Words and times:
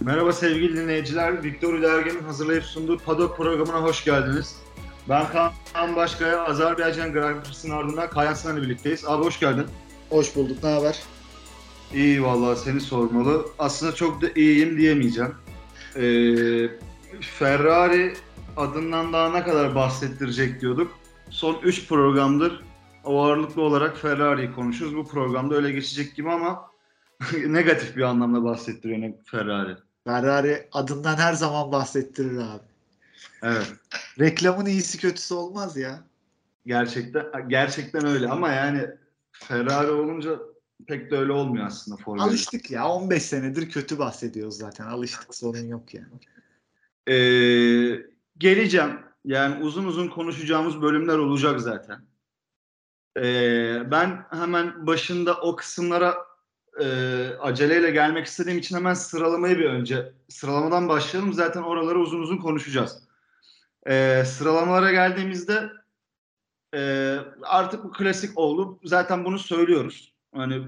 Merhaba 0.00 0.32
sevgili 0.32 0.76
dinleyiciler. 0.76 1.44
Victor 1.44 1.82
Dergi'nin 1.82 2.22
hazırlayıp 2.22 2.64
sunduğu 2.64 2.98
Padok 2.98 3.36
programına 3.36 3.82
hoş 3.82 4.04
geldiniz. 4.04 4.56
Ben 5.08 5.26
Kaan 5.72 5.96
Başkaya, 5.96 6.44
Azerbaycan 6.44 7.12
Grand 7.12 7.42
Prix'sinin 7.42 7.72
ardından 7.72 8.10
Kayan 8.10 8.34
Sinan'la 8.34 8.62
birlikteyiz. 8.62 9.04
Abi 9.06 9.24
hoş 9.24 9.40
geldin. 9.40 9.66
Hoş 10.10 10.36
bulduk, 10.36 10.64
ne 10.64 10.70
haber? 10.70 11.02
İyi 11.94 12.22
vallahi 12.22 12.58
seni 12.58 12.80
sormalı. 12.80 13.46
Aslında 13.58 13.94
çok 13.94 14.22
da 14.22 14.26
iyiyim 14.36 14.78
diyemeyeceğim. 14.78 15.34
Ee, 15.96 16.02
Ferrari 17.20 18.14
adından 18.56 19.12
daha 19.12 19.30
ne 19.30 19.42
kadar 19.42 19.74
bahsettirecek 19.74 20.60
diyorduk. 20.60 20.92
Son 21.30 21.56
3 21.62 21.88
programdır 21.88 22.62
ağırlıklı 23.04 23.62
olarak 23.62 23.98
Ferrari'yi 23.98 24.52
konuşuyoruz. 24.52 24.96
Bu 24.96 25.08
programda 25.08 25.54
öyle 25.54 25.72
geçecek 25.72 26.16
gibi 26.16 26.30
ama 26.30 26.70
negatif 27.46 27.96
bir 27.96 28.02
anlamda 28.02 28.44
bahsettiriyor 28.44 29.12
Ferrari. 29.24 29.87
Ferrari 30.08 30.68
adından 30.72 31.16
her 31.16 31.32
zaman 31.32 31.72
bahsettirir 31.72 32.38
abi. 32.38 32.62
Evet. 33.42 33.72
Reklamın 34.18 34.66
iyisi 34.66 34.98
kötüsü 34.98 35.34
olmaz 35.34 35.76
ya. 35.76 36.02
Gerçekten 36.66 37.48
gerçekten 37.48 38.06
öyle 38.06 38.28
ama 38.28 38.52
yani 38.52 38.86
Ferrari 39.32 39.90
olunca 39.90 40.38
pek 40.86 41.10
de 41.10 41.16
öyle 41.16 41.32
olmuyor 41.32 41.66
aslında 41.66 41.96
Formula 41.96 42.24
Alıştık 42.24 42.70
ya 42.70 42.88
15 42.88 43.22
senedir 43.22 43.70
kötü 43.70 43.98
bahsediyoruz 43.98 44.56
zaten. 44.56 44.86
Alıştık 44.86 45.34
sorun 45.34 45.66
yok 45.66 45.94
yani. 45.94 46.06
Ee, 47.08 48.02
geleceğim. 48.38 49.00
Yani 49.24 49.64
uzun 49.64 49.84
uzun 49.84 50.08
konuşacağımız 50.08 50.82
bölümler 50.82 51.18
olacak 51.18 51.60
zaten. 51.60 52.00
Ee, 53.16 53.90
ben 53.90 54.26
hemen 54.30 54.86
başında 54.86 55.40
o 55.40 55.56
kısımlara 55.56 56.27
e, 56.80 56.86
aceleyle 57.40 57.90
gelmek 57.90 58.26
istediğim 58.26 58.58
için 58.58 58.76
hemen 58.76 58.94
sıralamayı 58.94 59.58
bir 59.58 59.64
önce 59.64 60.12
sıralamadan 60.28 60.88
başlayalım. 60.88 61.32
Zaten 61.32 61.62
oraları 61.62 61.98
uzun 61.98 62.20
uzun 62.20 62.38
konuşacağız. 62.38 63.08
Ee, 63.88 64.22
sıralamalara 64.26 64.92
geldiğimizde 64.92 65.70
e, 66.74 66.80
artık 67.42 67.84
bu 67.84 67.92
klasik 67.92 68.38
oldu. 68.38 68.80
Zaten 68.84 69.24
bunu 69.24 69.38
söylüyoruz. 69.38 70.14
Hani 70.34 70.62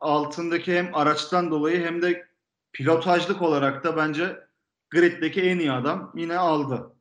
altındaki 0.00 0.74
hem 0.74 0.94
araçtan 0.94 1.50
dolayı 1.50 1.84
hem 1.84 2.02
de 2.02 2.26
pilotajlık 2.72 3.42
olarak 3.42 3.84
da 3.84 3.96
bence 3.96 4.40
griddeki 4.90 5.42
en 5.42 5.58
iyi 5.58 5.72
adam 5.72 6.12
yine 6.16 6.38
aldı. 6.38 6.92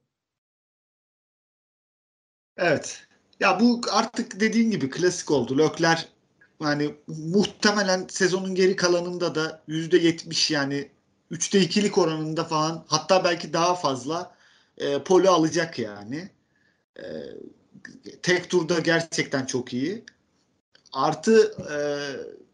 Evet. 2.58 3.08
Ya 3.40 3.60
bu 3.60 3.82
artık 3.92 4.40
dediğin 4.40 4.72
gibi 4.72 4.90
klasik 4.90 5.32
oldu. 5.32 5.58
Lökler 5.58 6.08
yani 6.62 6.96
muhtemelen 7.08 8.08
sezonun 8.10 8.56
geri 8.56 8.76
kalanında 8.76 9.36
da 9.36 9.62
yüzde 9.68 9.98
yetmiş 9.98 10.52
yani 10.52 10.90
üçte 11.32 11.60
ikilik 11.60 11.98
oranında 11.98 12.44
falan 12.44 12.86
hatta 12.88 13.24
belki 13.24 13.54
daha 13.54 13.76
fazla 13.76 14.36
e, 14.78 15.04
polo 15.04 15.32
alacak 15.32 15.80
yani. 15.80 16.30
E, 17.00 17.04
tek 18.22 18.50
turda 18.50 18.80
gerçekten 18.80 19.46
çok 19.46 19.74
iyi. 19.74 20.04
Artı 20.94 21.54
e, 21.72 21.78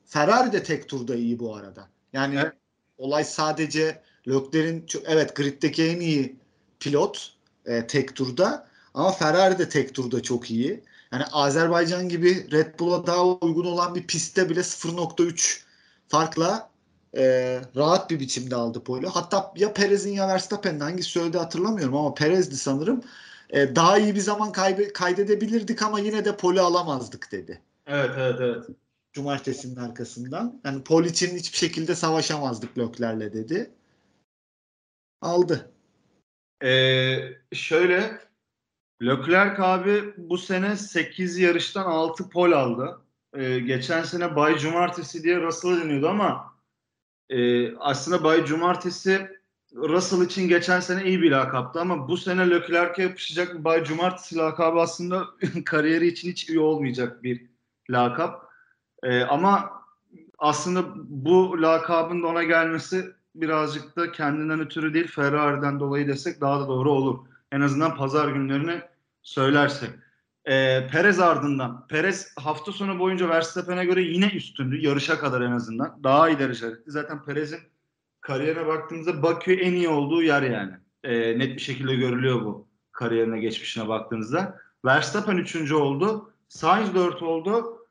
Ferrari 0.06 0.52
de 0.52 0.64
tek 0.64 0.90
turda 0.90 1.16
iyi 1.16 1.40
bu 1.40 1.56
arada. 1.56 1.90
Yani 2.14 2.36
evet. 2.36 2.54
olay 2.98 3.24
sadece 3.24 4.02
Lökler'in 4.28 4.86
evet 5.06 5.36
griddeki 5.36 5.84
en 5.84 6.00
iyi 6.00 6.36
pilot 6.80 7.34
e, 7.66 7.88
tek 7.88 8.16
turda 8.16 8.68
ama 8.94 9.12
Ferrari 9.12 9.60
de 9.60 9.70
tek 9.70 9.96
turda 9.96 10.22
çok 10.22 10.52
iyi. 10.52 10.84
Yani 11.12 11.24
Azerbaycan 11.32 12.10
gibi 12.10 12.52
Red 12.52 12.80
Bull'a 12.80 13.08
daha 13.08 13.26
uygun 13.26 13.66
olan 13.66 13.96
bir 13.96 14.08
pistte 14.08 14.50
bile 14.50 14.60
0.3 14.60 15.64
farkla 16.08 16.70
e, 17.18 17.62
rahat 17.76 18.10
bir 18.10 18.20
biçimde 18.20 18.56
aldı 18.56 18.84
pole. 18.84 19.08
Hatta 19.08 19.54
ya 19.56 19.74
Perez'in 19.74 20.14
ya 20.14 20.28
Verstappen'in 20.28 20.80
hangisi 20.80 21.10
söyledi 21.10 21.38
hatırlamıyorum 21.38 21.96
ama 21.96 22.14
Perez'di 22.14 22.58
sanırım. 22.58 23.04
E, 23.50 23.76
daha 23.76 23.98
iyi 23.98 24.16
bir 24.16 24.20
zaman 24.20 24.52
kaybe- 24.52 24.94
kaydedebilirdik 24.94 25.82
ama 25.82 26.00
yine 26.00 26.26
de 26.26 26.38
pole 26.38 26.62
alamazdık 26.62 27.32
dedi. 27.32 27.62
Evet 27.88 28.12
evet 28.18 28.36
evet. 28.40 28.66
Cumartesinin 29.14 29.76
arkasından. 29.76 30.62
Yani 30.66 30.84
pole 30.84 31.08
için 31.08 31.38
hiçbir 31.38 31.58
şekilde 31.58 31.96
savaşamazdık 31.96 32.78
Lökler'le 32.78 33.34
dedi. 33.34 33.72
Aldı. 35.22 35.72
Ee, 36.64 37.18
şöyle 37.54 38.20
Leclerc 39.02 39.64
abi 39.64 40.14
bu 40.18 40.38
sene 40.38 40.76
8 40.76 41.40
yarıştan 41.40 41.86
6 41.86 42.30
pol 42.30 42.52
aldı. 42.52 43.02
Ee, 43.34 43.60
geçen 43.60 44.04
sene 44.04 44.36
Bay 44.36 44.58
Cumartesi 44.58 45.24
diye 45.24 45.42
Russell'a 45.42 45.82
deniyordu 45.82 46.10
ama 46.10 46.54
e, 47.30 47.72
aslında 47.76 48.24
Bay 48.24 48.46
Cumartesi 48.46 49.30
Russell 49.76 50.22
için 50.22 50.48
geçen 50.48 50.80
sene 50.80 51.04
iyi 51.04 51.22
bir 51.22 51.32
lakaptı 51.32 51.80
ama 51.80 52.08
bu 52.08 52.18
sene 52.18 52.50
Leclerc'e 52.50 53.04
yapışacak 53.04 53.60
bir 53.60 53.64
Bay 53.64 53.84
Cumartesi 53.84 54.36
lakabı 54.38 54.80
aslında 54.80 55.26
kariyeri 55.66 56.08
için 56.08 56.32
hiç 56.32 56.50
iyi 56.50 56.60
olmayacak 56.60 57.24
bir 57.24 57.46
lakap. 57.90 58.50
Ee, 59.04 59.22
ama 59.22 59.72
aslında 60.38 60.84
bu 60.96 61.62
lakabın 61.62 62.24
da 62.24 62.28
ona 62.28 62.44
gelmesi 62.44 63.12
birazcık 63.36 63.96
da 63.96 64.12
kendinden 64.12 64.60
ötürü 64.60 64.94
değil 64.94 65.08
Ferrari'den 65.08 65.80
dolayı 65.80 66.08
desek 66.08 66.42
daha 66.42 66.60
da 66.60 66.68
doğru 66.68 66.92
olur. 66.92 67.20
En 67.56 67.62
azından 67.62 67.96
pazar 67.96 68.28
günlerini 68.28 68.82
söylersek. 69.22 69.90
Ee, 70.46 70.88
Perez 70.92 71.20
ardından. 71.20 71.88
Perez 71.88 72.34
hafta 72.38 72.72
sonu 72.72 73.00
boyunca 73.00 73.30
Verstappen'e 73.30 73.86
göre 73.86 74.02
yine 74.02 74.28
üstündü. 74.28 74.78
Yarışa 74.78 75.20
kadar 75.20 75.42
en 75.42 75.52
azından. 75.52 76.00
Daha 76.04 76.30
iyi 76.30 76.40
derece. 76.40 76.68
Zaten 76.88 77.26
Perez'in 77.26 77.60
kariyerine 78.22 78.68
baktığımızda 78.68 79.24
Bakü 79.24 79.54
en 79.54 79.74
iyi 79.74 79.90
olduğu 79.90 80.24
yer 80.24 80.42
yani. 80.42 80.72
Ee, 81.04 81.40
net 81.40 81.56
bir 81.56 81.62
şekilde 81.62 81.96
görülüyor 81.96 82.42
bu 82.42 82.68
kariyerine 82.92 83.40
geçmişine 83.40 83.88
baktığınızda. 83.88 84.58
Verstappen 84.86 85.38
üçüncü 85.38 85.76
oldu. 85.76 86.34
Sainz 86.50 86.96
dört 86.96 87.24
oldu. 87.24 87.88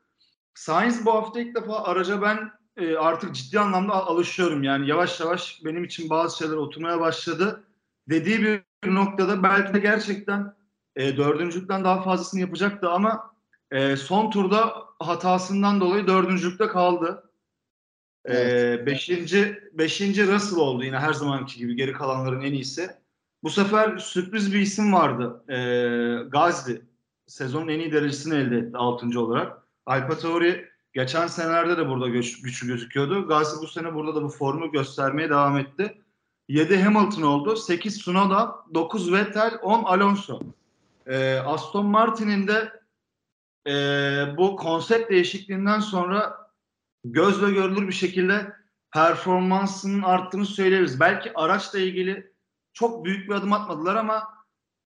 Sainz 0.53 1.05
bu 1.05 1.13
hafta 1.13 1.39
ilk 1.39 1.55
defa 1.55 1.83
araca 1.83 2.21
ben 2.21 2.51
e, 2.77 2.95
artık 2.95 3.35
ciddi 3.35 3.59
anlamda 3.59 3.93
alışıyorum. 3.93 4.63
Yani 4.63 4.89
yavaş 4.89 5.19
yavaş 5.19 5.61
benim 5.65 5.83
için 5.83 6.09
bazı 6.09 6.37
şeyler 6.37 6.55
oturmaya 6.55 6.99
başladı. 6.99 7.63
Dediği 8.09 8.41
bir 8.41 8.61
noktada 8.85 9.43
belki 9.43 9.73
de 9.73 9.79
gerçekten 9.79 10.55
e, 10.95 11.17
dördüncülükten 11.17 11.83
daha 11.83 12.01
fazlasını 12.01 12.41
yapacaktı 12.41 12.89
ama 12.89 13.35
e, 13.71 13.97
son 13.97 14.29
turda 14.29 14.73
hatasından 14.99 15.81
dolayı 15.81 16.07
dördüncülükte 16.07 16.67
kaldı. 16.67 17.31
E, 18.25 18.37
evet. 18.37 18.85
beşinci, 18.87 19.59
beşinci 19.73 20.27
Russell 20.27 20.59
oldu 20.59 20.83
yine 20.83 20.99
her 20.99 21.13
zamanki 21.13 21.57
gibi 21.57 21.75
geri 21.75 21.93
kalanların 21.93 22.41
en 22.41 22.53
iyisi. 22.53 22.89
Bu 23.43 23.49
sefer 23.49 23.97
sürpriz 23.97 24.53
bir 24.53 24.59
isim 24.59 24.93
vardı. 24.93 25.43
E, 25.49 25.57
Gazli. 26.29 26.81
Sezonun 27.27 27.67
en 27.67 27.79
iyi 27.79 27.91
derecesini 27.91 28.35
elde 28.35 28.57
etti 28.57 28.77
altıncı 28.77 29.21
olarak. 29.21 29.63
Alfa 29.85 30.17
Tauri 30.17 30.69
geçen 30.93 31.27
senelerde 31.27 31.77
de 31.77 31.89
burada 31.89 32.07
güç, 32.07 32.41
güçlü 32.41 32.67
gözüküyordu. 32.67 33.27
Gazli 33.27 33.61
bu 33.61 33.67
sene 33.67 33.93
burada 33.93 34.15
da 34.15 34.23
bu 34.23 34.29
formu 34.29 34.71
göstermeye 34.71 35.29
devam 35.29 35.57
etti. 35.57 36.01
7 36.49 36.77
Hamilton 36.81 37.21
oldu. 37.21 37.55
8 37.55 37.99
Tsunoda, 37.99 38.55
9 38.73 39.13
Vettel, 39.13 39.59
10 39.61 39.83
Alonso. 39.83 40.39
Ee, 41.07 41.35
Aston 41.45 41.85
Martin'in 41.85 42.47
de 42.47 42.81
e, 43.67 43.73
bu 44.37 44.55
konsept 44.55 45.11
değişikliğinden 45.11 45.79
sonra 45.79 46.37
gözle 47.05 47.51
görülür 47.51 47.87
bir 47.87 47.93
şekilde 47.93 48.53
performansının 48.93 50.01
arttığını 50.01 50.45
söyleyebiliriz. 50.45 50.99
Belki 50.99 51.31
araçla 51.35 51.79
ilgili 51.79 52.31
çok 52.73 53.05
büyük 53.05 53.29
bir 53.29 53.35
adım 53.35 53.53
atmadılar 53.53 53.95
ama 53.95 54.23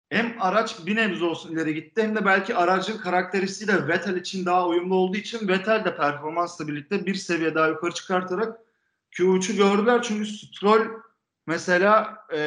hem 0.10 0.36
araç 0.40 0.86
bir 0.86 0.96
nebze 0.96 1.26
olsun 1.26 1.52
ileri 1.52 1.74
gitti 1.74 2.04
hem 2.04 2.16
de 2.16 2.26
belki 2.26 2.56
aracın 2.56 2.98
karakteristiği 2.98 3.68
de 3.68 3.88
Vettel 3.88 4.16
için 4.16 4.46
daha 4.46 4.68
uyumlu 4.68 4.96
olduğu 4.96 5.18
için 5.18 5.48
Vettel 5.48 5.86
de 5.86 5.98
performansla 5.98 6.68
birlikte 6.68 7.06
bir 7.06 7.16
seviye 7.16 7.56
daha 7.56 7.68
yukarı 7.68 7.92
çıkartarak 7.92 8.60
Q3'ü 9.12 9.56
gördüler. 9.56 10.02
Çünkü 10.02 10.26
Stroll 10.26 10.88
mesela 11.50 12.18
e, 12.32 12.38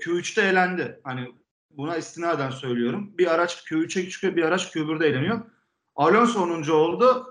Q3'te 0.00 0.42
elendi. 0.42 1.00
Hani 1.04 1.34
buna 1.70 1.96
istinaden 1.96 2.50
söylüyorum. 2.50 3.18
Bir 3.18 3.34
araç 3.34 3.54
Q3'e 3.54 4.10
çıkıyor, 4.10 4.36
bir 4.36 4.42
araç 4.42 4.76
Q1'de 4.76 5.06
eleniyor. 5.06 5.40
Alonso 5.96 6.42
10. 6.42 6.70
oldu. 6.70 7.26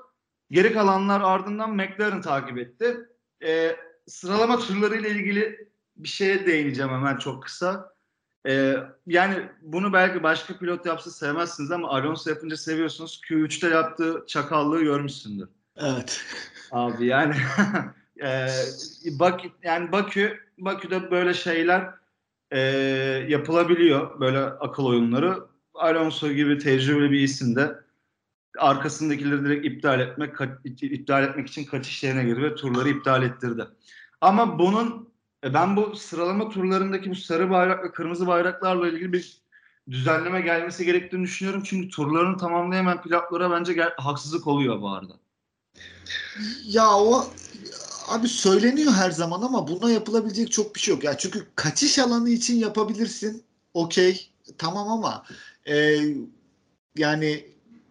Geri 0.51 0.73
kalanlar 0.73 1.21
ardından 1.21 1.75
McLaren 1.75 2.21
takip 2.21 2.57
etti. 2.57 2.97
E, 3.43 3.75
sıralama 4.07 4.59
turlarıyla 4.59 5.09
ilgili 5.09 5.71
bir 5.95 6.07
şeye 6.07 6.45
değineceğim 6.45 6.91
hemen 6.91 7.17
çok 7.17 7.43
kısa. 7.43 7.93
E, 8.47 8.75
yani 9.07 9.49
bunu 9.61 9.93
belki 9.93 10.23
başka 10.23 10.57
pilot 10.57 10.85
yapsa 10.85 11.11
sevmezsiniz 11.11 11.71
ama 11.71 11.89
Alonso 11.89 12.29
yapınca 12.29 12.57
seviyorsunuz. 12.57 13.21
Q3'te 13.29 13.67
yaptığı 13.67 14.23
çakallığı 14.27 14.83
görmüşsündür. 14.83 15.49
Evet. 15.77 16.21
Abi 16.71 17.05
yani 17.05 17.35
e, 18.23 18.47
Bakü 19.19 19.49
yani 19.63 19.91
Bakü 19.91 20.50
Bakü'de 20.65 21.11
böyle 21.11 21.33
şeyler 21.33 21.89
e, 22.51 22.59
yapılabiliyor 23.29 24.19
böyle 24.19 24.39
akıl 24.39 24.85
oyunları. 24.85 25.39
Alonso 25.73 26.31
gibi 26.31 26.57
tecrübeli 26.57 27.11
bir 27.11 27.19
isim 27.19 27.55
de 27.55 27.79
arkasındakileri 28.57 29.45
direkt 29.45 29.65
iptal 29.65 29.99
etmek 29.99 30.35
iptal 30.81 31.23
etmek 31.23 31.47
için 31.47 31.65
kaçış 31.65 32.03
yerine 32.03 32.23
girdi 32.23 32.41
ve 32.41 32.55
turları 32.55 32.89
iptal 32.89 33.23
ettirdi. 33.23 33.67
Ama 34.21 34.59
bunun 34.59 35.11
E 35.43 35.53
ben 35.53 35.75
bu 35.75 35.95
sıralama 35.95 36.49
turlarındaki 36.49 37.09
bu 37.09 37.15
sarı 37.15 37.49
bayrak 37.49 37.83
ve 37.83 37.91
kırmızı 37.91 38.27
bayraklarla 38.27 38.87
ilgili 38.87 39.13
bir 39.13 39.41
düzenleme 39.89 40.41
gelmesi 40.41 40.85
gerektiğini 40.85 41.23
düşünüyorum. 41.23 41.63
Çünkü 41.65 41.89
turlarını 41.89 42.37
tamamlayamayan 42.37 43.01
pilotlara 43.01 43.51
bence 43.51 43.93
haksızlık 43.97 44.47
oluyor 44.47 44.81
bu 44.81 44.89
arada. 44.89 45.13
Ya 46.65 46.89
o 46.91 47.35
abi 48.07 48.27
söyleniyor 48.27 48.91
her 48.93 49.11
zaman 49.11 49.41
ama 49.41 49.67
buna 49.67 49.91
yapılabilecek 49.91 50.51
çok 50.51 50.75
bir 50.75 50.79
şey 50.79 50.93
yok. 50.93 51.03
Ya 51.03 51.17
çünkü 51.17 51.47
kaçış 51.55 51.99
alanı 51.99 52.29
için 52.29 52.55
yapabilirsin. 52.55 53.43
Okey. 53.73 54.29
Tamam 54.57 54.89
ama 54.89 55.25
e, 55.67 55.99
yani 56.97 57.45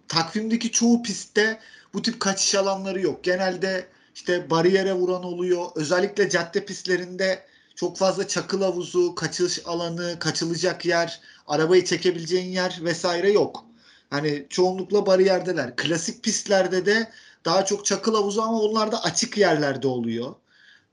takvimdeki 0.09 0.71
çoğu 0.71 1.03
pistte 1.03 1.61
bu 1.95 2.03
tip 2.03 2.21
kaçış 2.21 2.55
alanları 2.55 3.01
yok. 3.01 3.25
Genelde 3.25 3.89
işte 4.15 4.51
bariyere 4.51 4.93
vuran 4.93 5.25
oluyor. 5.25 5.67
Özellikle 5.75 6.31
cadde 6.31 6.65
pistlerinde 6.65 7.47
çok 7.75 7.99
fazla 7.99 8.29
çakıl 8.29 8.63
havuzu, 8.63 9.15
kaçış 9.15 9.67
alanı, 9.67 10.19
kaçılacak 10.19 10.87
yer, 10.87 11.21
arabayı 11.47 11.85
çekebileceğin 11.85 12.53
yer 12.53 12.79
vesaire 12.83 13.33
yok. 13.33 13.65
Hani 14.11 14.47
çoğunlukla 14.51 15.07
bariyerdeler. 15.07 15.77
Klasik 15.77 16.25
pistlerde 16.25 16.87
de 16.87 17.11
daha 17.45 17.65
çok 17.65 17.85
çakıl 17.87 18.15
havuzu 18.15 18.43
ama 18.43 18.61
onlar 18.61 18.93
da 18.93 19.03
açık 19.05 19.39
yerlerde 19.39 19.89
oluyor. 19.89 20.35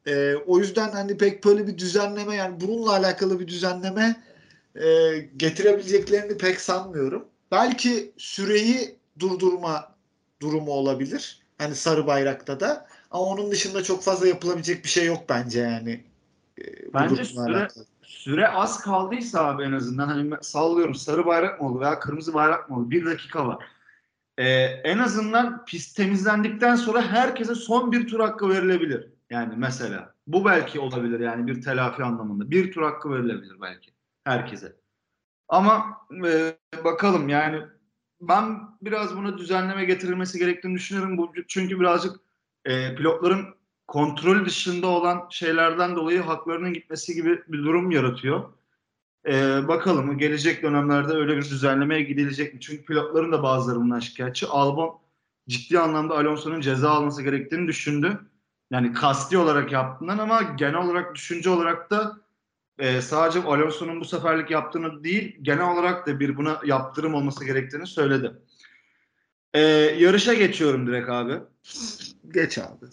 Ee, 0.07 0.35
o 0.47 0.59
yüzden 0.59 0.91
hani 0.91 1.17
pek 1.17 1.45
böyle 1.45 1.67
bir 1.67 1.77
düzenleme 1.77 2.35
yani 2.35 2.61
bununla 2.61 2.91
alakalı 2.91 3.39
bir 3.39 3.47
düzenleme 3.47 4.23
e, 4.75 5.17
getirebileceklerini 5.37 6.37
pek 6.37 6.61
sanmıyorum. 6.61 7.25
Belki 7.51 8.11
süreyi 8.17 8.95
durdurma 9.19 9.95
durumu 10.41 10.71
olabilir. 10.71 11.41
Hani 11.57 11.75
sarı 11.75 12.07
bayrakta 12.07 12.59
da. 12.59 12.87
Ama 13.11 13.23
onun 13.23 13.51
dışında 13.51 13.83
çok 13.83 14.03
fazla 14.03 14.27
yapılabilecek 14.27 14.83
bir 14.83 14.89
şey 14.89 15.05
yok 15.05 15.23
bence 15.29 15.59
yani. 15.59 16.03
e, 16.61 16.93
Bence 16.93 17.21
süre- 17.25 17.39
alakalı. 17.51 17.85
Süre 18.03 18.47
az 18.47 18.79
kaldıysa 18.79 19.45
abi 19.45 19.63
en 19.63 19.71
azından 19.71 20.07
hani 20.07 20.33
sallıyorum 20.41 20.95
sarı 20.95 21.25
bayrak 21.25 21.61
mı 21.61 21.67
oldu 21.69 21.79
veya 21.79 21.99
kırmızı 21.99 22.33
bayrak 22.33 22.69
mı 22.69 22.77
oldu? 22.77 22.91
Bir 22.91 23.05
dakika 23.05 23.47
var. 23.47 23.65
Ee, 24.37 24.45
en 24.83 24.97
azından 24.97 25.65
pist 25.65 25.97
temizlendikten 25.97 26.75
sonra 26.75 27.01
herkese 27.01 27.55
son 27.55 27.91
bir 27.91 28.07
tur 28.07 28.19
hakkı 28.19 28.49
verilebilir. 28.49 29.09
Yani 29.29 29.53
mesela. 29.57 30.13
Bu 30.27 30.45
belki 30.45 30.79
olabilir 30.79 31.19
yani 31.19 31.47
bir 31.47 31.61
telafi 31.61 32.03
anlamında. 32.03 32.51
Bir 32.51 32.71
tur 32.71 32.81
hakkı 32.81 33.11
verilebilir 33.11 33.61
belki 33.61 33.91
herkese. 34.23 34.75
Ama 35.47 35.97
e, 36.25 36.57
bakalım 36.83 37.29
yani 37.29 37.61
ben 38.21 38.59
biraz 38.81 39.17
buna 39.17 39.37
düzenleme 39.37 39.85
getirilmesi 39.85 40.39
gerektiğini 40.39 40.75
düşünüyorum. 40.75 41.17
Bu 41.17 41.33
çünkü 41.47 41.79
birazcık 41.79 42.15
e, 42.65 42.95
pilotların 42.95 43.45
kontrol 43.87 44.45
dışında 44.45 44.87
olan 44.87 45.27
şeylerden 45.29 45.95
dolayı 45.95 46.21
haklarının 46.21 46.73
gitmesi 46.73 47.13
gibi 47.13 47.43
bir 47.47 47.57
durum 47.57 47.91
yaratıyor. 47.91 48.53
Ee, 49.25 49.67
bakalım 49.67 50.17
gelecek 50.17 50.63
dönemlerde 50.63 51.13
öyle 51.13 51.37
bir 51.37 51.41
düzenlemeye 51.41 52.01
gidilecek 52.01 52.53
mi? 52.53 52.59
Çünkü 52.59 52.85
pilotların 52.85 53.31
da 53.31 53.43
bazıları 53.43 53.79
bundan 53.79 53.99
şikayetçi. 53.99 54.47
Albon 54.47 54.99
ciddi 55.47 55.79
anlamda 55.79 56.17
Alonso'nun 56.17 56.61
ceza 56.61 56.89
alması 56.89 57.23
gerektiğini 57.23 57.67
düşündü. 57.67 58.19
Yani 58.71 58.93
kasti 58.93 59.37
olarak 59.37 59.71
yaptığından 59.71 60.17
ama 60.17 60.41
genel 60.41 60.75
olarak 60.75 61.15
düşünce 61.15 61.49
olarak 61.49 61.91
da 61.91 62.17
e, 62.79 63.01
sadece 63.01 63.43
Alonso'nun 63.43 63.99
bu 63.99 64.05
seferlik 64.05 64.51
yaptığını 64.51 65.03
değil 65.03 65.37
genel 65.41 65.71
olarak 65.71 66.07
da 66.07 66.19
bir 66.19 66.37
buna 66.37 66.59
yaptırım 66.65 67.13
olması 67.13 67.45
gerektiğini 67.45 67.87
söyledi. 67.87 68.31
Ee, 69.53 69.59
yarışa 69.99 70.33
geçiyorum 70.33 70.87
direkt 70.87 71.09
abi. 71.09 71.39
Geç 72.33 72.57
abi. 72.57 72.85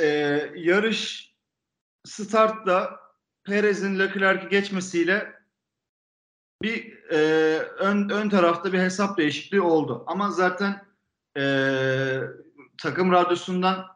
Ee, 0.00 0.50
yarış 0.56 1.32
startta 2.04 3.03
Perez'in 3.44 3.98
Leclerc'i 3.98 4.48
geçmesiyle 4.48 5.32
bir 6.62 6.98
e, 7.10 7.18
ön, 7.58 8.08
ön 8.08 8.28
tarafta 8.28 8.72
bir 8.72 8.78
hesap 8.78 9.18
değişikliği 9.18 9.60
oldu. 9.60 10.04
Ama 10.06 10.30
zaten 10.30 10.84
e, 11.36 11.44
takım 12.78 13.12
radyosundan 13.12 13.86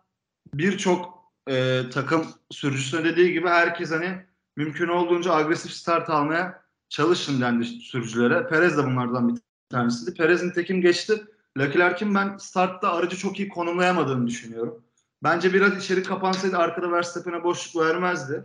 birçok 0.54 1.24
e, 1.48 1.82
takım 1.92 2.26
sürücüsüne 2.50 3.04
dediği 3.04 3.32
gibi 3.32 3.48
herkes 3.48 3.90
hani 3.90 4.26
mümkün 4.56 4.88
olduğunca 4.88 5.34
agresif 5.34 5.72
start 5.72 6.10
almaya 6.10 6.62
çalışın 6.88 7.40
dendi 7.40 7.64
sürücülere. 7.64 8.48
Perez 8.48 8.78
de 8.78 8.84
bunlardan 8.84 9.28
bir 9.28 9.40
tanesiydi. 9.70 10.14
Perez'in 10.14 10.50
tekim 10.50 10.80
geçti. 10.80 11.24
Leclerc'in 11.58 12.14
ben 12.14 12.36
startta 12.36 12.92
aracı 12.92 13.16
çok 13.16 13.40
iyi 13.40 13.48
konumlayamadığını 13.48 14.26
düşünüyorum. 14.26 14.84
Bence 15.22 15.54
biraz 15.54 15.84
içeri 15.84 16.02
kapansaydı 16.02 16.58
arkada 16.58 16.92
Verstappen'e 16.92 17.44
boşluk 17.44 17.82
vermezdi. 17.82 18.44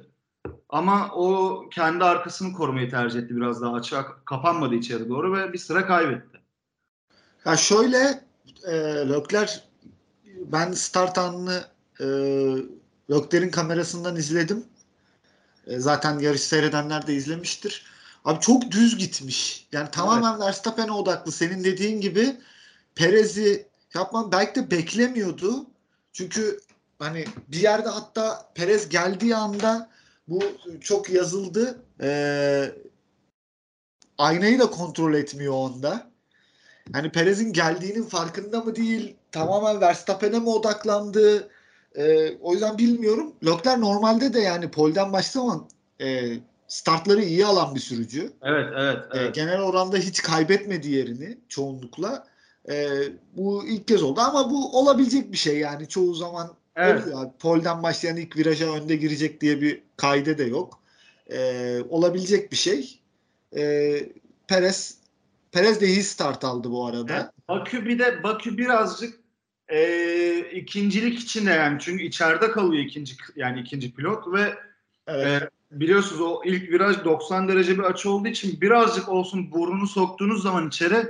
Ama 0.73 1.09
o 1.15 1.63
kendi 1.69 2.03
arkasını 2.03 2.53
korumayı 2.53 2.89
tercih 2.89 3.19
etti 3.19 3.35
biraz 3.35 3.61
daha 3.61 3.73
açığa 3.73 4.05
kapanmadı 4.25 4.75
içeri 4.75 5.09
doğru 5.09 5.37
ve 5.37 5.53
bir 5.53 5.57
sıra 5.57 5.87
kaybetti. 5.87 6.39
Ya 7.45 7.57
şöyle 7.57 8.23
e, 8.63 8.73
Leclerc 9.09 9.53
ben 10.25 10.71
start 10.71 11.17
anını 11.17 11.63
e, 11.99 12.05
Leclerc'in 13.11 13.49
kamerasından 13.49 14.15
izledim. 14.15 14.65
E, 15.67 15.79
zaten 15.79 16.19
yarış 16.19 16.41
seyredenler 16.41 17.07
de 17.07 17.13
izlemiştir. 17.13 17.85
Abi 18.25 18.39
çok 18.39 18.71
düz 18.71 18.97
gitmiş. 18.97 19.67
Yani 19.71 19.91
tamamen 19.91 20.39
Verstappen'e 20.39 20.91
odaklı. 20.91 21.31
Senin 21.31 21.63
dediğin 21.63 22.01
gibi 22.01 22.35
Perez'i 22.95 23.67
yapmam 23.93 24.31
belki 24.31 24.55
de 24.55 24.71
beklemiyordu. 24.71 25.65
Çünkü 26.13 26.59
hani 26.99 27.25
bir 27.47 27.59
yerde 27.59 27.89
hatta 27.89 28.51
Perez 28.55 28.89
geldiği 28.89 29.35
anda 29.35 29.93
bu 30.27 30.43
çok 30.81 31.09
yazıldı. 31.09 31.81
Ee, 32.01 32.71
aynayı 34.17 34.59
da 34.59 34.69
kontrol 34.69 35.13
etmiyor 35.13 35.53
onda. 35.53 36.11
Hani 36.93 37.11
Perez'in 37.11 37.53
geldiğinin 37.53 38.03
farkında 38.03 38.59
mı 38.61 38.75
değil? 38.75 39.15
Tamamen 39.31 39.81
Verstappen'e 39.81 40.39
mi 40.39 40.49
odaklandı? 40.49 41.49
Ee, 41.95 42.37
o 42.41 42.53
yüzden 42.53 42.77
bilmiyorum. 42.77 43.33
Leclerc 43.45 43.81
normalde 43.81 44.33
de 44.33 44.39
yani 44.39 44.71
polden 44.71 45.13
başlamadan 45.13 45.69
e, 46.01 46.33
startları 46.67 47.23
iyi 47.23 47.45
alan 47.45 47.75
bir 47.75 47.79
sürücü. 47.79 48.33
Evet, 48.41 48.73
evet, 48.77 48.97
E, 49.13 49.19
evet. 49.19 49.35
genel 49.35 49.61
oranda 49.61 49.97
hiç 49.97 50.21
kaybetmedi 50.21 50.89
yerini 50.89 51.37
çoğunlukla. 51.49 52.27
E, 52.69 52.87
bu 53.35 53.65
ilk 53.67 53.87
kez 53.87 54.03
oldu 54.03 54.21
ama 54.21 54.49
bu 54.51 54.79
olabilecek 54.79 55.31
bir 55.31 55.37
şey 55.37 55.57
yani 55.59 55.87
çoğu 55.87 56.13
zaman 56.13 56.53
evet. 56.75 57.03
oluyor. 57.03 57.31
Polden 57.39 57.83
başlayan 57.83 58.18
ilk 58.18 58.37
viraja 58.37 58.73
önde 58.73 58.95
girecek 58.95 59.42
diye 59.42 59.61
bir 59.61 59.81
kaide 59.97 60.37
de 60.37 60.44
yok. 60.44 60.83
E, 61.31 61.80
olabilecek 61.89 62.51
bir 62.51 62.57
şey. 62.57 62.99
E, 63.56 63.94
Perez 64.47 64.97
Perez 65.51 65.81
de 65.81 65.87
iyi 65.87 66.03
start 66.03 66.44
aldı 66.44 66.71
bu 66.71 66.85
arada. 66.85 67.13
Evet. 67.13 67.47
Bakü 67.47 67.85
bir 67.85 67.99
de 67.99 68.23
Bakü 68.23 68.57
birazcık 68.57 69.19
e, 69.68 70.39
ikincilik 70.51 71.19
içinde 71.19 71.51
yani 71.51 71.77
çünkü 71.81 72.03
içeride 72.03 72.51
kalıyor 72.51 72.83
ikinci 72.83 73.15
yani 73.35 73.59
ikinci 73.59 73.94
pilot 73.94 74.33
ve 74.33 74.53
Evet. 75.07 75.44
e, 75.44 75.49
biliyorsunuz 75.71 76.21
o 76.21 76.42
ilk 76.45 76.71
viraj 76.71 77.03
90 77.03 77.47
derece 77.47 77.77
bir 77.77 77.83
açı 77.83 78.09
olduğu 78.09 78.27
için 78.27 78.61
birazcık 78.61 79.09
olsun 79.09 79.51
burnunu 79.51 79.87
soktuğunuz 79.87 80.44
zaman 80.44 80.68
içeri 80.68 81.07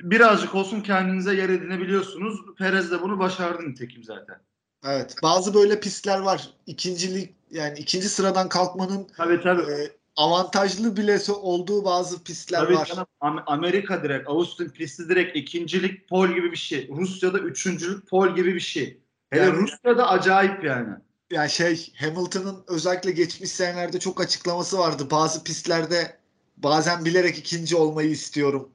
birazcık 0.00 0.54
olsun 0.54 0.80
kendinize 0.80 1.34
yer 1.34 1.48
edinebiliyorsunuz. 1.48 2.40
Perez 2.58 2.90
de 2.90 3.02
bunu 3.02 3.18
başardı 3.18 3.62
nitekim 3.62 4.04
zaten. 4.04 4.36
Evet. 4.84 5.14
Bazı 5.22 5.54
böyle 5.54 5.80
pistler 5.80 6.18
var. 6.18 6.50
İkincilik 6.66 7.34
yani 7.50 7.78
ikinci 7.78 8.08
sıradan 8.08 8.48
kalkmanın 8.48 9.06
Tabii 9.16 9.40
tabii. 9.42 9.62
e, 9.72 9.90
avantajlı 10.16 10.96
bile 10.96 11.18
olduğu 11.32 11.84
bazı 11.84 12.22
pistler 12.24 12.58
Tabii 12.60 12.74
var. 12.76 12.86
canım, 12.86 13.06
Am- 13.20 13.42
Amerika 13.46 14.02
direkt, 14.02 14.28
Austin 14.28 14.68
pisti 14.68 15.08
direkt 15.08 15.36
ikincilik 15.36 16.08
pol 16.08 16.28
gibi 16.28 16.50
bir 16.52 16.56
şey. 16.56 16.88
Rusya'da 16.88 17.38
üçüncülük 17.38 18.08
pol 18.08 18.34
gibi 18.34 18.54
bir 18.54 18.60
şey. 18.60 19.00
Hele 19.30 19.42
Yani- 19.44 19.56
Rusya'da 19.56 20.08
acayip 20.08 20.64
yani. 20.64 20.88
yani 21.30 21.50
şey 21.50 21.92
Hamilton'ın 21.96 22.64
özellikle 22.68 23.10
geçmiş 23.10 23.50
senelerde 23.50 23.98
çok 23.98 24.20
açıklaması 24.20 24.78
vardı. 24.78 25.10
Bazı 25.10 25.44
pistlerde 25.44 26.16
bazen 26.56 27.04
bilerek 27.04 27.38
ikinci 27.38 27.76
olmayı 27.76 28.10
istiyorum 28.10 28.68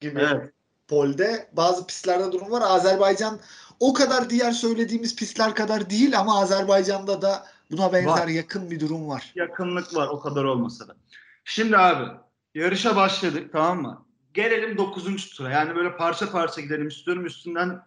gibi 0.00 0.20
Evet. 0.20 0.52
polde. 0.88 1.48
Bazı 1.52 1.86
pistlerde 1.86 2.32
durum 2.32 2.50
var. 2.50 2.62
Azerbaycan 2.62 3.40
o 3.80 3.92
kadar 3.92 4.30
diğer 4.30 4.52
söylediğimiz 4.52 5.16
pistler 5.16 5.54
kadar 5.54 5.90
değil 5.90 6.18
ama 6.18 6.40
Azerbaycan'da 6.40 7.22
da 7.22 7.46
buna 7.70 7.92
benzer 7.92 8.10
Var. 8.10 8.28
yakın 8.28 8.70
bir 8.70 8.80
durum 8.80 9.08
var. 9.08 9.32
yakınlık 9.34 9.96
var 9.96 10.08
o 10.08 10.20
kadar 10.20 10.44
olmasa 10.44 10.88
da. 10.88 10.96
Şimdi 11.44 11.76
abi 11.76 12.10
yarışa 12.54 12.96
başladık 12.96 13.50
tamam 13.52 13.82
mı? 13.82 14.06
Gelelim 14.34 14.78
9. 14.78 15.30
tura. 15.30 15.50
Yani 15.50 15.74
böyle 15.74 15.96
parça 15.96 16.30
parça 16.30 16.60
gidelim 16.60 16.88
istiyorum. 16.88 17.26
Üstünden 17.26 17.82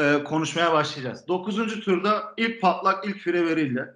e, 0.00 0.24
konuşmaya 0.24 0.72
başlayacağız. 0.72 1.28
9. 1.28 1.80
turda 1.80 2.34
ilk 2.36 2.60
patlak 2.60 3.06
ilk 3.06 3.18
fire 3.18 3.46
verildi. 3.46 3.94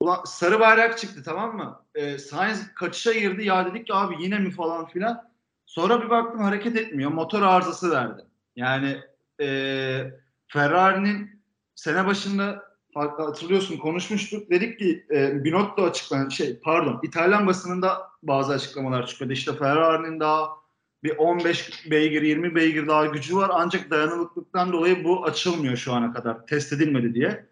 Ulan 0.00 0.24
sarı 0.24 0.60
bayrak 0.60 0.98
çıktı 0.98 1.22
tamam 1.24 1.56
mı? 1.56 1.80
E, 1.94 2.18
Sainz 2.18 2.74
kaçışa 2.74 3.12
girdi. 3.12 3.46
Ya 3.46 3.66
dedik 3.66 3.86
ki 3.86 3.94
abi 3.94 4.14
yine 4.20 4.38
mi 4.38 4.50
falan 4.50 4.86
filan. 4.86 5.28
Sonra 5.66 6.02
bir 6.02 6.10
baktım 6.10 6.40
hareket 6.40 6.76
etmiyor. 6.76 7.10
Motor 7.10 7.42
arızası 7.42 7.90
verdi. 7.90 8.22
Yani 8.56 9.00
e, 9.40 9.46
Ferrari'nin 10.48 11.42
sene 11.74 12.06
başında 12.06 12.66
hatırlıyorsun 12.94 13.76
konuşmuştuk. 13.76 14.50
Dedik 14.50 14.78
ki 14.78 15.06
e, 15.10 15.44
Binotto 15.44 15.84
açıklanan 15.84 16.28
şey 16.28 16.60
pardon 16.60 17.00
İtalyan 17.02 17.46
basınında 17.46 18.02
bazı 18.22 18.52
açıklamalar 18.52 19.06
çıkıyordu. 19.06 19.32
İşte 19.32 19.56
Ferrari'nin 19.56 20.20
daha 20.20 20.48
bir 21.04 21.16
15 21.16 21.90
beygir 21.90 22.22
20 22.22 22.54
beygir 22.54 22.86
daha 22.86 23.06
gücü 23.06 23.36
var 23.36 23.50
ancak 23.54 23.90
dayanıklılıktan 23.90 24.72
dolayı 24.72 25.04
bu 25.04 25.24
açılmıyor 25.24 25.76
şu 25.76 25.92
ana 25.92 26.12
kadar 26.12 26.46
test 26.46 26.72
edilmedi 26.72 27.14
diye. 27.14 27.46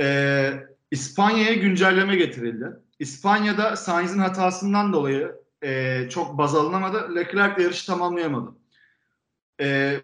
E, 0.00 0.52
İspanya'ya 0.90 1.54
güncelleme 1.54 2.16
getirildi. 2.16 2.66
İspanya'da 2.98 3.76
Sainz'in 3.76 4.18
hatasından 4.18 4.92
dolayı 4.92 5.36
e, 5.62 6.02
çok 6.10 6.38
baz 6.38 6.54
alınamadı. 6.54 7.14
Leclerc 7.14 7.62
yarışı 7.62 7.86
tamamlayamadı. 7.86 8.50
E, 9.60 9.96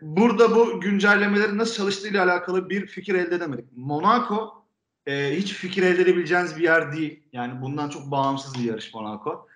burada 0.00 0.56
bu 0.56 0.80
güncellemelerin 0.80 1.58
nasıl 1.58 1.74
çalıştığıyla 1.74 2.24
alakalı 2.24 2.70
bir 2.70 2.86
fikir 2.86 3.14
elde 3.14 3.34
edemedik. 3.34 3.64
Monaco 3.76 4.64
e, 5.06 5.36
hiç 5.36 5.52
fikir 5.52 5.82
elde 5.82 6.02
edebileceğiniz 6.02 6.56
bir 6.56 6.62
yer 6.62 6.92
değil. 6.92 7.22
Yani 7.32 7.62
bundan 7.62 7.88
çok 7.88 8.10
bağımsız 8.10 8.54
bir 8.54 8.64
yarış 8.64 8.94
Monaco. 8.94 9.48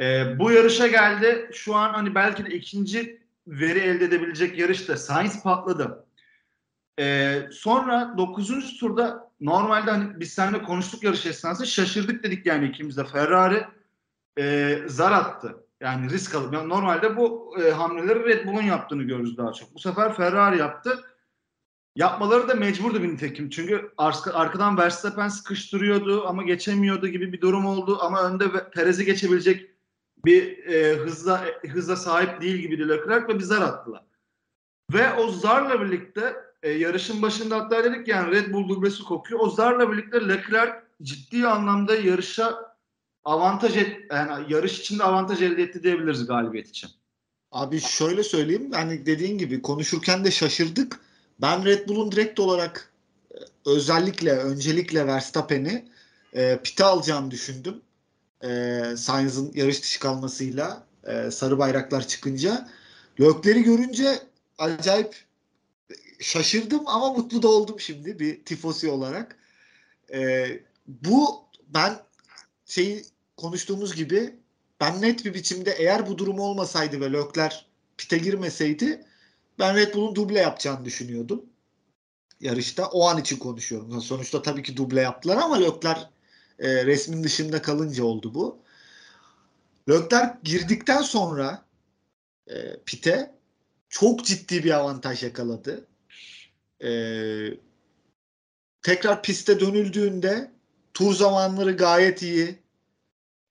E, 0.00 0.38
bu 0.38 0.52
yarışa 0.52 0.86
geldi. 0.86 1.50
Şu 1.52 1.76
an 1.76 1.92
hani 1.92 2.14
belki 2.14 2.46
de 2.46 2.50
ikinci 2.50 3.20
veri 3.46 3.78
elde 3.78 4.04
edebilecek 4.04 4.58
yarışta 4.58 4.96
Sainz 4.96 5.42
patladı. 5.42 6.06
E, 6.98 7.36
sonra 7.52 8.14
9. 8.18 8.78
turda 8.78 9.30
normalde 9.40 9.90
hani 9.90 10.20
biz 10.20 10.32
seninle 10.32 10.62
konuştuk 10.62 11.02
yarış 11.02 11.26
esnasında 11.26 11.66
şaşırdık 11.66 12.22
dedik 12.22 12.46
yani 12.46 12.68
ikimiz 12.68 12.96
de. 12.96 13.04
Ferrari 13.04 13.66
e, 14.38 14.78
zar 14.86 15.12
attı. 15.12 15.64
Yani 15.80 16.10
risk 16.10 16.34
alıp. 16.34 16.54
Yani 16.54 16.68
normalde 16.68 17.16
bu 17.16 17.54
e, 17.62 17.70
hamleleri 17.70 18.24
Red 18.24 18.46
Bull'un 18.46 18.62
yaptığını 18.62 19.02
görürüz 19.02 19.36
daha 19.36 19.52
çok. 19.52 19.74
Bu 19.74 19.78
sefer 19.78 20.14
Ferrari 20.14 20.58
yaptı. 20.58 21.04
Yapmaları 21.96 22.48
da 22.48 22.54
mecburdu 22.54 23.02
bir 23.02 23.08
nitekim. 23.08 23.50
Çünkü 23.50 23.92
arka, 23.96 24.32
arkadan 24.32 24.78
Verstappen 24.78 25.28
sıkıştırıyordu 25.28 26.26
ama 26.26 26.42
geçemiyordu 26.42 27.08
gibi 27.08 27.32
bir 27.32 27.40
durum 27.40 27.66
oldu. 27.66 27.98
Ama 28.00 28.22
önde 28.22 28.70
Perez'i 28.70 29.04
geçebilecek 29.04 29.70
bir 30.24 30.66
e, 30.66 30.96
hızla 30.96 31.44
hızla 31.68 31.96
sahip 31.96 32.40
değil 32.40 32.56
gibi 32.56 32.88
Leclerc 32.88 33.28
ve 33.28 33.38
bir 33.38 33.44
zar 33.44 33.62
attılar. 33.62 34.02
Ve 34.92 35.14
o 35.14 35.28
zarla 35.28 35.80
birlikte 35.80 36.36
e, 36.62 36.70
yarışın 36.70 37.22
başında 37.22 37.56
hatta 37.56 37.84
dedik 37.84 38.08
yani 38.08 38.30
Red 38.30 38.52
Bull 38.52 38.68
dublesi 38.68 39.04
kokuyor. 39.04 39.40
O 39.40 39.50
zarla 39.50 39.92
birlikte 39.92 40.28
Leclerc 40.28 40.72
ciddi 41.02 41.46
anlamda 41.46 41.94
yarışa 41.94 42.69
avantaj 43.24 43.76
et, 43.76 43.96
yani 44.10 44.52
yarış 44.52 44.80
içinde 44.80 45.04
avantaj 45.04 45.42
elde 45.42 45.62
etti 45.62 45.82
diyebiliriz 45.82 46.26
galibiyet 46.26 46.68
için. 46.68 46.90
Abi 47.52 47.80
şöyle 47.80 48.22
söyleyeyim 48.22 48.72
hani 48.72 49.06
dediğin 49.06 49.38
gibi 49.38 49.62
konuşurken 49.62 50.24
de 50.24 50.30
şaşırdık. 50.30 51.00
Ben 51.40 51.64
Red 51.64 51.88
Bull'un 51.88 52.12
direkt 52.12 52.40
olarak 52.40 52.92
e, 53.34 53.36
özellikle 53.66 54.32
öncelikle 54.32 55.06
Verstappen'i 55.06 55.88
e, 56.34 56.58
pite 56.64 56.84
alacağını 56.84 57.30
düşündüm. 57.30 57.80
E, 58.44 58.82
Sainz'ın 58.96 59.52
yarış 59.54 59.82
dışı 59.82 60.00
kalmasıyla 60.00 60.86
e, 61.06 61.30
sarı 61.30 61.58
bayraklar 61.58 62.08
çıkınca. 62.08 62.68
Lökleri 63.20 63.62
görünce 63.62 64.18
acayip 64.58 65.24
şaşırdım 66.20 66.82
ama 66.86 67.12
mutlu 67.12 67.42
da 67.42 67.48
oldum 67.48 67.80
şimdi 67.80 68.18
bir 68.18 68.44
tifosi 68.44 68.90
olarak. 68.90 69.36
E, 70.12 70.46
bu 70.86 71.44
ben 71.68 71.98
şeyi 72.70 73.04
konuştuğumuz 73.36 73.94
gibi 73.94 74.34
ben 74.80 75.02
net 75.02 75.24
bir 75.24 75.34
biçimde 75.34 75.70
eğer 75.70 76.06
bu 76.06 76.18
durum 76.18 76.38
olmasaydı 76.38 77.00
ve 77.00 77.12
Lökler 77.12 77.66
pite 77.96 78.18
girmeseydi 78.18 79.04
ben 79.58 79.76
Red 79.76 79.94
Bull'un 79.94 80.14
duble 80.14 80.38
yapacağını 80.38 80.84
düşünüyordum. 80.84 81.44
Yarışta 82.40 82.86
o 82.86 83.08
an 83.08 83.20
için 83.20 83.36
konuşuyorum. 83.36 84.00
Sonuçta 84.00 84.42
tabii 84.42 84.62
ki 84.62 84.76
duble 84.76 85.00
yaptılar 85.00 85.36
ama 85.36 85.60
Lökler 85.60 86.10
e, 86.58 86.86
resmin 86.86 87.24
dışında 87.24 87.62
kalınca 87.62 88.04
oldu 88.04 88.34
bu. 88.34 88.58
Lökler 89.88 90.38
girdikten 90.44 91.02
sonra 91.02 91.64
e, 92.46 92.76
pite 92.86 93.34
çok 93.88 94.24
ciddi 94.24 94.64
bir 94.64 94.70
avantaj 94.70 95.22
yakaladı. 95.22 95.86
E, 96.84 96.90
tekrar 98.82 99.22
piste 99.22 99.60
dönüldüğünde 99.60 100.50
tur 100.94 101.14
zamanları 101.14 101.76
gayet 101.76 102.22
iyi. 102.22 102.58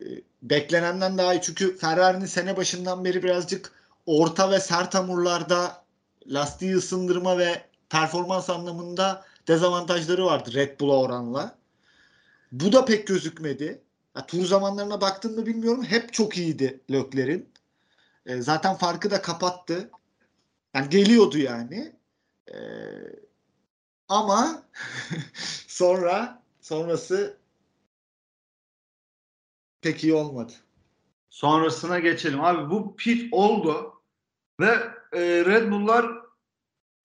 E, 0.02 0.06
beklenenden 0.42 1.18
daha 1.18 1.34
iyi. 1.34 1.42
Çünkü 1.42 1.78
Ferrari'nin 1.78 2.26
sene 2.26 2.58
başından 2.58 3.06
beri 3.06 3.24
birazcık 3.24 3.72
orta 4.06 4.52
ve 4.52 4.60
sert 4.60 4.96
hamurlarda 4.96 5.84
lastiği 6.28 6.76
ısındırma 6.76 7.38
ve 7.38 7.62
performans 7.90 8.50
anlamında 8.50 9.26
dezavantajları 9.48 10.26
vardı 10.26 10.54
Red 10.54 10.80
Bull'a 10.80 11.00
oranla. 11.00 11.58
Bu 12.52 12.72
da 12.72 12.86
pek 12.86 13.08
gözükmedi. 13.08 13.82
Ya, 14.16 14.26
tur 14.26 14.46
zamanlarına 14.46 15.02
baktın 15.02 15.36
mı 15.36 15.46
bilmiyorum. 15.46 15.84
Hep 15.84 16.14
çok 16.14 16.38
iyiydi 16.38 16.80
Lökler'in. 16.92 17.50
E, 18.26 18.42
zaten 18.42 18.76
farkı 18.76 19.12
da 19.12 19.22
kapattı. 19.22 19.90
Yani 20.76 20.90
geliyordu 20.90 21.38
yani. 21.38 21.96
E, 22.52 22.58
ama 24.08 24.64
sonra 25.68 26.44
sonrası 26.70 27.38
pek 29.82 30.04
iyi 30.04 30.14
olmadı. 30.14 30.54
Sonrasına 31.30 32.00
geçelim. 32.00 32.42
Abi 32.42 32.70
bu 32.70 32.96
pit 32.96 33.34
oldu 33.34 34.02
ve 34.60 34.72
e, 35.14 35.20
Red 35.46 35.72
Bull'lar 35.72 36.06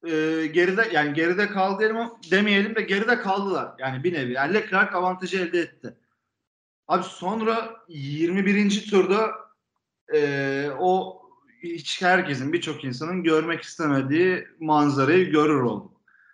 e, 0.06 0.47
geride 0.47 0.88
yani 0.92 1.14
geride 1.14 1.49
kaldı 1.49 1.78
diyelim, 1.78 1.97
demeyelim 2.30 2.75
de 2.75 2.83
geride 2.83 3.18
kaldılar. 3.18 3.75
Yani 3.78 4.04
bir 4.04 4.12
nevi. 4.12 4.33
Yani 4.33 4.54
Leclerc 4.54 4.97
avantajı 4.97 5.38
elde 5.38 5.61
etti. 5.61 5.97
Abi 6.88 7.04
sonra 7.04 7.85
21. 7.88 8.90
turda 8.90 9.30
e, 10.14 10.71
o 10.78 11.23
hiç 11.62 12.02
herkesin 12.02 12.52
birçok 12.52 12.85
insanın 12.85 13.23
görmek 13.23 13.62
istemediği 13.62 14.49
manzarayı 14.61 15.30
görür 15.30 15.61
oldu. 15.61 15.92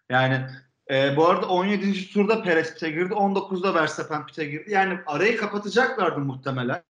Yani 0.08 0.46
e, 0.90 1.16
bu 1.16 1.28
arada 1.28 1.48
17. 1.48 2.12
turda 2.12 2.42
Perez 2.42 2.74
pite 2.74 2.90
girdi. 2.90 3.14
19'da 3.14 3.74
Verstappen 3.74 4.26
pite 4.26 4.44
girdi. 4.44 4.70
Yani 4.70 4.98
arayı 5.06 5.36
kapatacaklardı 5.36 6.20
muhtemelen. 6.20 6.82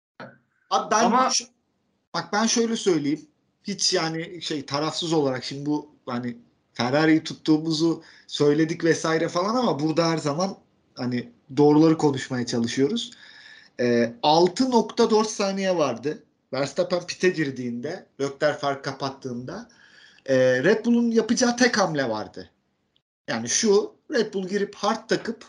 Abi 0.70 0.90
ben 0.90 1.04
Ama 1.04 1.30
şu, 1.30 1.44
bak 2.14 2.28
ben 2.32 2.46
şöyle 2.46 2.76
söyleyeyim. 2.76 3.20
Hiç 3.64 3.94
yani 3.94 4.42
şey 4.42 4.66
tarafsız 4.66 5.12
olarak 5.12 5.44
şimdi 5.44 5.66
bu 5.66 5.94
hani 6.06 6.36
Ferrari'yi 6.72 7.24
tuttuğumuzu 7.24 8.02
söyledik 8.26 8.84
vesaire 8.84 9.28
falan 9.28 9.54
ama 9.54 9.80
burada 9.80 10.10
her 10.10 10.18
zaman 10.18 10.56
hani 10.94 11.32
doğruları 11.56 11.98
konuşmaya 11.98 12.46
çalışıyoruz. 12.46 13.10
E, 13.80 14.12
6.4 14.22 15.24
saniye 15.24 15.76
vardı. 15.76 16.22
Verstappen 16.52 17.06
pite 17.06 17.28
girdiğinde, 17.28 18.06
Leclerc 18.20 18.58
fark 18.58 18.84
kapattığında 18.84 19.68
e, 20.26 20.36
Red 20.64 20.84
Bull'un 20.84 21.10
yapacağı 21.10 21.56
tek 21.56 21.78
hamle 21.78 22.08
vardı. 22.08 22.50
Yani 23.30 23.48
şu 23.48 23.94
Red 24.10 24.34
Bull 24.34 24.48
girip 24.48 24.74
hard 24.74 25.08
takıp 25.08 25.44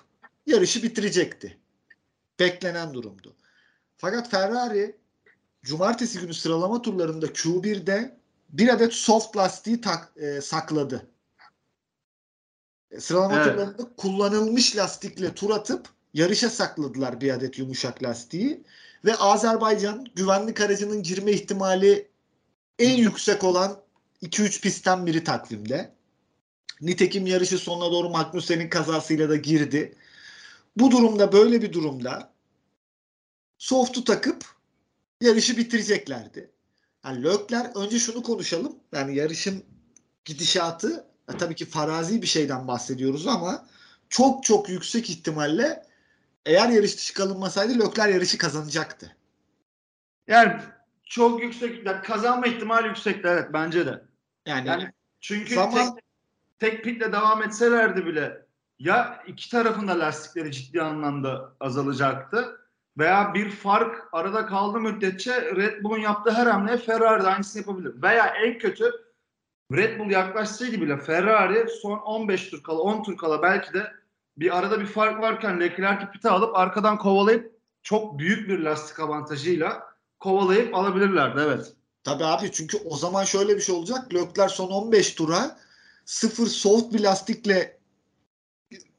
yarışı 0.45 0.83
bitirecekti. 0.83 1.57
Beklenen 2.39 2.93
durumdu. 2.93 3.35
Fakat 3.97 4.29
Ferrari 4.29 4.95
cumartesi 5.63 6.19
günü 6.19 6.33
sıralama 6.33 6.81
turlarında 6.81 7.25
Q1'de 7.25 8.17
bir 8.50 8.69
adet 8.69 8.93
soft 8.93 9.38
lastiği 9.38 9.81
tak, 9.81 10.13
e, 10.15 10.41
sakladı. 10.41 11.07
E, 12.91 13.00
sıralama 13.00 13.35
evet. 13.35 13.45
turlarında 13.45 13.95
kullanılmış 13.97 14.77
lastikle 14.77 15.35
tur 15.35 15.50
atıp 15.50 15.89
yarışa 16.13 16.50
sakladılar 16.50 17.21
bir 17.21 17.33
adet 17.33 17.59
yumuşak 17.59 18.03
lastiği. 18.03 18.63
Ve 19.05 19.15
Azerbaycan 19.15 20.05
güvenlik 20.15 20.61
aracının 20.61 21.03
girme 21.03 21.31
ihtimali 21.31 22.07
en 22.79 22.97
yüksek 22.97 23.43
olan 23.43 23.81
2-3 24.23 24.61
pistten 24.61 25.05
biri 25.05 25.23
takvimde. 25.23 26.00
Nitekim 26.81 27.27
yarışı 27.27 27.57
sonuna 27.57 27.91
doğru 27.91 28.09
Magnussen'in 28.09 28.69
kazasıyla 28.69 29.29
da 29.29 29.35
girdi. 29.35 29.95
Bu 30.77 30.91
durumda 30.91 31.33
böyle 31.33 31.61
bir 31.61 31.73
durumda 31.73 32.33
soft'u 33.57 34.03
takıp 34.03 34.45
yarışı 35.21 35.57
bitireceklerdi. 35.57 36.51
Yani 37.05 37.23
Lökler 37.23 37.71
önce 37.75 38.00
şunu 38.00 38.23
konuşalım. 38.23 38.75
Yani 38.91 39.15
yarışın 39.15 39.63
gidişatı 40.25 41.07
ya 41.29 41.38
tabii 41.38 41.55
ki 41.55 41.65
farazi 41.65 42.21
bir 42.21 42.27
şeyden 42.27 42.67
bahsediyoruz 42.67 43.27
ama 43.27 43.67
çok 44.09 44.43
çok 44.43 44.69
yüksek 44.69 45.09
ihtimalle 45.09 45.85
eğer 46.45 46.69
yarış 46.69 46.97
dışı 46.97 47.13
kalınmasaydı 47.13 47.79
Lökler 47.79 48.09
yarışı 48.09 48.38
kazanacaktı. 48.38 49.17
Yani 50.27 50.61
çok 51.03 51.43
yüksek 51.43 51.85
yani 51.85 52.01
kazanma 52.01 52.47
ihtimali 52.47 52.88
yüksekti 52.88 53.27
evet 53.27 53.50
bence 53.53 53.85
de. 53.85 54.01
Yani, 54.45 54.67
yani 54.67 54.91
çünkü 55.21 55.55
zaman, 55.55 55.95
tek, 55.95 56.03
tek 56.62 56.84
pitle 56.84 57.13
devam 57.13 57.44
etselerdi 57.44 58.06
bile 58.06 58.46
ya 58.80 59.24
iki 59.27 59.50
tarafında 59.50 60.00
lastikleri 60.00 60.51
ciddi 60.51 60.82
anlamda 60.82 61.53
azalacaktı 61.60 62.60
veya 62.98 63.34
bir 63.34 63.50
fark 63.50 64.03
arada 64.12 64.46
kaldı 64.46 64.80
müddetçe 64.80 65.56
Red 65.56 65.84
Bull'un 65.84 65.98
yaptığı 65.98 66.32
her 66.32 66.48
hamle 66.48 66.77
Ferrari 66.77 67.24
de 67.24 67.27
aynısını 67.27 67.62
yapabilir. 67.62 68.01
Veya 68.01 68.25
en 68.25 68.58
kötü 68.58 68.91
Red 69.72 70.00
Bull 70.00 70.12
yaklaşsaydı 70.12 70.82
bile 70.82 70.98
Ferrari 70.98 71.70
son 71.82 71.98
15 71.98 72.50
tur 72.50 72.63
kala 72.63 72.80
10 72.80 73.03
tur 73.03 73.18
kala 73.18 73.41
belki 73.41 73.74
de 73.74 73.91
bir 74.38 74.58
arada 74.58 74.80
bir 74.80 74.86
fark 74.86 75.22
varken 75.22 75.60
Leclerc'i 75.60 76.12
pite 76.12 76.30
alıp 76.30 76.56
arkadan 76.56 76.98
kovalayıp 76.98 77.51
çok 77.84 78.20
büyük 78.20 78.50
bir 78.50 78.60
lastik 78.60 79.00
avantajıyla 79.00 79.84
kovalayıp 80.20 80.75
alabilirlerdi 80.75 81.41
evet. 81.46 81.74
Tabii 82.03 82.25
abi 82.25 82.51
çünkü 82.51 82.77
o 82.86 82.98
zaman 82.98 83.24
şöyle 83.24 83.56
bir 83.56 83.62
şey 83.62 83.75
olacak. 83.75 84.13
Leclerc 84.13 84.53
son 84.53 84.70
15 84.70 85.13
tura 85.13 85.58
sıfır 86.05 86.48
soft 86.48 86.93
bir 86.93 87.00
lastikle 87.00 87.77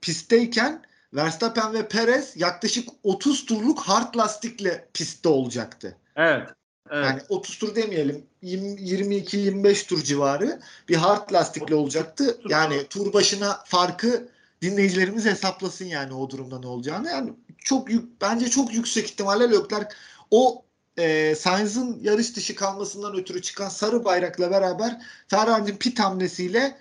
pistteyken 0.01 0.83
Verstappen 1.15 1.73
ve 1.73 1.89
Perez 1.89 2.37
yaklaşık 2.37 2.89
30 3.03 3.47
turluk 3.47 3.81
hard 3.81 4.15
lastikle 4.15 4.89
pistte 4.95 5.29
olacaktı. 5.29 5.97
Evet. 6.17 6.49
evet. 6.91 7.05
Yani 7.05 7.21
30 7.29 7.59
tur 7.59 7.75
demeyelim 7.75 8.27
22-25 8.43 9.87
tur 9.87 10.03
civarı 10.03 10.61
bir 10.89 10.97
hard 10.97 11.33
lastikle 11.33 11.75
olacaktı. 11.75 12.41
Yani 12.49 12.87
tur 12.87 13.13
başına 13.13 13.61
farkı 13.65 14.29
dinleyicilerimiz 14.63 15.25
hesaplasın 15.25 15.85
yani 15.85 16.15
o 16.15 16.31
durumda 16.31 16.59
ne 16.59 16.67
olacağını. 16.67 17.09
Yani 17.09 17.33
çok 17.59 17.91
yük, 17.91 18.21
bence 18.21 18.51
çok 18.51 18.75
yüksek 18.75 19.05
ihtimalle 19.05 19.51
Leclerc 19.51 19.89
o 20.31 20.65
e, 20.99 21.35
Sainz'ın 21.35 22.01
yarış 22.03 22.37
dışı 22.37 22.55
kalmasından 22.55 23.17
ötürü 23.17 23.43
çıkan 23.43 23.69
sarı 23.69 24.05
bayrakla 24.05 24.51
beraber 24.51 25.03
Ferrari'nin 25.29 25.77
pit 25.77 26.01
hamlesiyle 26.01 26.79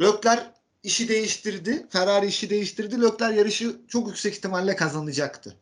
Leclerc 0.00 0.42
işi 0.82 1.08
değiştirdi. 1.08 1.86
Ferrari 1.90 2.26
işi 2.26 2.50
değiştirdi. 2.50 3.02
Leclerc 3.02 3.38
yarışı 3.38 3.76
çok 3.88 4.08
yüksek 4.08 4.34
ihtimalle 4.34 4.76
kazanacaktı. 4.76 5.56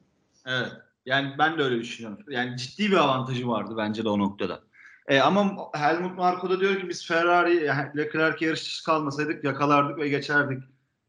Evet. 0.46 0.72
Yani 1.06 1.34
ben 1.38 1.58
de 1.58 1.62
öyle 1.62 1.80
düşünüyorum. 1.80 2.24
Yani 2.28 2.56
ciddi 2.56 2.90
bir 2.90 2.96
avantajı 2.96 3.48
vardı 3.48 3.74
bence 3.76 4.04
de 4.04 4.08
o 4.08 4.18
noktada. 4.18 4.60
E, 5.08 5.20
ama 5.20 5.56
Helmut 5.74 6.18
Marko 6.18 6.50
da 6.50 6.60
diyor 6.60 6.80
ki 6.80 6.88
biz 6.88 7.06
Ferrari 7.06 7.64
yani 7.64 7.96
Leclerc 7.96 8.46
yarış 8.46 8.64
dışı 8.64 8.84
kalmasaydık 8.84 9.44
yakalardık 9.44 9.98
ve 9.98 10.08
geçerdik 10.08 10.62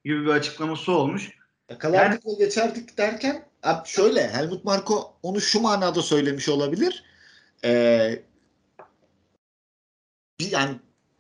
gibi 0.06 0.26
bir 0.26 0.30
açıklaması 0.30 0.92
olmuş. 0.92 1.30
Yakalardık 1.70 2.26
yani, 2.26 2.36
ve 2.36 2.46
geçerdik 2.46 2.98
derken 2.98 3.46
abi 3.64 3.88
şöyle 3.88 4.30
Helmut 4.30 4.66
Marko 4.66 5.18
onu 5.24 5.42
şu 5.42 5.60
manada 5.60 6.02
söylemiş 6.02 6.50
olabilir. 6.50 7.04
Ee, 7.64 8.24
bir, 10.40 10.52
yani 10.52 10.80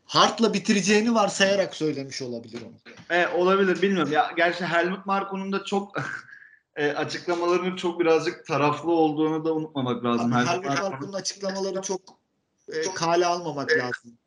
Hart'la 0.09 0.53
bitireceğini 0.53 1.13
varsayarak 1.13 1.75
söylemiş 1.75 2.21
olabilir 2.21 2.61
onu. 2.61 2.95
E, 3.17 3.27
olabilir 3.27 3.81
bilmiyorum. 3.81 4.11
Ya 4.11 4.31
gerçi 4.37 4.65
Helmut 4.65 5.05
Marko'nun 5.05 5.51
da 5.51 5.63
çok 5.65 5.95
e, 6.75 6.91
açıklamalarının 6.91 7.75
çok 7.75 7.99
birazcık 7.99 8.45
taraflı 8.45 8.91
olduğunu 8.91 9.45
da 9.45 9.53
unutmamak 9.53 10.03
lazım. 10.03 10.33
Abi, 10.33 10.47
Helmut 10.47 10.65
Marko'nun 10.65 11.13
açıklamaları 11.13 11.81
çok 11.81 12.01
e, 12.73 12.81
kale 12.93 13.25
almamak 13.25 13.71
lazım. 13.71 14.17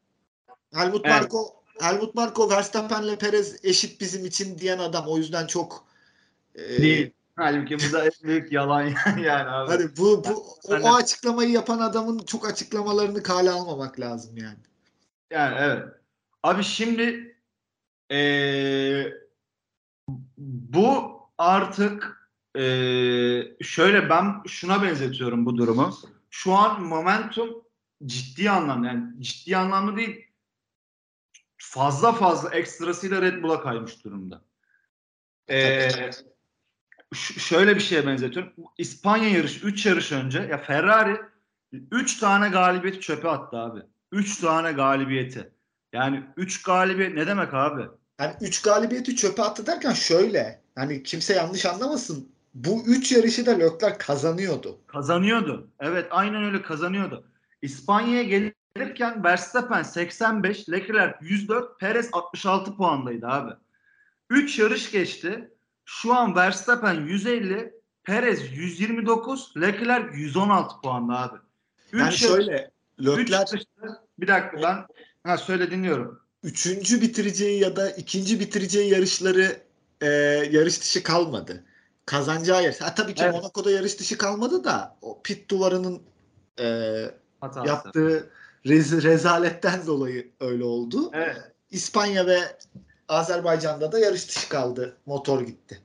Helmut 0.74 1.00
evet. 1.04 1.20
Marko 1.20 1.62
Helmut 1.80 2.14
Marko 2.14 2.50
Verstappen'le 2.50 3.16
Perez 3.16 3.64
eşit 3.64 4.00
bizim 4.00 4.26
için 4.26 4.58
diyen 4.58 4.78
adam. 4.78 5.04
O 5.08 5.18
yüzden 5.18 5.46
çok 5.46 5.84
e, 6.54 6.82
değil. 6.82 7.12
Halbuki 7.36 7.76
bu 7.78 7.92
da 7.92 8.04
en 8.04 8.12
büyük 8.22 8.52
yalan 8.52 8.82
yani 9.24 9.50
abi. 9.50 9.70
Hani 9.70 9.96
bu, 9.96 10.24
bu 10.24 10.56
o, 10.64 10.74
o 10.74 10.94
açıklamayı 10.94 11.50
yapan 11.50 11.78
adamın 11.78 12.18
çok 12.18 12.50
açıklamalarını 12.50 13.22
kale 13.22 13.50
almamak 13.50 14.00
lazım 14.00 14.36
yani. 14.36 14.58
Yani 15.32 15.56
evet. 15.58 15.88
Abi 16.42 16.64
şimdi 16.64 17.36
ee, 18.10 19.12
bu 20.38 21.20
artık 21.38 22.28
ee, 22.56 23.56
şöyle 23.62 24.10
ben 24.10 24.42
şuna 24.46 24.82
benzetiyorum 24.82 25.46
bu 25.46 25.56
durumu. 25.56 25.94
Şu 26.30 26.52
an 26.52 26.82
momentum 26.82 27.64
ciddi 28.06 28.50
anlamda 28.50 28.86
yani 28.86 29.22
ciddi 29.22 29.56
anlamda 29.56 29.96
değil 29.96 30.28
fazla 31.56 32.12
fazla 32.12 32.50
ekstrasıyla 32.50 33.22
Red 33.22 33.42
Bull'a 33.42 33.62
kaymış 33.62 34.04
durumda. 34.04 34.44
Ee, 35.50 35.90
şöyle 37.38 37.74
bir 37.74 37.80
şeye 37.80 38.06
benzetiyorum. 38.06 38.52
İspanya 38.78 39.28
yarışı 39.28 39.66
3 39.66 39.86
yarış 39.86 40.12
önce 40.12 40.38
ya 40.38 40.58
Ferrari 40.58 41.20
3 41.72 42.18
tane 42.18 42.48
galibiyeti 42.48 43.00
çöpe 43.00 43.28
attı 43.28 43.56
abi. 43.56 43.80
3 44.12 44.40
tane 44.40 44.72
galibiyeti. 44.72 45.50
Yani 45.92 46.22
3 46.36 46.62
galibiyet 46.62 47.14
ne 47.14 47.26
demek 47.26 47.54
abi? 47.54 47.82
Yani 48.20 48.34
3 48.40 48.62
galibiyeti 48.62 49.16
çöpe 49.16 49.42
attı 49.42 49.66
derken 49.66 49.92
şöyle. 49.92 50.62
Hani 50.74 51.02
kimse 51.02 51.34
yanlış 51.34 51.66
anlamasın. 51.66 52.32
Bu 52.54 52.82
3 52.86 53.12
yarışı 53.12 53.46
da 53.46 53.50
Leclerc 53.50 53.98
kazanıyordu. 53.98 54.80
Kazanıyordu. 54.86 55.68
Evet 55.80 56.06
aynen 56.10 56.44
öyle 56.44 56.62
kazanıyordu. 56.62 57.24
İspanya'ya 57.62 58.22
gelirken 58.22 59.24
Verstappen 59.24 59.82
85, 59.82 60.68
Leclerc 60.68 61.14
104, 61.20 61.80
Perez 61.80 62.08
66 62.12 62.76
puandaydı 62.76 63.26
abi. 63.26 63.52
3 64.30 64.58
yarış 64.58 64.90
geçti. 64.90 65.50
Şu 65.84 66.14
an 66.14 66.36
Verstappen 66.36 66.94
150, 66.94 67.74
Perez 68.04 68.52
129, 68.56 69.52
Leclerc 69.56 70.16
116 70.18 70.80
puanda 70.82 71.18
abi. 71.18 71.38
Üç 71.92 72.00
yani 72.00 72.12
şöyle 72.12 72.70
Leclerc 73.00 73.58
bir 74.18 74.28
dakika 74.28 74.62
ben 74.62 74.86
ha 75.30 75.36
söyle 75.36 75.70
dinliyorum. 75.70 76.20
Üçüncü 76.42 77.00
bitireceği 77.00 77.60
ya 77.60 77.76
da 77.76 77.90
ikinci 77.90 78.40
bitireceği 78.40 78.92
yarışları 78.92 79.60
e, 80.00 80.06
yarış 80.50 80.80
dışı 80.80 81.02
kalmadı. 81.02 81.64
Kazanacağı 82.06 82.62
yarış. 82.62 82.80
Ha, 82.80 82.94
tabii 82.94 83.14
ki 83.14 83.22
evet. 83.22 83.34
Monaco'da 83.34 83.70
yarış 83.70 83.98
dışı 83.98 84.18
kalmadı 84.18 84.64
da 84.64 84.96
o 85.02 85.22
pit 85.22 85.50
duvarının 85.50 86.02
e, 86.60 86.64
yaptığı 87.64 88.30
rez, 88.66 89.02
rezaletten 89.02 89.86
dolayı 89.86 90.30
öyle 90.40 90.64
oldu. 90.64 91.10
Evet. 91.12 91.36
İspanya 91.70 92.26
ve 92.26 92.38
Azerbaycan'da 93.08 93.92
da 93.92 93.98
yarış 93.98 94.28
dışı 94.28 94.48
kaldı. 94.48 94.96
Motor 95.06 95.40
gitti. 95.40 95.80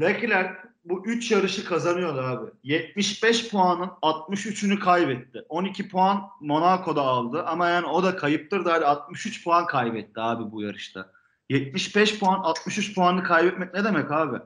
Leclerc 0.00 0.54
bu 0.84 1.02
3 1.04 1.30
yarışı 1.30 1.64
kazanıyordu 1.64 2.20
abi. 2.20 2.50
75 2.62 3.48
puanın 3.50 3.90
63'ünü 4.02 4.78
kaybetti. 4.78 5.44
12 5.48 5.88
puan 5.88 6.30
Monaco'da 6.40 7.02
aldı 7.02 7.42
ama 7.42 7.68
yani 7.68 7.86
o 7.86 8.02
da 8.02 8.16
kayıptır 8.16 8.64
da 8.64 8.88
63 8.88 9.44
puan 9.44 9.66
kaybetti 9.66 10.20
abi 10.20 10.52
bu 10.52 10.62
yarışta. 10.62 11.10
75 11.50 12.18
puan 12.18 12.40
63 12.40 12.94
puanı 12.94 13.22
kaybetmek 13.24 13.74
ne 13.74 13.84
demek 13.84 14.10
abi? 14.10 14.38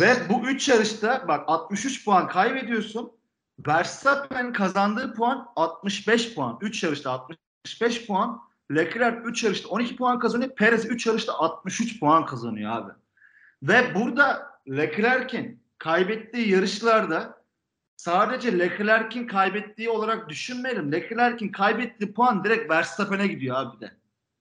Ve 0.00 0.16
bu 0.28 0.48
3 0.48 0.68
yarışta 0.68 1.24
bak 1.28 1.44
63 1.46 2.04
puan 2.04 2.28
kaybediyorsun. 2.28 3.12
Verstappen 3.66 4.52
kazandığı 4.52 5.14
puan 5.14 5.48
65 5.56 6.34
puan. 6.34 6.58
3 6.60 6.82
yarışta 6.82 7.10
65 7.10 8.06
puan. 8.06 8.40
Leclerc 8.74 9.18
3 9.24 9.44
yarışta 9.44 9.68
12 9.68 9.96
puan 9.96 10.18
kazanıyor. 10.18 10.50
Perez 10.50 10.86
3 10.86 11.06
yarışta 11.06 11.32
63 11.32 12.00
puan 12.00 12.26
kazanıyor 12.26 12.72
abi. 12.72 12.92
Ve 13.62 13.94
burada 13.94 14.57
Leclerc'in 14.68 15.62
kaybettiği 15.78 16.48
yarışlarda 16.48 17.42
sadece 17.96 18.58
Leclerc'in 18.58 19.26
kaybettiği 19.26 19.90
olarak 19.90 20.28
düşünmeyelim. 20.28 20.92
Leclerc'in 20.92 21.48
kaybettiği 21.48 22.12
puan 22.12 22.44
direkt 22.44 22.70
Verstappen'e 22.70 23.26
gidiyor 23.26 23.56
abi 23.56 23.80
de. 23.80 23.96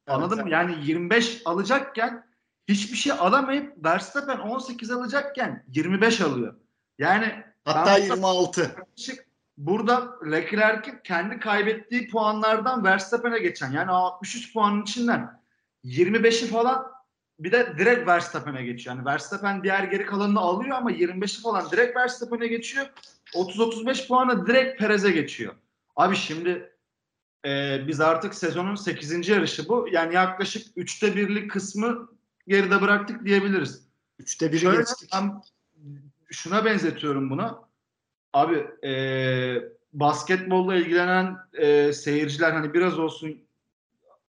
Anladın 0.08 0.36
evet, 0.36 0.46
mı? 0.46 0.52
Yani 0.52 0.76
25 0.86 1.42
alacakken 1.46 2.28
hiçbir 2.68 2.98
şey 2.98 3.12
alamayıp 3.12 3.86
Verstappen 3.86 4.38
18 4.38 4.92
alacakken 4.92 5.64
25 5.68 6.22
alıyor. 6.22 6.56
Yani 7.00 7.44
hatta 7.66 7.98
26. 7.98 8.76
Burada 9.58 10.16
Leclerc'in 10.32 11.00
kendi 11.04 11.40
kaybettiği 11.40 12.10
puanlardan 12.10 12.84
Verstappen'e 12.84 13.40
geçen 13.40 13.72
yani 13.72 13.92
63 13.92 14.54
puanın 14.54 14.82
içinden 14.82 15.42
25'i 15.86 16.48
falan 16.48 16.97
bir 17.40 17.52
de 17.52 17.74
direkt 17.78 18.08
Verstappen'e 18.08 18.64
geçiyor. 18.64 18.96
Yani 18.96 19.06
Verstappen 19.06 19.64
diğer 19.64 19.84
geri 19.84 20.06
kalanını 20.06 20.40
alıyor 20.40 20.78
ama 20.78 20.92
25'i 20.92 21.42
falan 21.42 21.72
direkt 21.72 21.98
Verstappen'e 21.98 22.48
geçiyor. 22.48 22.86
30-35 23.34 24.08
puanı 24.08 24.48
direkt 24.48 24.80
Perez'e 24.80 25.12
geçiyor. 25.12 25.54
Abi 25.96 26.16
şimdi 26.16 26.74
e, 27.46 27.82
biz 27.88 28.02
artık 28.02 28.36
sezonun 28.36 28.76
8. 28.76 29.28
yarışı 29.28 29.70
bu. 29.70 29.88
Yani 29.92 30.16
yaklaşık 30.16 30.78
3'te 30.78 31.16
birlik 31.16 31.52
kısmı 31.52 32.10
geride 32.48 32.82
bıraktık 32.82 33.26
diyebiliriz. 33.26 33.88
3'te 34.20 34.46
1'i 34.46 34.78
geçtik. 34.78 35.10
Ben 35.14 35.42
şuna 36.32 36.66
benzetiyorum 36.66 37.30
bunu. 37.30 37.68
Abi 38.34 38.88
e, 38.88 38.94
basketbolla 39.94 40.76
ilgilenen 40.76 41.38
e, 41.54 41.94
seyirciler 41.94 42.52
hani 42.52 42.74
biraz 42.74 43.00
olsun 43.00 43.42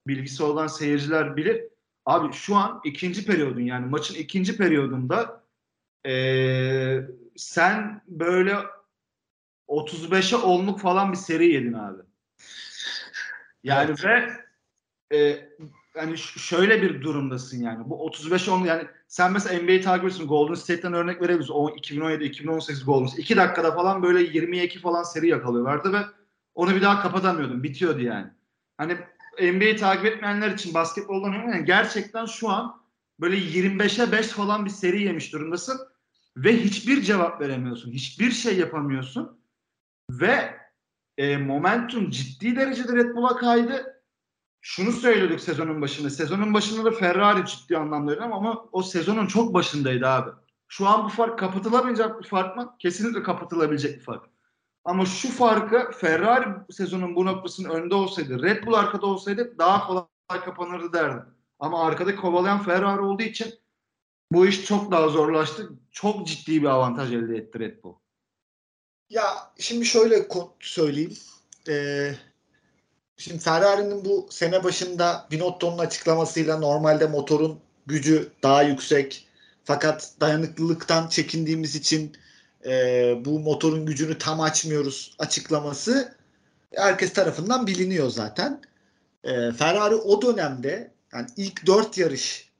bilgisi 0.07 0.43
olan 0.43 0.67
seyirciler 0.67 1.37
bilir 1.37 1.74
Abi 2.05 2.33
şu 2.33 2.55
an 2.55 2.81
ikinci 2.83 3.25
periyodun 3.25 3.61
yani 3.61 3.85
maçın 3.85 4.15
ikinci 4.15 4.57
periyodunda 4.57 5.45
ee, 6.05 7.01
sen 7.35 8.01
böyle 8.07 8.57
35'e 9.67 10.37
onluk 10.37 10.79
falan 10.79 11.11
bir 11.11 11.17
seri 11.17 11.47
yedin 11.53 11.73
abi. 11.73 12.01
Yani 13.63 13.89
evet. 13.89 14.05
ve 14.05 14.45
e, 15.17 15.49
yani 15.95 16.17
şöyle 16.17 16.81
bir 16.81 17.01
durumdasın 17.01 17.63
yani. 17.63 17.89
Bu 17.89 18.05
35 18.05 18.49
10 18.49 18.65
yani 18.65 18.87
sen 19.07 19.31
mesela 19.31 19.63
NBA'yi 19.63 19.81
takip 19.81 20.03
ediyorsun. 20.05 20.27
Golden 20.27 20.53
State'ten 20.53 20.93
örnek 20.93 21.21
verebiliriz. 21.21 21.51
O 21.51 21.69
2017 21.69 22.23
2018 22.23 22.85
Golden 22.85 23.05
State. 23.05 23.21
2 23.21 23.37
dakikada 23.37 23.71
falan 23.71 24.03
böyle 24.03 24.21
22 24.21 24.79
falan 24.79 25.03
seri 25.03 25.27
yakalıyorlardı 25.27 25.93
ve 25.93 26.01
onu 26.55 26.75
bir 26.75 26.81
daha 26.81 27.01
kapatamıyordun. 27.01 27.63
Bitiyordu 27.63 28.01
yani. 28.01 28.27
Hani 28.77 28.97
NBA'yi 29.41 29.75
takip 29.75 30.05
etmeyenler 30.05 30.51
için 30.51 30.73
basketboldan 30.73 31.33
yani 31.33 31.65
gerçekten 31.65 32.25
şu 32.25 32.49
an 32.49 32.81
böyle 33.19 33.37
25'e 33.37 34.11
5 34.11 34.27
falan 34.27 34.65
bir 34.65 34.69
seri 34.69 35.03
yemiş 35.03 35.33
durumdasın 35.33 35.79
ve 36.37 36.63
hiçbir 36.63 37.01
cevap 37.01 37.41
veremiyorsun. 37.41 37.91
Hiçbir 37.91 38.31
şey 38.31 38.57
yapamıyorsun. 38.57 39.39
Ve 40.09 40.55
e, 41.17 41.37
momentum 41.37 42.09
ciddi 42.09 42.55
derecede 42.55 42.95
Red 42.95 43.15
Bull'a 43.15 43.35
kaydı. 43.35 44.01
Şunu 44.61 44.91
söylüyorduk 44.91 45.39
sezonun 45.39 45.81
başında. 45.81 46.09
Sezonun 46.09 46.53
başında 46.53 46.85
da 46.85 46.91
Ferrari 46.91 47.45
ciddi 47.45 47.77
anlamda 47.77 48.11
öyle 48.11 48.21
ama 48.21 48.65
o 48.71 48.83
sezonun 48.83 49.27
çok 49.27 49.53
başındaydı 49.53 50.07
abi. 50.07 50.31
Şu 50.67 50.87
an 50.87 51.05
bu 51.05 51.09
fark 51.09 51.39
kapatılamayacak 51.39 52.23
bir 52.23 52.27
fark 52.27 52.57
mı? 52.57 52.75
Kesinlikle 52.79 53.23
kapatılabilecek 53.23 53.99
bir 53.99 54.03
fark. 54.03 54.34
Ama 54.85 55.05
şu 55.05 55.31
farkı 55.31 55.91
Ferrari 55.97 56.47
sezonun 56.71 57.15
bu 57.15 57.25
noktasının 57.25 57.69
önünde 57.69 57.95
olsaydı, 57.95 58.43
Red 58.43 58.65
Bull 58.65 58.73
arkada 58.73 59.05
olsaydı 59.05 59.55
daha 59.57 59.87
kolay 59.87 60.45
kapanırdı 60.45 60.93
derdim. 60.93 61.23
Ama 61.59 61.83
arkada 61.83 62.15
kovalayan 62.15 62.63
Ferrari 62.63 63.01
olduğu 63.01 63.23
için 63.23 63.53
bu 64.31 64.45
iş 64.45 64.65
çok 64.65 64.91
daha 64.91 65.09
zorlaştı. 65.09 65.69
Çok 65.91 66.27
ciddi 66.27 66.61
bir 66.61 66.67
avantaj 66.67 67.13
elde 67.13 67.37
etti 67.37 67.59
Red 67.59 67.83
Bull. 67.83 67.93
Ya 69.09 69.23
şimdi 69.59 69.85
şöyle 69.85 70.27
söyleyeyim. 70.59 71.17
Ee, 71.69 72.11
şimdi 73.17 73.39
Ferrari'nin 73.39 74.05
bu 74.05 74.27
sene 74.29 74.63
başında 74.63 75.27
Binotto'nun 75.31 75.77
açıklamasıyla 75.77 76.57
normalde 76.57 77.07
motorun 77.07 77.59
gücü 77.85 78.31
daha 78.43 78.63
yüksek 78.63 79.27
fakat 79.63 80.13
dayanıklılıktan 80.19 81.07
çekindiğimiz 81.07 81.75
için 81.75 82.17
e, 82.65 83.15
bu 83.25 83.39
motorun 83.39 83.85
gücünü 83.85 84.17
tam 84.17 84.41
açmıyoruz 84.41 85.15
açıklaması 85.19 86.15
herkes 86.75 87.13
tarafından 87.13 87.67
biliniyor 87.67 88.09
zaten. 88.09 88.61
E, 89.23 89.51
Ferrari 89.51 89.95
o 89.95 90.21
dönemde 90.21 90.91
yani 91.13 91.27
ilk 91.37 91.65
dört 91.65 91.97
yarış 91.97 92.51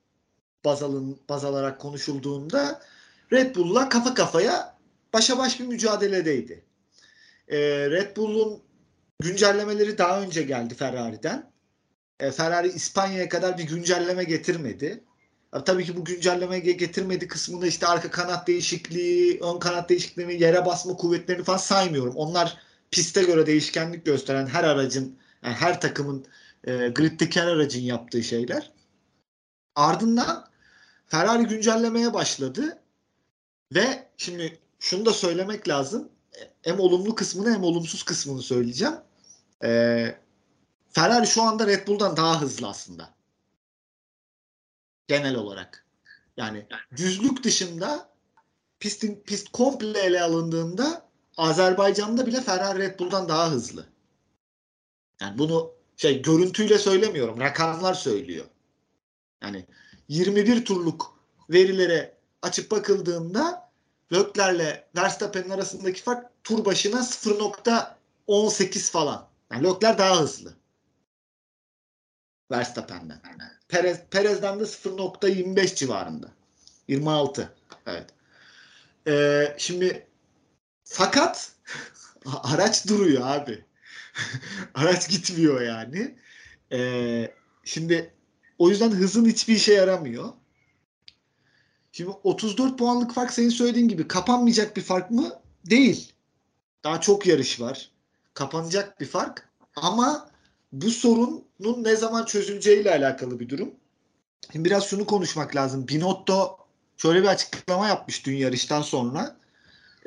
baz, 0.65 0.83
alın, 0.83 1.19
baz 1.29 1.45
alarak 1.45 1.79
konuşulduğunda 1.79 2.81
Red 3.33 3.55
Bull'la 3.55 3.89
kafa 3.89 4.13
kafaya 4.13 4.77
başa 5.13 5.37
baş 5.37 5.59
bir 5.59 5.65
mücadeledeydi. 5.67 6.63
E, 7.47 7.57
Red 7.89 8.17
Bull'un 8.17 8.61
güncellemeleri 9.21 9.97
daha 9.97 10.21
önce 10.21 10.43
geldi 10.43 10.75
Ferrari'den. 10.75 11.51
E, 12.19 12.31
Ferrari 12.31 12.67
İspanya'ya 12.67 13.29
kadar 13.29 13.57
bir 13.57 13.63
güncelleme 13.63 14.23
getirmedi. 14.23 15.03
Tabii 15.63 15.85
ki 15.85 15.97
bu 15.97 16.05
güncelleme 16.05 16.59
getirmedi 16.59 17.27
kısmında 17.27 17.67
işte 17.67 17.87
arka 17.87 18.11
kanat 18.11 18.47
değişikliği, 18.47 19.39
ön 19.39 19.59
kanat 19.59 19.89
değişikliğini, 19.89 20.43
yere 20.43 20.65
basma 20.65 20.95
kuvvetlerini 20.95 21.43
falan 21.43 21.57
saymıyorum. 21.57 22.15
Onlar 22.15 22.57
piste 22.91 23.23
göre 23.23 23.47
değişkenlik 23.47 24.05
gösteren 24.05 24.47
her 24.47 24.63
aracın, 24.63 25.17
yani 25.43 25.53
her 25.53 25.81
takımın 25.81 26.25
e, 26.63 26.71
griddeki 26.87 27.41
her 27.41 27.47
aracın 27.47 27.81
yaptığı 27.81 28.23
şeyler. 28.23 28.71
Ardından 29.75 30.49
Ferrari 31.07 31.43
güncellemeye 31.43 32.13
başladı 32.13 32.79
ve 33.73 34.07
şimdi 34.17 34.59
şunu 34.79 35.05
da 35.05 35.13
söylemek 35.13 35.67
lazım. 35.67 36.09
Hem 36.61 36.79
olumlu 36.79 37.15
kısmını 37.15 37.53
hem 37.53 37.63
olumsuz 37.63 38.03
kısmını 38.03 38.41
söyleyeceğim. 38.41 38.95
Ee, 39.63 40.15
Ferrari 40.91 41.27
şu 41.27 41.41
anda 41.41 41.67
Red 41.67 41.87
Bull'dan 41.87 42.17
daha 42.17 42.41
hızlı 42.41 42.67
aslında 42.67 43.14
genel 45.07 45.35
olarak. 45.35 45.85
Yani 46.37 46.67
düzlük 46.95 47.43
dışında 47.43 48.09
pistin 48.79 49.23
pist 49.25 49.49
komple 49.51 49.99
ele 49.99 50.21
alındığında 50.21 51.05
Azerbaycan'da 51.37 52.25
bile 52.25 52.41
Ferrari 52.41 52.79
Red 52.79 52.99
Bull'dan 52.99 53.29
daha 53.29 53.51
hızlı. 53.51 53.85
Yani 55.21 55.37
bunu 55.37 55.71
şey 55.97 56.21
görüntüyle 56.21 56.77
söylemiyorum. 56.77 57.39
Rakamlar 57.39 57.93
söylüyor. 57.93 58.45
Yani 59.43 59.65
21 60.07 60.65
turluk 60.65 61.19
verilere 61.49 62.17
açıp 62.41 62.71
bakıldığında 62.71 63.71
Lökler'le 64.13 64.83
Verstappen'in 64.95 65.49
arasındaki 65.49 66.03
fark 66.03 66.43
tur 66.43 66.65
başına 66.65 66.99
0.18 66.99 68.91
falan. 68.91 69.27
Yani 69.51 69.63
Lökler 69.63 69.97
daha 69.97 70.19
hızlı. 70.19 70.53
Verstappen'den. 72.51 73.21
Perez, 73.67 73.99
Perez'den 74.12 74.60
de 74.60 74.63
0.25 74.63 75.75
civarında. 75.75 76.31
26. 76.88 77.53
Evet. 77.88 78.10
Ee, 79.08 79.55
şimdi 79.58 80.08
fakat 80.84 81.51
araç 82.25 82.88
duruyor 82.88 83.27
abi. 83.27 83.65
araç 84.75 85.10
gitmiyor 85.10 85.62
yani. 85.62 86.15
Ee, 86.71 87.31
şimdi 87.63 88.13
o 88.58 88.69
yüzden 88.69 88.91
hızın 88.91 89.25
hiçbir 89.25 89.55
işe 89.55 89.73
yaramıyor. 89.73 90.34
Şimdi 91.91 92.10
34 92.10 92.79
puanlık 92.79 93.13
fark 93.13 93.34
senin 93.34 93.49
söylediğin 93.49 93.88
gibi 93.88 94.08
kapanmayacak 94.08 94.77
bir 94.77 94.81
fark 94.81 95.12
mı? 95.12 95.41
Değil. 95.69 96.13
Daha 96.84 97.01
çok 97.01 97.27
yarış 97.27 97.62
var. 97.62 97.91
Kapanacak 98.34 98.99
bir 98.99 99.05
fark. 99.05 99.49
Ama 99.75 100.29
bu 100.81 100.91
sorunun 100.91 101.83
ne 101.83 101.95
zaman 101.95 102.25
çözüleceğiyle 102.25 102.91
alakalı 102.91 103.39
bir 103.39 103.49
durum. 103.49 103.71
Şimdi 104.51 104.65
biraz 104.65 104.85
şunu 104.85 105.05
konuşmak 105.05 105.55
lazım. 105.55 105.88
Binotto 105.88 106.57
şöyle 106.97 107.23
bir 107.23 107.27
açıklama 107.27 107.88
yapmış 107.88 108.25
dün 108.25 108.35
yarıştan 108.35 108.81
sonra. 108.81 109.38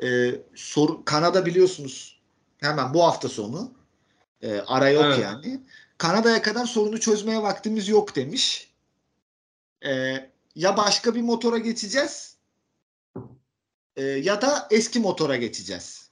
Ee, 0.03 0.35
sor, 0.55 1.05
Kanada 1.05 1.45
biliyorsunuz 1.45 2.21
hemen 2.57 2.93
bu 2.93 3.03
hafta 3.03 3.29
sonu. 3.29 3.71
Ee, 4.41 4.59
ara 4.67 4.89
yok 4.89 5.05
evet. 5.05 5.19
yani. 5.19 5.61
Kanada'ya 5.97 6.41
kadar 6.41 6.65
sorunu 6.65 6.99
çözmeye 6.99 7.41
vaktimiz 7.41 7.87
yok 7.87 8.15
demiş. 8.15 8.73
Ee, 9.85 10.29
ya 10.55 10.77
başka 10.77 11.15
bir 11.15 11.21
motora 11.21 11.57
geçeceğiz 11.57 12.37
e, 13.95 14.03
ya 14.03 14.41
da 14.41 14.67
eski 14.71 14.99
motora 14.99 15.35
geçeceğiz. 15.35 16.09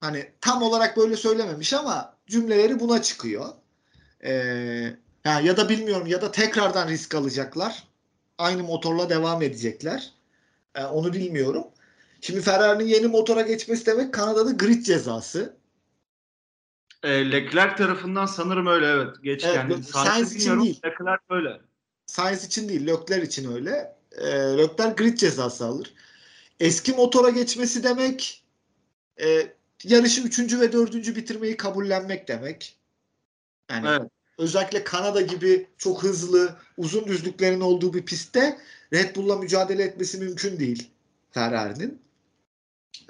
Hani 0.00 0.32
tam 0.40 0.62
olarak 0.62 0.96
böyle 0.96 1.16
söylememiş 1.16 1.72
ama 1.72 2.13
cümleleri 2.26 2.80
buna 2.80 3.02
çıkıyor. 3.02 3.48
Ee, 4.24 4.32
ya, 5.24 5.40
ya 5.40 5.56
da 5.56 5.68
bilmiyorum 5.68 6.06
ya 6.06 6.22
da 6.22 6.30
tekrardan 6.30 6.88
risk 6.88 7.14
alacaklar. 7.14 7.84
Aynı 8.38 8.62
motorla 8.62 9.10
devam 9.10 9.42
edecekler. 9.42 10.12
Ee, 10.74 10.84
onu 10.84 11.12
bilmiyorum. 11.12 11.64
Şimdi 12.20 12.40
Ferrari'nin 12.40 12.88
yeni 12.88 13.06
motora 13.06 13.42
geçmesi 13.42 13.86
demek 13.86 14.14
Kanada'da 14.14 14.50
grid 14.50 14.84
cezası. 14.84 15.56
E, 17.02 17.32
Leclerc 17.32 17.76
tarafından 17.76 18.26
sanırım 18.26 18.66
öyle 18.66 18.86
evet. 18.86 19.16
Geç 19.22 19.44
evet, 19.44 19.56
yani. 19.56 19.82
Sainz 19.84 20.36
için 20.36 20.60
değil. 20.60 20.80
Leclerc 20.84 21.22
öyle. 21.30 21.60
Sainz 22.06 22.44
için 22.44 22.68
değil. 22.68 22.86
Leclerc 22.86 23.26
için 23.26 23.52
öyle. 23.52 23.96
E, 24.18 24.26
Leclerc 24.30 24.94
grid 25.04 25.18
cezası 25.18 25.66
alır. 25.66 25.94
Eski 26.60 26.92
motora 26.92 27.30
geçmesi 27.30 27.84
demek 27.84 28.44
e, 29.20 29.54
yarışı 29.84 30.22
üçüncü 30.22 30.60
ve 30.60 30.72
dördüncü 30.72 31.16
bitirmeyi 31.16 31.56
kabullenmek 31.56 32.28
demek. 32.28 32.76
Yani 33.70 33.88
evet. 33.88 34.10
özellikle 34.38 34.84
Kanada 34.84 35.20
gibi 35.20 35.66
çok 35.78 36.02
hızlı, 36.02 36.56
uzun 36.76 37.06
düzlüklerin 37.06 37.60
olduğu 37.60 37.94
bir 37.94 38.04
pistte 38.04 38.58
Red 38.92 39.16
Bull'la 39.16 39.36
mücadele 39.36 39.82
etmesi 39.82 40.18
mümkün 40.18 40.58
değil 40.58 40.90
Ferrari'nin. 41.30 42.04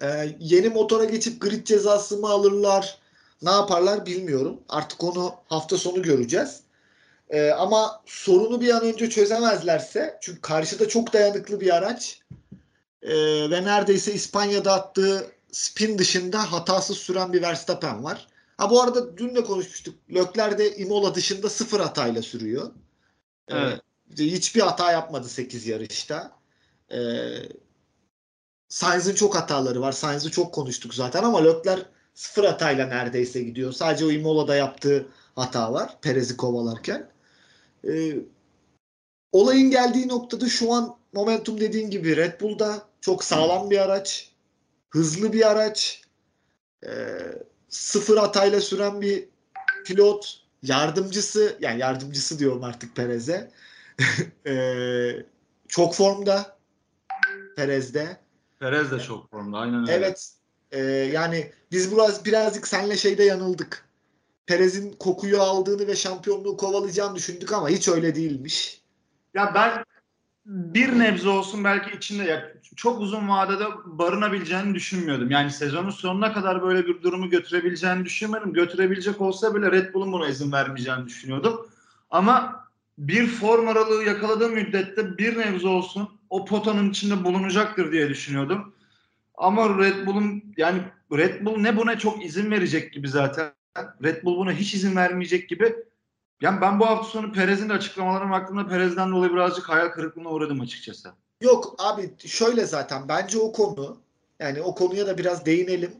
Ee, 0.03 0.37
yeni 0.41 0.69
motora 0.69 1.05
geçip 1.05 1.41
grid 1.41 1.67
cezası 1.67 2.17
mı 2.17 2.29
alırlar, 2.29 2.99
ne 3.43 3.51
yaparlar 3.51 4.07
bilmiyorum. 4.07 4.61
Artık 4.69 5.05
onu 5.05 5.35
hafta 5.49 5.79
sonu 5.79 6.03
göreceğiz. 6.03 6.61
Ee, 7.31 7.51
ama 7.51 8.03
sorunu 8.07 8.61
bir 8.61 8.71
an 8.71 8.85
önce 8.85 9.11
çözemezlerse, 9.11 10.19
çünkü 10.21 10.41
karşıda 10.41 10.89
çok 10.89 11.13
dayanıklı 11.13 11.61
bir 11.61 11.75
araç 11.75 12.21
ee, 13.03 13.51
ve 13.51 13.65
neredeyse 13.65 14.13
İspanya'da 14.13 14.73
attığı 14.73 15.27
spin 15.55 15.99
dışında 15.99 16.53
hatasız 16.53 16.99
süren 16.99 17.33
bir 17.33 17.43
Verstappen 17.43 18.05
var. 18.05 18.27
Ha 18.57 18.71
bu 18.71 18.83
arada 18.83 19.17
dün 19.17 19.35
de 19.35 19.45
konuşmuştuk. 19.45 19.95
Lökler 20.15 20.59
de 20.59 20.77
Imola 20.77 21.15
dışında 21.15 21.51
sıfır 21.51 21.81
hatayla 21.81 22.23
sürüyor. 22.23 22.71
Ee, 23.49 23.57
evet. 23.57 23.81
Ee, 24.19 24.23
hiçbir 24.25 24.61
hata 24.61 24.93
yapmadı 24.93 25.29
8 25.29 25.67
yarışta. 25.67 26.33
Ee, 26.93 26.99
Sainz'in 28.69 29.15
çok 29.15 29.35
hataları 29.35 29.81
var. 29.81 29.93
Sainz'i 29.93 30.31
çok 30.31 30.55
konuştuk 30.55 30.95
zaten 30.95 31.23
ama 31.23 31.45
Lökler 31.45 31.87
sıfır 32.15 32.45
hatayla 32.45 32.87
neredeyse 32.87 33.43
gidiyor. 33.43 33.73
Sadece 33.73 34.05
o 34.05 34.11
Imola'da 34.11 34.57
yaptığı 34.57 35.07
hata 35.37 35.73
var. 35.73 35.97
Perez'i 36.03 36.37
kovalarken. 36.37 37.11
Ee, 37.89 38.17
olayın 39.33 39.71
geldiği 39.71 40.09
noktada 40.09 40.49
şu 40.49 40.73
an 40.73 40.97
momentum 41.13 41.61
dediğin 41.61 41.91
gibi 41.91 42.17
Red 42.17 42.41
Bull'da 42.41 42.83
çok 43.01 43.25
sağlam 43.25 43.71
bir 43.71 43.79
araç 43.79 44.34
hızlı 44.95 45.33
bir 45.33 45.51
araç, 45.51 46.03
e, 46.87 46.91
sıfır 47.69 48.17
hatayla 48.17 48.61
süren 48.61 49.01
bir 49.01 49.29
pilot, 49.85 50.41
yardımcısı, 50.63 51.57
yani 51.61 51.81
yardımcısı 51.81 52.39
diyorum 52.39 52.65
artık 52.65 52.97
Perez'e. 52.97 53.51
e, 54.47 54.55
çok 55.69 55.95
formda 55.95 56.59
Perez'de. 57.57 58.17
Perez 58.61 58.91
de 58.91 59.01
çok 59.01 59.31
formda, 59.31 59.59
aynen 59.59 59.81
öyle. 59.81 59.93
Evet. 59.93 60.33
E, 60.73 60.81
yani 60.87 61.53
biz 61.73 61.93
biraz 61.93 62.25
birazcık 62.25 62.69
senle 62.69 62.97
şeyde 62.97 63.25
yanıldık. 63.25 63.89
Perez'in 64.47 64.93
kokuyu 64.93 65.41
aldığını 65.43 65.87
ve 65.87 65.97
şampiyonluğu 65.97 66.57
kovalayacağını 66.57 67.17
düşündük 67.17 67.53
ama 67.53 67.69
hiç 67.69 67.89
öyle 67.89 68.15
değilmiş. 68.15 68.83
Ya 69.35 69.53
ben 69.55 69.85
bir 70.47 70.99
nebze 70.99 71.29
olsun 71.29 71.65
belki 71.65 71.97
içinde 71.97 72.25
ya 72.25 72.53
çok 72.77 73.01
uzun 73.01 73.29
vadede 73.29 73.65
barınabileceğini 73.85 74.75
düşünmüyordum. 74.75 75.31
Yani 75.31 75.51
sezonun 75.51 75.91
sonuna 75.91 76.33
kadar 76.33 76.63
böyle 76.63 76.87
bir 76.87 77.03
durumu 77.03 77.31
götürebileceğini 77.31 78.05
düşünmedim. 78.05 78.53
Götürebilecek 78.53 79.21
olsa 79.21 79.55
bile 79.55 79.73
Red 79.73 79.95
Bull'un 79.95 80.13
buna 80.13 80.29
izin 80.29 80.53
vermeyeceğini 80.53 81.07
düşünüyordum. 81.07 81.67
Ama 82.11 82.65
bir 82.99 83.27
form 83.27 83.69
aralığı 83.69 84.05
yakaladığı 84.05 84.49
müddette 84.49 85.19
bir 85.19 85.39
nebze 85.39 85.69
olsun 85.69 86.09
o 86.31 86.45
potanın 86.45 86.91
içinde 86.91 87.25
bulunacaktır 87.25 87.93
diye 87.93 88.09
düşünüyordum. 88.09 88.75
Ama 89.35 89.79
Red 89.79 90.07
Bull'un 90.07 90.45
yani 90.57 90.83
Red 91.13 91.45
Bull 91.45 91.59
ne 91.59 91.77
buna 91.77 91.99
çok 91.99 92.25
izin 92.25 92.51
verecek 92.51 92.93
gibi 92.93 93.09
zaten. 93.09 93.53
Red 94.03 94.25
Bull 94.25 94.39
buna 94.39 94.53
hiç 94.53 94.75
izin 94.75 94.97
vermeyecek 94.97 95.49
gibi. 95.49 95.75
Yani 96.41 96.61
ben 96.61 96.81
bu 96.81 96.87
hafta 96.87 97.09
sonu 97.09 97.33
Perez'in 97.33 97.69
de 97.69 97.73
açıklamalarına 97.73 98.31
baktığımda 98.31 98.69
Perez'den 98.69 99.13
dolayı 99.13 99.33
birazcık 99.33 99.69
hayal 99.69 99.89
kırıklığına 99.89 100.29
uğradım 100.29 100.61
açıkçası. 100.61 101.13
Yok 101.41 101.75
abi 101.79 102.15
şöyle 102.27 102.67
zaten 102.67 103.09
bence 103.09 103.39
o 103.39 103.53
konu 103.53 103.97
yani 104.41 104.63
o 104.63 104.75
konuya 104.75 105.07
da 105.07 105.19
biraz 105.19 105.47
değinelim. 105.47 105.95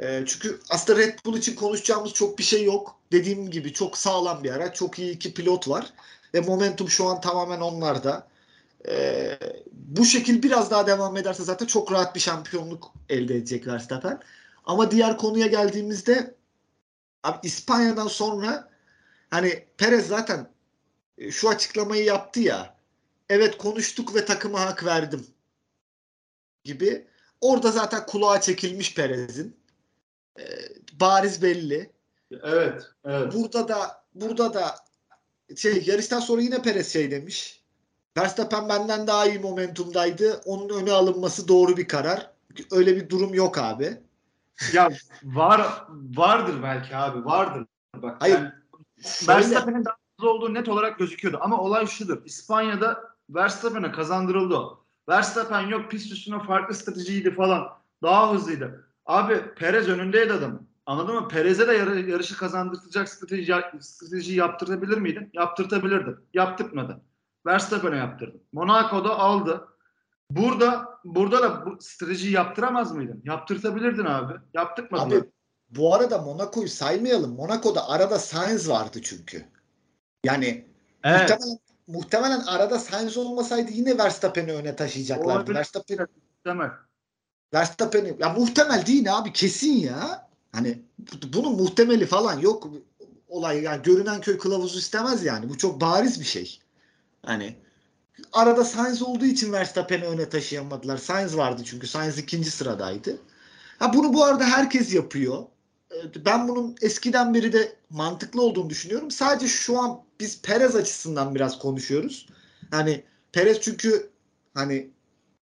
E, 0.00 0.24
çünkü 0.26 0.60
aslında 0.70 0.98
Red 0.98 1.18
Bull 1.26 1.36
için 1.36 1.54
konuşacağımız 1.54 2.12
çok 2.12 2.38
bir 2.38 2.44
şey 2.44 2.64
yok. 2.64 2.96
Dediğim 3.12 3.50
gibi 3.50 3.72
çok 3.72 3.98
sağlam 3.98 4.44
bir 4.44 4.50
araç. 4.50 4.76
Çok 4.76 4.98
iyi 4.98 5.12
iki 5.14 5.34
pilot 5.34 5.68
var. 5.68 5.92
Ve 6.34 6.40
momentum 6.40 6.88
şu 6.88 7.06
an 7.06 7.20
tamamen 7.20 7.60
onlarda. 7.60 8.26
E, 8.88 9.38
bu 9.72 10.04
şekil 10.04 10.42
biraz 10.42 10.70
daha 10.70 10.86
devam 10.86 11.16
ederse 11.16 11.42
zaten 11.42 11.66
çok 11.66 11.92
rahat 11.92 12.14
bir 12.14 12.20
şampiyonluk 12.20 12.92
elde 13.08 13.36
edecek 13.36 13.66
Verstappen. 13.66 14.20
Ama 14.64 14.90
diğer 14.90 15.18
konuya 15.18 15.46
geldiğimizde 15.46 16.34
abi 17.22 17.38
İspanya'dan 17.42 18.08
sonra 18.08 18.67
hani 19.30 19.64
Perez 19.78 20.08
zaten 20.08 20.50
e, 21.18 21.30
şu 21.30 21.48
açıklamayı 21.48 22.04
yaptı 22.04 22.40
ya. 22.40 22.76
Evet 23.28 23.58
konuştuk 23.58 24.14
ve 24.14 24.24
takıma 24.24 24.60
hak 24.60 24.84
verdim 24.84 25.26
gibi. 26.64 27.06
Orada 27.40 27.70
zaten 27.70 28.06
kulağa 28.06 28.40
çekilmiş 28.40 28.94
Perez'in. 28.94 29.56
E, 30.38 30.44
bariz 31.00 31.42
belli. 31.42 31.90
Evet, 32.42 32.82
evet. 33.04 33.34
Burada 33.34 33.68
da 33.68 34.04
burada 34.14 34.54
da 34.54 34.74
şey 35.56 35.82
yarıştan 35.86 36.20
sonra 36.20 36.42
yine 36.42 36.62
Perez 36.62 36.92
şey 36.92 37.10
demiş. 37.10 37.62
Verstappen 38.16 38.68
benden 38.68 39.06
daha 39.06 39.26
iyi 39.26 39.38
momentumdaydı. 39.38 40.40
Onun 40.44 40.82
öne 40.82 40.92
alınması 40.92 41.48
doğru 41.48 41.76
bir 41.76 41.88
karar. 41.88 42.30
Öyle 42.70 42.96
bir 42.96 43.08
durum 43.08 43.34
yok 43.34 43.58
abi. 43.58 44.00
Ya 44.72 44.88
var 45.24 45.86
vardır 46.16 46.62
belki 46.62 46.96
abi 46.96 47.24
vardır. 47.24 47.66
Bak, 47.96 48.16
Hayır. 48.20 48.52
Verstappen'in 49.28 49.84
daha 49.84 49.96
hızlı 50.18 50.30
olduğu 50.30 50.54
net 50.54 50.68
olarak 50.68 50.98
gözüküyordu. 50.98 51.38
Ama 51.40 51.58
olay 51.60 51.86
şudur. 51.86 52.24
İspanya'da 52.24 53.14
Verstappen'e 53.30 53.92
kazandırıldı 53.92 54.54
o. 54.56 54.84
Verstappen 55.08 55.60
yok 55.60 55.90
pist 55.90 56.12
üstüne 56.12 56.42
farklı 56.42 56.74
stratejiydi 56.74 57.34
falan. 57.34 57.68
Daha 58.02 58.32
hızlıydı. 58.34 58.88
Abi 59.06 59.54
Perez 59.54 59.88
önündeydi 59.88 60.32
adamın. 60.32 60.68
Anladın 60.86 61.14
mı? 61.14 61.28
Perez'e 61.28 61.68
de 61.68 61.72
yarı, 61.72 62.00
yarışı 62.00 62.36
kazandırtacak 62.36 63.08
strateji, 63.08 63.54
strateji 63.80 64.34
yaptırtabilir 64.34 64.98
miydin? 64.98 65.30
Yaptırtabilirdin. 65.32 66.16
Yaptırtmadı. 66.34 67.00
Verstappen'e 67.46 67.96
yaptırdı. 67.96 68.36
Monaco'da 68.52 69.18
aldı. 69.18 69.68
Burada 70.30 70.98
burada 71.04 71.42
da 71.42 71.66
bu 71.66 71.76
stratejiyi 71.80 72.32
yaptıramaz 72.32 72.92
mıydın? 72.92 73.20
Yaptırtabilirdin 73.24 74.04
abi. 74.04 74.34
Yaptırtmadın. 74.54 75.20
Abi 75.20 75.30
bu 75.70 75.94
arada 75.94 76.18
Monaco'yu 76.18 76.68
saymayalım. 76.68 77.34
Monaco'da 77.34 77.88
arada 77.88 78.18
Sainz 78.18 78.68
vardı 78.68 79.00
çünkü. 79.02 79.44
Yani 80.24 80.64
evet. 81.04 81.20
muhtemelen, 81.20 81.58
muhtemelen 81.86 82.40
arada 82.40 82.78
Sainz 82.78 83.16
olmasaydı 83.16 83.70
yine 83.72 83.98
Verstappen'i 83.98 84.52
öne 84.52 84.76
taşıyacaklardı. 84.76 85.54
Verstappen 85.54 85.98
Muhtemel. 86.36 86.70
Verstappen'i 87.54 88.16
ya 88.20 88.28
muhtemel 88.28 88.86
değil 88.86 89.16
abi 89.18 89.32
kesin 89.32 89.72
ya. 89.72 90.28
Hani 90.52 90.82
bu- 90.98 91.32
bunun 91.32 91.56
muhtemeli 91.56 92.06
falan 92.06 92.38
yok. 92.38 92.68
Olay 93.28 93.62
yani 93.62 93.82
görünen 93.82 94.20
köy 94.20 94.38
kılavuzu 94.38 94.78
istemez 94.78 95.24
yani. 95.24 95.48
Bu 95.48 95.58
çok 95.58 95.80
bariz 95.80 96.20
bir 96.20 96.24
şey. 96.24 96.60
Hani 97.26 97.56
arada 98.32 98.64
Sainz 98.64 99.02
olduğu 99.02 99.24
için 99.24 99.52
Verstappen'i 99.52 100.04
öne 100.04 100.28
taşıyamadılar. 100.28 100.96
Sainz 100.96 101.36
vardı 101.36 101.62
çünkü 101.64 101.86
Sainz 101.86 102.18
ikinci 102.18 102.50
sıradaydı. 102.50 103.18
Ha 103.78 103.94
bunu 103.94 104.14
bu 104.14 104.24
arada 104.24 104.44
herkes 104.44 104.94
yapıyor. 104.94 105.44
Ee, 105.92 106.24
Ben 106.24 106.48
bunun 106.48 106.76
eskiden 106.82 107.34
beri 107.34 107.52
de 107.52 107.76
mantıklı 107.90 108.42
olduğunu 108.42 108.70
düşünüyorum. 108.70 109.10
Sadece 109.10 109.46
şu 109.46 109.78
an 109.78 110.00
biz 110.20 110.42
Perez 110.42 110.76
açısından 110.76 111.34
biraz 111.34 111.58
konuşuyoruz. 111.58 112.26
Hani 112.70 113.04
Perez 113.32 113.60
çünkü 113.60 114.10
hani 114.54 114.90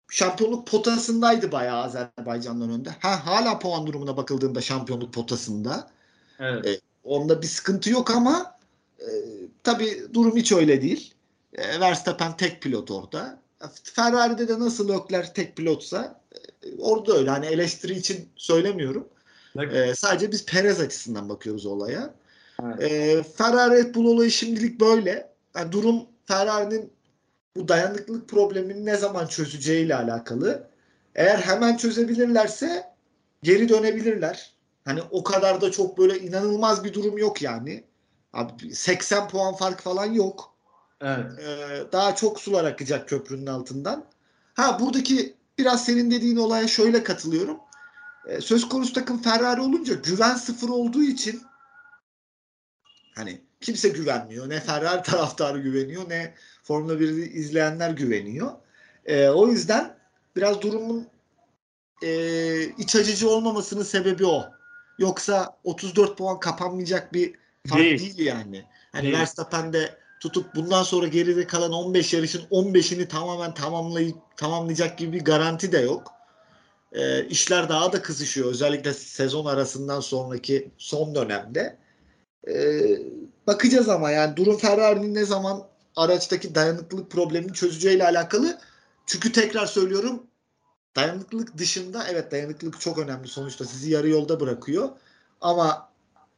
şampiyonluk 0.09 0.67
potasındaydı 0.67 1.51
bayağı 1.51 1.83
Azerbaycan'dan 1.83 2.69
önde. 2.69 2.89
Ha 2.89 3.25
hala 3.25 3.59
puan 3.59 3.87
durumuna 3.87 4.17
bakıldığında 4.17 4.61
şampiyonluk 4.61 5.13
potasında. 5.13 5.91
Evet. 6.39 6.65
E, 6.65 6.79
onda 7.03 7.41
bir 7.41 7.47
sıkıntı 7.47 7.89
yok 7.89 8.11
ama 8.11 8.59
e, 8.99 9.07
tabii 9.63 10.07
durum 10.13 10.35
hiç 10.35 10.51
öyle 10.51 10.81
değil. 10.81 11.13
E, 11.53 11.79
Verstappen 11.79 12.37
tek 12.37 12.61
pilot 12.61 12.91
orada. 12.91 13.39
Ferrari'de 13.83 14.47
de 14.47 14.59
nasıl 14.59 14.89
Leclerc 14.89 15.33
tek 15.33 15.55
pilotsa 15.57 16.21
e, 16.63 16.77
orada 16.79 17.13
öyle. 17.13 17.29
Hani 17.29 17.45
eleştiri 17.45 17.93
için 17.93 18.29
söylemiyorum. 18.35 19.07
E, 19.63 19.95
sadece 19.95 20.31
biz 20.31 20.45
Perez 20.45 20.79
açısından 20.79 21.29
bakıyoruz 21.29 21.65
olaya. 21.65 22.13
Evet. 22.63 22.91
E, 22.91 23.23
Ferrari 23.23 23.75
Red 23.75 23.95
Bull 23.95 24.05
olayı 24.05 24.31
şimdilik 24.31 24.79
böyle. 24.79 25.29
Yani 25.55 25.71
durum 25.71 26.05
Ferrari'nin 26.25 26.93
bu 27.55 27.67
dayanıklılık 27.67 28.29
problemini 28.29 28.85
ne 28.85 28.97
zaman 28.97 29.27
çözeceğiyle 29.27 29.95
alakalı. 29.95 30.67
Eğer 31.15 31.37
hemen 31.37 31.77
çözebilirlerse 31.77 32.83
geri 33.43 33.69
dönebilirler. 33.69 34.53
Hani 34.85 35.01
o 35.11 35.23
kadar 35.23 35.61
da 35.61 35.71
çok 35.71 35.97
böyle 35.97 36.19
inanılmaz 36.19 36.83
bir 36.83 36.93
durum 36.93 37.17
yok 37.17 37.41
yani. 37.41 37.83
Abi 38.33 38.75
80 38.75 39.27
puan 39.27 39.53
fark 39.55 39.81
falan 39.81 40.05
yok. 40.05 40.53
Evet. 41.01 41.25
Ee, 41.39 41.91
daha 41.91 42.15
çok 42.15 42.39
sular 42.39 42.63
akacak 42.63 43.09
köprünün 43.09 43.47
altından. 43.47 44.05
Ha 44.53 44.79
buradaki 44.79 45.35
biraz 45.57 45.85
senin 45.85 46.11
dediğin 46.11 46.37
olaya 46.37 46.67
şöyle 46.67 47.03
katılıyorum. 47.03 47.57
Ee, 48.27 48.41
söz 48.41 48.69
konusu 48.69 48.93
takım 48.93 49.21
Ferrari 49.21 49.61
olunca 49.61 49.93
güven 49.93 50.35
sıfır 50.35 50.69
olduğu 50.69 51.03
için 51.03 51.41
hani 53.15 53.41
kimse 53.61 53.89
güvenmiyor. 53.89 54.49
Ne 54.49 54.59
Ferrari 54.59 55.01
taraftarı 55.03 55.59
güveniyor 55.59 56.09
ne 56.09 56.33
Formula 56.63 56.93
1'i 56.93 57.29
izleyenler 57.29 57.89
güveniyor. 57.89 58.51
Ee, 59.05 59.29
o 59.29 59.47
yüzden 59.47 59.97
biraz 60.35 60.61
durumun 60.61 61.07
e, 62.03 62.63
iç 62.63 62.95
açıcı 62.95 63.29
olmamasının 63.29 63.83
sebebi 63.83 64.25
o. 64.25 64.45
Yoksa 64.99 65.57
34 65.63 66.17
puan 66.17 66.39
kapanmayacak 66.39 67.13
bir 67.13 67.35
fark 67.67 67.81
Değil. 67.81 67.99
değil, 67.99 68.27
yani. 68.27 68.65
Hani 68.91 69.03
Değil. 69.03 69.13
Verstappen 69.13 69.73
de 69.73 69.97
tutup 70.19 70.55
bundan 70.55 70.83
sonra 70.83 71.07
geride 71.07 71.47
kalan 71.47 71.71
15 71.71 72.13
yarışın 72.13 72.41
15'ini 72.51 73.07
tamamen 73.07 73.53
tamamlayıp 73.53 74.17
tamamlayacak 74.37 74.97
gibi 74.97 75.13
bir 75.13 75.25
garanti 75.25 75.71
de 75.71 75.79
yok. 75.79 76.16
Ee, 76.93 77.25
işler 77.25 77.69
daha 77.69 77.93
da 77.93 78.01
kızışıyor. 78.01 78.51
Özellikle 78.51 78.93
sezon 78.93 79.45
arasından 79.45 79.99
sonraki 79.99 80.71
son 80.77 81.15
dönemde. 81.15 81.77
Ee, 82.47 82.99
bakacağız 83.47 83.89
ama 83.89 84.11
yani 84.11 84.35
durum 84.35 84.57
Ferrari'nin 84.57 85.15
ne 85.15 85.25
zaman 85.25 85.67
araçtaki 85.95 86.55
dayanıklılık 86.55 87.11
problemini 87.11 87.53
çözeceğiyle 87.53 88.05
alakalı. 88.05 88.59
Çünkü 89.05 89.31
tekrar 89.31 89.65
söylüyorum 89.65 90.23
dayanıklılık 90.95 91.57
dışında 91.57 92.07
evet 92.07 92.31
dayanıklılık 92.31 92.81
çok 92.81 92.97
önemli 92.97 93.27
sonuçta 93.27 93.65
sizi 93.65 93.91
yarı 93.91 94.09
yolda 94.09 94.39
bırakıyor. 94.39 94.89
Ama 95.41 95.89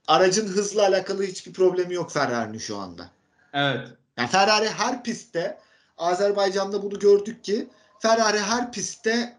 aracın 0.08 0.48
hızla 0.48 0.82
alakalı 0.82 1.24
hiçbir 1.24 1.54
problemi 1.54 1.94
yok 1.94 2.12
Ferrari'nin 2.12 2.58
şu 2.58 2.78
anda. 2.78 3.10
Evet. 3.54 3.88
Yani 4.18 4.30
Ferrari 4.30 4.70
her 4.70 5.04
pistte 5.04 5.58
Azerbaycan'da 5.98 6.84
bunu 6.84 7.00
gördük 7.00 7.44
ki 7.44 7.70
Ferrari 8.00 8.40
her 8.40 8.72
pistte 8.72 9.12
e, 9.12 9.39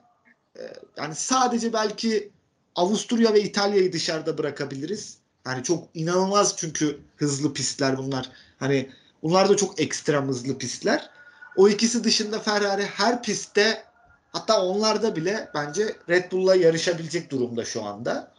yani 0.96 1.14
sadece 1.14 1.72
belki 1.72 2.30
Avusturya 2.76 3.34
ve 3.34 3.42
İtalya'yı 3.42 3.92
dışarıda 3.92 4.38
bırakabiliriz. 4.38 5.18
Yani 5.46 5.62
çok 5.62 5.88
inanılmaz 5.94 6.56
çünkü 6.56 7.00
hızlı 7.16 7.52
pistler 7.52 7.98
bunlar. 7.98 8.30
Hani 8.58 8.90
bunlar 9.22 9.48
da 9.48 9.56
çok 9.56 9.80
ekstrem 9.80 10.28
hızlı 10.28 10.58
pistler. 10.58 11.10
O 11.56 11.68
ikisi 11.68 12.04
dışında 12.04 12.38
Ferrari 12.38 12.84
her 12.84 13.22
pistte 13.22 13.84
hatta 14.32 14.62
onlarda 14.62 15.16
bile 15.16 15.50
bence 15.54 15.96
Red 16.08 16.32
Bull'la 16.32 16.54
yarışabilecek 16.54 17.30
durumda 17.30 17.64
şu 17.64 17.84
anda. 17.84 18.32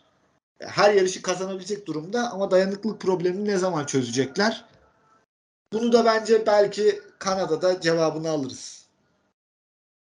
Her 0.60 0.93
yarışı 0.93 1.21
kazanabilecek 1.21 1.88
durumda 1.88 2.31
ama 2.31 2.51
dayanıklılık 2.51 3.01
problemini 3.01 3.45
ne 3.45 3.57
zaman 3.57 3.86
çözecekler? 3.86 4.65
Bunu 5.73 5.93
da 5.93 6.05
bence 6.05 6.45
belki 6.45 7.01
Kanada'da 7.19 7.81
cevabını 7.81 8.29
alırız. 8.29 8.81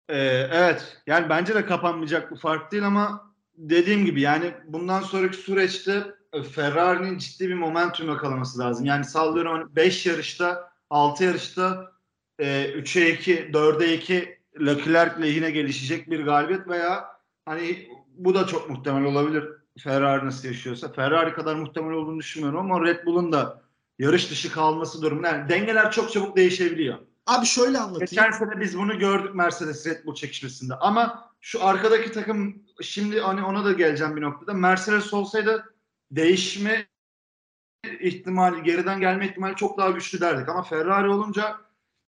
Ee, 0.09 0.49
evet. 0.53 1.03
Yani 1.07 1.29
bence 1.29 1.55
de 1.55 1.67
kapanmayacak 1.67 2.31
bu 2.31 2.37
fark 2.37 2.73
değil 2.73 2.87
ama 2.87 3.35
dediğim 3.57 4.05
gibi 4.05 4.21
yani 4.21 4.55
bundan 4.67 5.01
sonraki 5.01 5.37
süreçte 5.37 6.05
e, 6.33 6.43
Ferrari'nin 6.43 7.19
ciddi 7.19 7.49
bir 7.49 7.55
momentum 7.55 8.09
yakalaması 8.09 8.59
lazım. 8.59 8.87
Yani 8.87 9.05
sallıyorum 9.05 9.73
5 9.77 10.07
yarışta 10.07 10.71
6 10.91 11.25
yarışta 11.25 11.93
e, 12.39 12.71
3'e 12.71 13.11
2, 13.11 13.37
4'e 13.53 13.95
2 13.95 14.39
Leclerc 14.61 15.23
lehine 15.23 15.51
gelişecek 15.51 16.11
bir 16.11 16.25
galibiyet 16.25 16.69
veya 16.69 17.05
hani 17.45 17.89
bu 18.09 18.35
da 18.35 18.47
çok 18.47 18.71
muhtemel 18.71 19.05
olabilir. 19.05 19.45
Ferrari 19.79 20.27
nasıl 20.27 20.49
yaşıyorsa. 20.49 20.93
Ferrari 20.93 21.33
kadar 21.33 21.55
muhtemel 21.55 21.93
olduğunu 21.93 22.19
düşünmüyorum 22.19 22.61
ama 22.61 22.85
Red 22.87 23.07
Bull'un 23.07 23.33
da 23.33 23.63
yarış 23.99 24.31
dışı 24.31 24.53
kalması 24.53 25.03
durumunda. 25.03 25.29
Yani 25.29 25.49
dengeler 25.49 25.91
çok 25.91 26.13
çabuk 26.13 26.37
değişebiliyor. 26.37 26.99
Abi 27.27 27.47
şöyle 27.47 27.79
anlatayım. 27.79 28.07
Geçen 28.11 28.31
sene 28.31 28.61
biz 28.61 28.79
bunu 28.79 28.99
gördük 28.99 29.35
Mercedes 29.35 29.87
Red 29.87 30.05
Bull 30.05 30.15
çekişmesinde. 30.15 30.75
Ama 30.75 31.31
şu 31.41 31.65
arkadaki 31.65 32.13
takım 32.13 32.63
şimdi 32.83 33.21
hani 33.21 33.45
ona 33.45 33.65
da 33.65 33.73
geleceğim 33.73 34.17
bir 34.17 34.23
noktada. 34.23 34.55
Mercedes 34.55 35.15
olsaydı 35.15 35.75
değişme 36.11 36.87
ihtimali, 38.01 38.63
geriden 38.63 39.01
gelme 39.01 39.27
ihtimali 39.27 39.57
çok 39.57 39.79
daha 39.79 39.91
güçlü 39.91 40.21
derdik. 40.21 40.49
Ama 40.49 40.63
Ferrari 40.63 41.09
olunca 41.09 41.57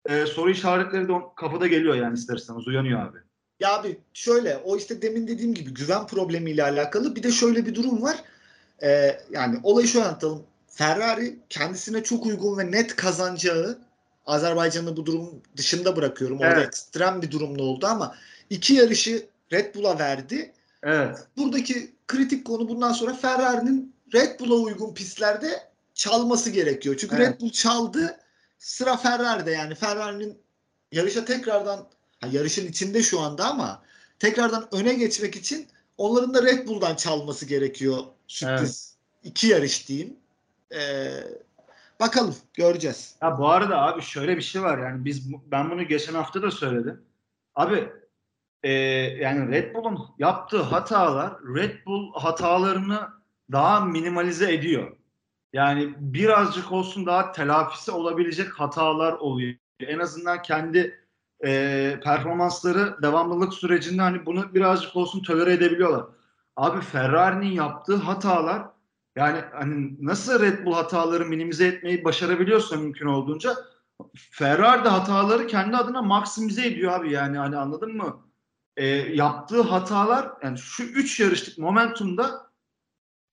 e, 0.05 0.25
soru 0.25 0.49
işaretleri 0.49 1.07
de 1.07 1.13
kafada 1.35 1.67
geliyor 1.67 1.95
yani 1.95 2.13
ister 2.13 2.35
istemez 2.35 2.67
uyanıyor 2.67 2.99
abi. 2.99 3.17
Ya 3.59 3.75
abi 3.75 3.97
şöyle 4.13 4.57
o 4.57 4.77
işte 4.77 5.01
demin 5.01 5.27
dediğim 5.27 5.53
gibi 5.53 5.73
güven 5.73 6.07
problemiyle 6.07 6.63
alakalı 6.63 7.15
bir 7.15 7.23
de 7.23 7.31
şöyle 7.31 7.65
bir 7.65 7.75
durum 7.75 8.01
var. 8.01 8.15
Ee, 8.83 9.19
yani 9.31 9.59
olayı 9.63 9.87
şöyle 9.87 10.05
anlatalım. 10.05 10.43
Ferrari 10.67 11.39
kendisine 11.49 12.03
çok 12.03 12.25
uygun 12.25 12.57
ve 12.57 12.71
net 12.71 12.95
kazanacağı 12.95 13.79
Azerbaycan'ı 14.25 14.97
bu 14.97 15.05
durum 15.05 15.41
dışında 15.57 15.95
bırakıyorum. 15.95 16.39
Orada 16.39 16.53
Evet. 16.53 16.67
ekstrem 16.67 17.21
bir 17.21 17.31
durumda 17.31 17.63
oldu 17.63 17.85
ama 17.87 18.15
iki 18.49 18.73
yarışı 18.73 19.25
Red 19.51 19.75
Bull'a 19.75 19.99
verdi. 19.99 20.53
Evet. 20.83 21.17
Buradaki 21.37 21.91
kritik 22.07 22.45
konu 22.45 22.69
bundan 22.69 22.93
sonra 22.93 23.13
Ferrari'nin 23.13 23.95
Red 24.13 24.39
Bull'a 24.39 24.55
uygun 24.55 24.93
pistlerde 24.93 25.63
çalması 25.93 26.49
gerekiyor. 26.49 26.95
Çünkü 26.99 27.15
Evet. 27.15 27.27
Red 27.27 27.41
Bull 27.41 27.49
çaldı. 27.49 28.19
Sıra 28.59 28.97
Ferrari'de 28.97 29.51
yani 29.51 29.75
Ferrari'nin 29.75 30.37
yarışa 30.91 31.25
tekrardan 31.25 31.87
ha, 32.21 32.27
yarışın 32.31 32.67
içinde 32.67 33.03
şu 33.03 33.19
anda 33.19 33.45
ama 33.45 33.81
tekrardan 34.19 34.67
öne 34.71 34.93
geçmek 34.93 35.35
için 35.35 35.67
onların 35.97 36.33
da 36.33 36.43
Red 36.43 36.67
Bull'dan 36.67 36.95
çalması 36.95 37.45
gerekiyor. 37.45 37.99
Sürpriz. 38.27 38.93
iki 39.23 39.47
yarış 39.47 39.87
diyeyim. 39.87 40.15
Ee, 40.75 41.09
bakalım 41.99 42.35
göreceğiz. 42.53 43.15
Ya 43.21 43.37
bu 43.37 43.49
arada 43.49 43.81
abi 43.81 44.01
şöyle 44.01 44.37
bir 44.37 44.41
şey 44.41 44.61
var 44.61 44.77
yani 44.77 45.05
biz 45.05 45.33
ben 45.51 45.71
bunu 45.71 45.83
geçen 45.83 46.13
hafta 46.13 46.41
da 46.41 46.51
söyledim. 46.51 47.01
Abi 47.55 47.89
e, 48.63 48.71
yani 49.21 49.51
Red 49.51 49.75
Bull'un 49.75 49.99
yaptığı 50.19 50.61
hatalar 50.61 51.33
Red 51.55 51.85
Bull 51.85 52.13
hatalarını 52.13 53.09
daha 53.51 53.79
minimalize 53.79 54.53
ediyor. 54.53 54.97
Yani 55.53 55.93
birazcık 55.97 56.71
olsun 56.71 57.05
daha 57.05 57.31
telafisi 57.31 57.91
olabilecek 57.91 58.59
hatalar 58.59 59.13
oluyor. 59.13 59.55
En 59.79 59.99
azından 59.99 60.41
kendi 60.41 60.99
e, 61.45 61.99
performansları 62.03 62.97
devamlılık 63.01 63.53
sürecinde 63.53 64.01
hani 64.01 64.25
bunu 64.25 64.53
birazcık 64.53 64.95
olsun 64.95 65.23
tolere 65.23 65.53
edebiliyorlar. 65.53 66.05
Abi 66.55 66.81
Ferrari'nin 66.81 67.51
yaptığı 67.51 67.95
hatalar 67.95 68.72
yani 69.15 69.39
hani 69.53 70.05
nasıl 70.05 70.41
Red 70.41 70.65
Bull 70.65 70.73
hataları 70.73 71.25
minimize 71.25 71.67
etmeyi 71.67 72.03
başarabiliyorsa 72.03 72.75
mümkün 72.75 73.05
olduğunca 73.05 73.55
Ferrari 74.15 74.85
de 74.85 74.89
hataları 74.89 75.47
kendi 75.47 75.77
adına 75.77 76.01
maksimize 76.01 76.67
ediyor 76.67 76.91
abi 76.91 77.11
yani 77.11 77.37
hani 77.37 77.57
anladın 77.57 77.97
mı? 77.97 78.27
Ee, 78.77 78.87
yaptığı 78.95 79.61
hatalar 79.61 80.29
yani 80.43 80.57
şu 80.57 80.83
3 80.83 81.19
yarışlık 81.19 81.57
momentumda 81.57 82.53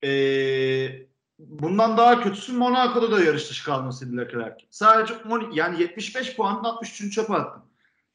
ee, 0.03 1.07
bundan 1.39 1.97
daha 1.97 2.23
kötüsü 2.23 2.53
Monaco'da 2.53 3.11
da 3.11 3.23
yarış 3.23 3.49
dışı 3.49 3.65
kalmasıydı 3.65 4.17
Leclerc. 4.17 4.65
Sadece 4.69 5.13
yani 5.53 5.81
75 5.81 6.35
puanın 6.35 6.63
63'ünü 6.63 7.11
çöpe 7.11 7.33
attım. 7.33 7.63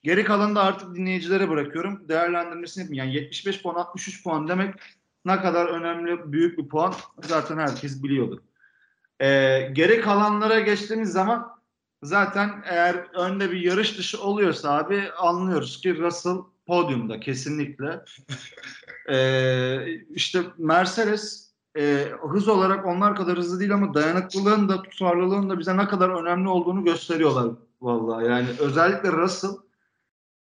Geri 0.03 0.25
kalanı 0.25 0.55
da 0.55 0.63
artık 0.63 0.95
dinleyicilere 0.95 1.49
bırakıyorum. 1.49 2.09
Değerlendirmesini 2.09 2.83
yapayım. 2.83 3.05
Yani 3.05 3.15
75 3.15 3.63
puan 3.63 3.75
63 3.75 4.25
puan 4.25 4.49
demek 4.49 4.75
ne 5.27 5.41
kadar 5.41 5.67
önemli 5.67 6.33
büyük 6.33 6.59
bir 6.59 6.69
puan 6.69 6.95
zaten 7.23 7.59
herkes 7.59 8.03
biliyordu. 8.03 8.43
Ee, 9.21 9.71
geri 9.73 10.01
kalanlara 10.01 10.61
geçtiğimiz 10.61 11.13
zaman 11.13 11.57
zaten 12.03 12.63
eğer 12.65 12.95
önde 13.15 13.51
bir 13.51 13.61
yarış 13.61 13.99
dışı 13.99 14.23
oluyorsa 14.23 14.73
abi 14.79 15.03
anlıyoruz 15.19 15.81
ki 15.81 15.99
Russell 15.99 16.37
podyumda 16.67 17.21
kesinlikle. 17.21 18.05
Ee, 19.09 19.87
işte 20.11 20.43
Mercedes 20.59 21.53
e, 21.79 22.09
hız 22.31 22.49
olarak 22.49 22.87
onlar 22.87 23.15
kadar 23.15 23.39
hızlı 23.39 23.61
değil 23.61 23.75
ama 23.75 23.95
dayanıklılığın 23.95 24.69
da 24.69 24.83
tutarlılığın 24.83 25.51
da 25.51 25.59
bize 25.59 25.77
ne 25.77 25.89
kadar 25.89 26.11
önemli 26.11 26.49
olduğunu 26.49 26.85
gösteriyorlar 26.85 27.51
vallahi. 27.81 28.27
Yani 28.27 28.49
özellikle 28.61 29.13
Russell 29.13 29.51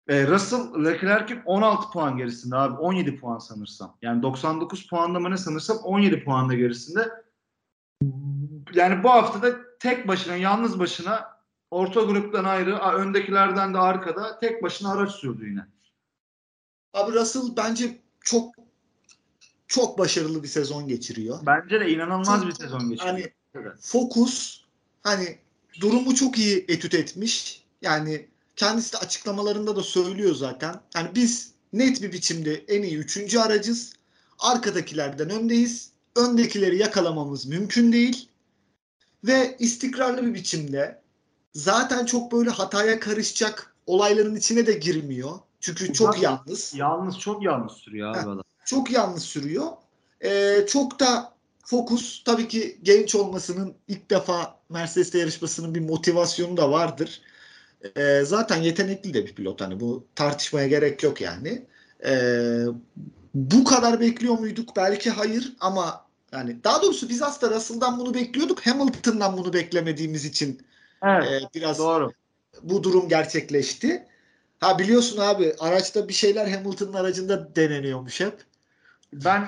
e, 0.08 0.28
Russell 0.28 0.86
Leclerc'in 0.86 1.42
16 1.46 1.92
puan 1.92 2.18
gerisinde 2.18 2.56
abi 2.56 2.78
17 2.78 3.20
puan 3.20 3.38
sanırsam. 3.40 3.98
Yani 4.02 4.22
99 4.24 4.88
puanda 4.88 5.20
mı 5.20 5.32
ne 5.32 5.38
sanırsam 5.38 5.78
17 5.78 6.24
puanda 6.24 6.54
gerisinde. 6.54 7.12
Yani 8.74 9.04
bu 9.04 9.10
haftada 9.10 9.78
tek 9.80 10.08
başına 10.08 10.36
yalnız 10.36 10.80
başına 10.80 11.38
orta 11.72 12.02
gruptan 12.02 12.44
ayrı 12.44 12.78
öndekilerden 12.78 13.74
de 13.74 13.78
arkada 13.78 14.40
tek 14.40 14.64
başına 14.64 14.92
araç 14.92 15.12
sürdü 15.12 15.50
yine. 15.50 15.66
Abi 16.94 17.14
Russell 17.14 17.42
bence 17.58 18.00
çok 18.20 18.56
çok 19.68 19.98
başarılı 20.00 20.44
bir 20.44 20.48
sezon 20.48 20.88
geçiriyor. 20.88 21.40
Bence 21.46 21.80
de 21.80 21.92
inanılmaz 21.92 22.40
Çok- 22.40 22.48
bir 22.48 22.56
sezon 22.56 22.90
geçirdi. 22.90 23.08
Hani 23.08 23.32
Evet. 23.56 23.74
fokus 23.82 24.64
hani 25.04 25.38
durumu 25.82 26.16
çok 26.16 26.38
iyi 26.38 26.66
etüt 26.68 26.94
etmiş. 26.94 27.64
Yani 27.82 28.28
kendisi 28.56 28.94
de 28.94 28.98
açıklamalarında 28.98 29.76
da 29.76 29.84
söylüyor 29.84 30.36
zaten. 30.36 30.76
Yani 30.96 31.10
biz 31.16 31.52
net 31.74 32.02
bir 32.02 32.12
biçimde 32.12 32.54
en 32.54 32.84
iyi 32.84 32.98
üçüncü 32.98 33.40
aracız. 33.40 33.94
Arkadakilerden 34.40 35.30
öndeyiz. 35.30 35.92
Öndekileri 36.16 36.78
yakalamamız 36.78 37.46
mümkün 37.46 37.92
değil. 37.92 38.30
Ve 39.24 39.56
istikrarlı 39.60 40.26
bir 40.26 40.34
biçimde 40.34 41.02
zaten 41.54 42.06
çok 42.06 42.32
böyle 42.32 42.50
hataya 42.50 43.00
karışacak 43.00 43.76
olayların 43.88 44.36
içine 44.36 44.68
de 44.68 44.74
girmiyor. 44.74 45.40
Çünkü 45.60 45.94
çok 45.94 46.22
yalnız 46.22 46.74
Yalnız 46.76 47.20
çok 47.20 47.44
yalnız 47.44 47.72
sürüyor 47.72 48.12
abi 48.12 48.20
adam. 48.20 48.42
çok 48.66 48.92
yalnız 48.92 49.24
sürüyor. 49.24 49.68
Ee, 50.24 50.66
çok 50.68 51.00
da 51.00 51.34
fokus 51.66 52.24
tabii 52.24 52.48
ki 52.48 52.80
genç 52.84 53.16
olmasının 53.16 53.74
ilk 53.88 54.10
defa 54.10 54.60
Mercedes'te 54.70 55.20
yarışmasının 55.20 55.76
bir 55.76 55.80
motivasyonu 55.80 56.58
da 56.58 56.72
vardır. 56.72 57.22
Ee, 57.98 58.22
zaten 58.26 58.62
yetenekli 58.62 59.14
de 59.14 59.26
bir 59.26 59.36
pilot 59.36 59.62
hani 59.62 59.80
bu 59.80 60.06
tartışmaya 60.16 60.68
gerek 60.68 61.04
yok 61.04 61.22
yani. 61.22 61.66
Ee, 62.06 62.66
bu 63.34 63.64
kadar 63.64 64.00
bekliyor 64.00 64.40
muyduk? 64.40 64.76
Belki 64.76 65.10
hayır 65.10 65.54
ama 65.60 66.06
yani 66.32 66.64
daha 66.64 66.82
doğrusu 66.82 67.10
biz 67.10 67.22
aslında 67.22 67.56
Russell'dan 67.56 68.00
bunu 68.00 68.14
bekliyorduk. 68.14 68.68
Hamilton'dan 68.68 69.38
bunu 69.38 69.54
beklemediğimiz 69.54 70.26
için 70.26 70.62
Evet. 71.04 71.24
e, 71.32 71.40
biraz 71.56 71.80
Doğru. 71.80 72.12
bu 72.64 72.84
durum 72.84 73.10
gerçekleşti. 73.10 74.06
Ha 74.60 74.80
biliyorsun 74.80 75.18
abi 75.22 75.54
araçta 75.60 76.08
bir 76.08 76.14
şeyler 76.14 76.48
Hamilton'ın 76.48 76.94
aracında 76.94 77.56
deneniyormuş 77.56 78.20
hep. 78.20 78.34
Ben 79.14 79.48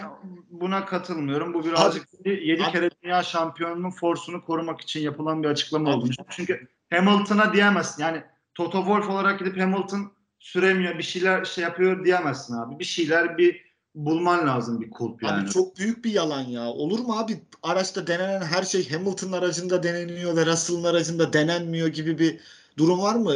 buna 0.50 0.86
katılmıyorum. 0.86 1.54
Bu 1.54 1.65
birazcık 1.65 2.08
7 2.26 2.63
abi- 2.63 2.71
kere 2.71 2.89
dünya 3.04 3.24
şampiyonunun 3.24 3.89
forsunu 3.89 4.45
korumak 4.45 4.82
için 4.82 5.00
yapılan 5.00 5.43
bir 5.43 5.48
açıklama 5.48 5.93
oldu. 5.95 6.10
Çünkü 6.30 6.67
Hamilton'a 6.89 7.54
diyemezsin. 7.54 8.04
Yani 8.04 8.24
Toto 8.56 8.78
Wolff 8.78 9.10
olarak 9.10 9.39
gidip 9.39 9.60
Hamilton 9.60 10.12
süremiyor, 10.39 10.98
bir 10.98 11.04
şeyler 11.04 11.45
şey 11.45 11.63
yapıyor 11.63 12.06
diyemezsin 12.06 12.54
abi. 12.54 12.80
Bir 12.80 12.84
şeyler 12.86 13.38
bir 13.38 13.65
bulman 13.95 14.48
lazım 14.48 14.82
bir 14.82 14.89
kulp 14.89 15.24
yani. 15.24 15.41
Abi 15.43 15.50
çok 15.50 15.78
büyük 15.78 16.06
bir 16.06 16.12
yalan 16.12 16.41
ya. 16.41 16.67
Olur 16.67 17.00
mu 17.00 17.19
abi? 17.19 17.41
Araçta 17.63 18.07
denenen 18.07 18.41
her 18.41 18.64
şey 18.64 18.89
Hamilton 18.89 19.32
aracında 19.32 19.84
deneniyor 19.84 20.36
ve 20.36 20.45
Russell'ın 20.45 20.84
aracında 20.84 21.34
denenmiyor 21.34 21.88
gibi 21.88 22.20
bir 22.20 22.39
durum 22.78 23.01
var 23.01 23.16
mı? 23.16 23.36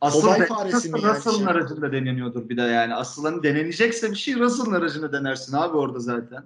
Asıl 0.00 0.20
Kobay 0.20 0.40
de- 0.40 0.46
faresi 0.46 0.92
mi 0.92 1.00
yani 1.00 1.16
Russell'ın 1.16 1.46
aracında 1.46 1.92
deneniyordur 1.92 2.48
bir 2.48 2.56
de 2.56 2.62
yani. 2.62 2.94
Asıl 2.94 3.24
hani 3.24 3.42
denenecekse 3.42 4.10
bir 4.10 4.16
şey 4.16 4.34
Russell'ın 4.34 4.72
aracında 4.72 5.12
denersin 5.12 5.52
abi 5.56 5.76
orada 5.76 5.98
zaten. 5.98 6.44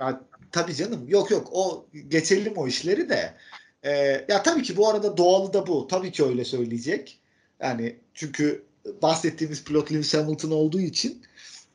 Ya, 0.00 0.20
tabii 0.52 0.74
canım. 0.74 1.08
Yok 1.08 1.30
yok. 1.30 1.48
O 1.52 1.86
geçelim 2.08 2.52
o 2.56 2.66
işleri 2.66 3.08
de. 3.08 3.34
Ee, 3.82 4.26
ya 4.28 4.42
tabii 4.42 4.62
ki 4.62 4.76
bu 4.76 4.88
arada 4.88 5.16
doğalı 5.16 5.52
da 5.52 5.66
bu. 5.66 5.86
Tabii 5.86 6.12
ki 6.12 6.24
öyle 6.24 6.44
söyleyecek. 6.44 7.20
Yani 7.60 7.98
çünkü 8.14 8.64
bahsettiğimiz 9.02 9.64
pilot 9.64 9.92
Lewis 9.92 10.14
Hamilton 10.14 10.50
olduğu 10.50 10.80
için 10.80 11.22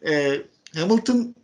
e, 0.07 0.41
Hamilton 0.75 1.35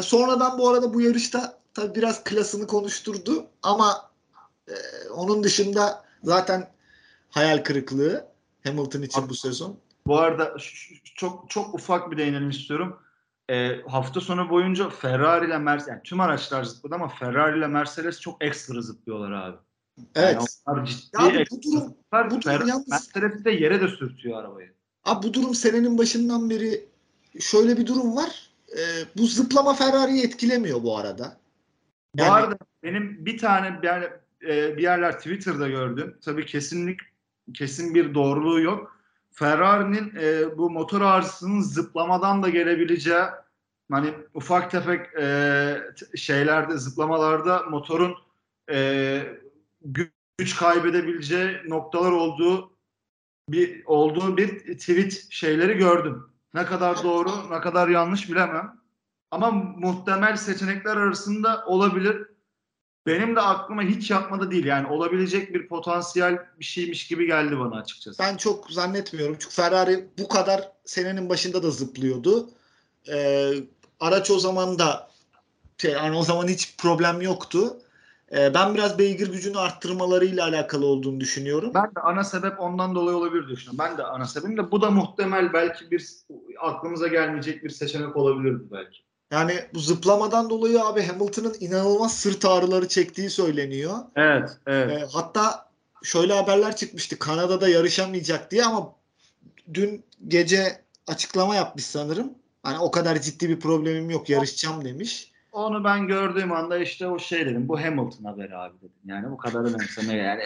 sonradan 0.00 0.58
bu 0.58 0.68
arada 0.68 0.94
bu 0.94 1.00
yarışta 1.00 1.58
tabii 1.74 1.94
biraz 1.94 2.24
klasını 2.24 2.66
konuşturdu 2.66 3.46
ama 3.62 4.10
e, 4.68 4.74
onun 5.14 5.44
dışında 5.44 6.04
zaten 6.22 6.70
hayal 7.30 7.58
kırıklığı 7.58 8.26
Hamilton 8.64 9.02
için 9.02 9.28
bu 9.28 9.34
sezon. 9.34 9.78
Bu 10.06 10.18
arada 10.18 10.56
çok 11.14 11.50
çok 11.50 11.74
ufak 11.74 12.10
bir 12.10 12.18
değinelim 12.18 12.50
istiyorum. 12.50 12.98
Ee, 13.50 13.80
hafta 13.88 14.20
sonu 14.20 14.50
boyunca 14.50 14.90
Ferrari 14.90 15.46
ile 15.46 15.58
Mercedes, 15.58 15.88
yani 15.88 16.02
tüm 16.04 16.20
araçlar 16.20 16.64
zıpladı 16.64 16.94
ama 16.94 17.08
Ferrari 17.08 17.58
ile 17.58 17.66
Mercedes 17.66 18.20
çok 18.20 18.44
ekstra 18.44 18.80
zıplıyorlar 18.80 19.32
abi. 19.32 19.56
Evet. 20.14 20.34
Yani 20.34 20.46
onlar 20.66 20.84
ciddi 20.86 21.06
Ya 21.40 21.44
bu 21.50 21.62
durum 21.62 21.94
bu 22.30 22.42
durum 22.42 22.68
yalnız- 22.68 23.44
de 23.44 23.50
yere 23.50 23.80
de 23.80 23.88
sürtüyor 23.88 24.38
arabayı. 24.40 24.72
Abi 25.04 25.26
bu 25.28 25.34
durum 25.34 25.54
senenin 25.54 25.98
başından 25.98 26.50
beri 26.50 26.84
şöyle 27.40 27.76
bir 27.76 27.86
durum 27.86 28.16
var. 28.16 28.50
Ee, 28.72 28.80
bu 29.16 29.26
zıplama 29.26 29.74
Ferrari'yi 29.74 30.24
etkilemiyor 30.24 30.82
bu 30.82 30.98
arada. 30.98 31.36
Bu 32.14 32.22
Yani- 32.22 32.30
arada 32.30 32.56
benim 32.82 33.26
bir 33.26 33.38
tane 33.38 33.82
bir, 33.82 33.86
yer- 33.86 34.20
e, 34.48 34.76
bir 34.76 34.82
yerler 34.82 35.18
Twitter'da 35.18 35.68
gördüm. 35.68 36.16
Tabii 36.24 36.46
kesinlik 36.46 37.00
kesin 37.54 37.94
bir 37.94 38.14
doğruluğu 38.14 38.60
yok. 38.60 38.96
Ferrari'nin 39.32 40.12
e, 40.20 40.58
bu 40.58 40.70
motor 40.70 41.00
arızasının 41.00 41.60
zıplamadan 41.60 42.42
da 42.42 42.48
gelebileceği 42.48 43.22
hani 43.90 44.14
ufak 44.34 44.70
tefek 44.70 45.06
e, 45.20 45.76
şeylerde 46.16 46.76
zıplamalarda 46.78 47.62
motorun 47.62 48.14
e, 48.72 49.22
güç 50.38 50.56
kaybedebileceği 50.56 51.56
noktalar 51.68 52.12
olduğu 52.12 52.76
bir 53.48 53.84
olduğu 53.84 54.36
bir 54.36 54.78
tweet 54.78 55.26
şeyleri 55.30 55.74
gördüm. 55.74 56.24
Ne 56.54 56.66
kadar 56.66 57.02
doğru, 57.02 57.30
ne 57.50 57.60
kadar 57.60 57.88
yanlış 57.88 58.30
bilemem. 58.30 58.80
Ama 59.30 59.50
muhtemel 59.50 60.36
seçenekler 60.36 60.96
arasında 60.96 61.64
olabilir. 61.66 62.26
Benim 63.06 63.36
de 63.36 63.40
aklıma 63.40 63.82
hiç 63.82 64.10
yapmadı 64.10 64.50
değil. 64.50 64.64
Yani 64.64 64.86
olabilecek 64.86 65.54
bir 65.54 65.68
potansiyel 65.68 66.38
bir 66.60 66.64
şeymiş 66.64 67.06
gibi 67.06 67.26
geldi 67.26 67.58
bana 67.58 67.76
açıkçası. 67.76 68.18
Ben 68.18 68.36
çok 68.36 68.70
zannetmiyorum. 68.70 69.36
Çünkü 69.38 69.54
Ferrari 69.54 70.08
bu 70.18 70.28
kadar 70.28 70.72
senenin 70.84 71.28
başında 71.28 71.62
da 71.62 71.70
zıplıyordu. 71.70 72.50
Ee, 73.08 73.52
araç 74.00 74.30
o 74.30 74.38
zaman 74.38 74.78
da 74.78 75.10
şey, 75.78 75.92
yani 75.92 76.16
o 76.16 76.22
zaman 76.22 76.48
hiç 76.48 76.76
problem 76.78 77.20
yoktu. 77.20 77.76
Ee, 78.34 78.54
ben 78.54 78.74
biraz 78.74 78.98
beygir 78.98 79.32
gücünü 79.32 79.58
arttırmalarıyla 79.58 80.44
alakalı 80.44 80.86
olduğunu 80.86 81.20
düşünüyorum. 81.20 81.70
Ben 81.74 81.94
de 81.96 82.00
ana 82.00 82.24
sebep 82.24 82.60
ondan 82.60 82.94
dolayı 82.94 83.16
olabilir 83.16 83.48
düşünüyorum. 83.48 83.78
Ben 83.78 83.98
de 83.98 84.04
ana 84.04 84.24
sebebim 84.24 84.56
de 84.56 84.70
bu 84.70 84.82
da 84.82 84.90
muhtemel 84.90 85.52
belki 85.52 85.90
bir 85.90 86.08
aklımıza 86.60 87.08
gelmeyecek 87.08 87.64
bir 87.64 87.70
seçenek 87.70 88.16
olabilirdi 88.16 88.62
belki. 88.72 88.98
Yani 89.30 89.54
bu 89.74 89.78
zıplamadan 89.78 90.50
dolayı 90.50 90.84
abi 90.84 91.02
Hamilton'ın 91.02 91.54
inanılmaz 91.60 92.16
sırt 92.16 92.44
ağrıları 92.44 92.88
çektiği 92.88 93.30
söyleniyor. 93.30 93.94
Evet, 94.16 94.50
evet. 94.66 95.02
Ee, 95.02 95.06
hatta 95.12 95.70
şöyle 96.02 96.32
haberler 96.32 96.76
çıkmıştı. 96.76 97.18
Kanada'da 97.18 97.68
yarışamayacak 97.68 98.50
diye 98.50 98.64
ama 98.64 98.92
dün 99.74 100.04
gece 100.28 100.82
açıklama 101.06 101.54
yapmış 101.54 101.84
sanırım. 101.84 102.30
Hani 102.62 102.78
o 102.78 102.90
kadar 102.90 103.20
ciddi 103.20 103.48
bir 103.48 103.60
problemim 103.60 104.10
yok 104.10 104.30
yarışacağım 104.30 104.84
demiş. 104.84 105.29
Onu 105.52 105.84
ben 105.84 106.06
gördüğüm 106.06 106.52
anda 106.52 106.78
işte 106.78 107.06
o 107.06 107.18
şey 107.18 107.46
dedim. 107.46 107.68
Bu 107.68 107.80
Hamilton 107.80 108.24
haberi 108.24 108.56
abi 108.56 108.78
dedim. 108.78 108.92
Yani 109.04 109.30
bu 109.30 109.36
kadar 109.36 109.60
önemseme 109.60 110.14
yani. 110.14 110.42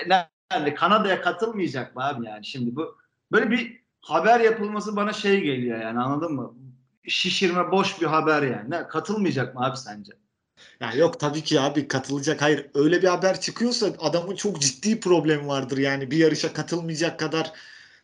Nerede? 0.50 0.74
Kanada'ya 0.74 1.20
katılmayacak 1.20 1.96
mı 1.96 2.04
abi 2.04 2.26
yani 2.26 2.46
şimdi 2.46 2.76
bu 2.76 2.98
böyle 3.32 3.50
bir 3.50 3.80
haber 4.00 4.40
yapılması 4.40 4.96
bana 4.96 5.12
şey 5.12 5.40
geliyor 5.40 5.80
yani 5.80 6.00
anladın 6.00 6.32
mı? 6.32 6.54
Şişirme 7.06 7.70
boş 7.70 8.00
bir 8.00 8.06
haber 8.06 8.42
yani. 8.42 8.70
Ne, 8.70 8.88
katılmayacak 8.88 9.54
mı 9.54 9.64
abi 9.66 9.76
sence? 9.76 10.12
Ya 10.80 10.92
yok 10.92 11.20
tabii 11.20 11.42
ki 11.42 11.60
abi 11.60 11.88
katılacak. 11.88 12.42
Hayır 12.42 12.70
öyle 12.74 13.02
bir 13.02 13.08
haber 13.08 13.40
çıkıyorsa 13.40 13.86
adamın 13.98 14.36
çok 14.36 14.60
ciddi 14.60 15.00
problemi 15.00 15.48
vardır. 15.48 15.78
Yani 15.78 16.10
bir 16.10 16.16
yarışa 16.16 16.52
katılmayacak 16.52 17.18
kadar 17.18 17.52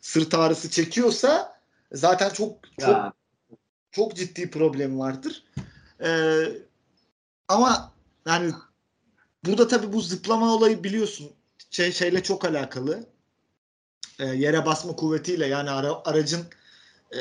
sırt 0.00 0.34
ağrısı 0.34 0.70
çekiyorsa 0.70 1.60
zaten 1.92 2.30
çok 2.30 2.58
çok 2.80 2.88
Ya, 2.88 3.12
çok 3.90 4.16
ciddi 4.16 4.50
problem 4.50 4.98
vardır. 4.98 5.44
Ee, 6.04 6.44
ama 7.50 7.92
yani 8.26 8.52
burada 9.44 9.68
tabii 9.68 9.92
bu 9.92 10.00
zıplama 10.00 10.54
olayı 10.54 10.84
biliyorsun 10.84 11.30
şey 11.70 11.92
şeyle 11.92 12.22
çok 12.22 12.44
alakalı. 12.44 13.06
Ee, 14.18 14.24
yere 14.26 14.66
basma 14.66 14.96
kuvvetiyle 14.96 15.46
yani 15.46 15.70
ara- 15.70 16.02
aracın 16.04 16.46
e, 17.12 17.20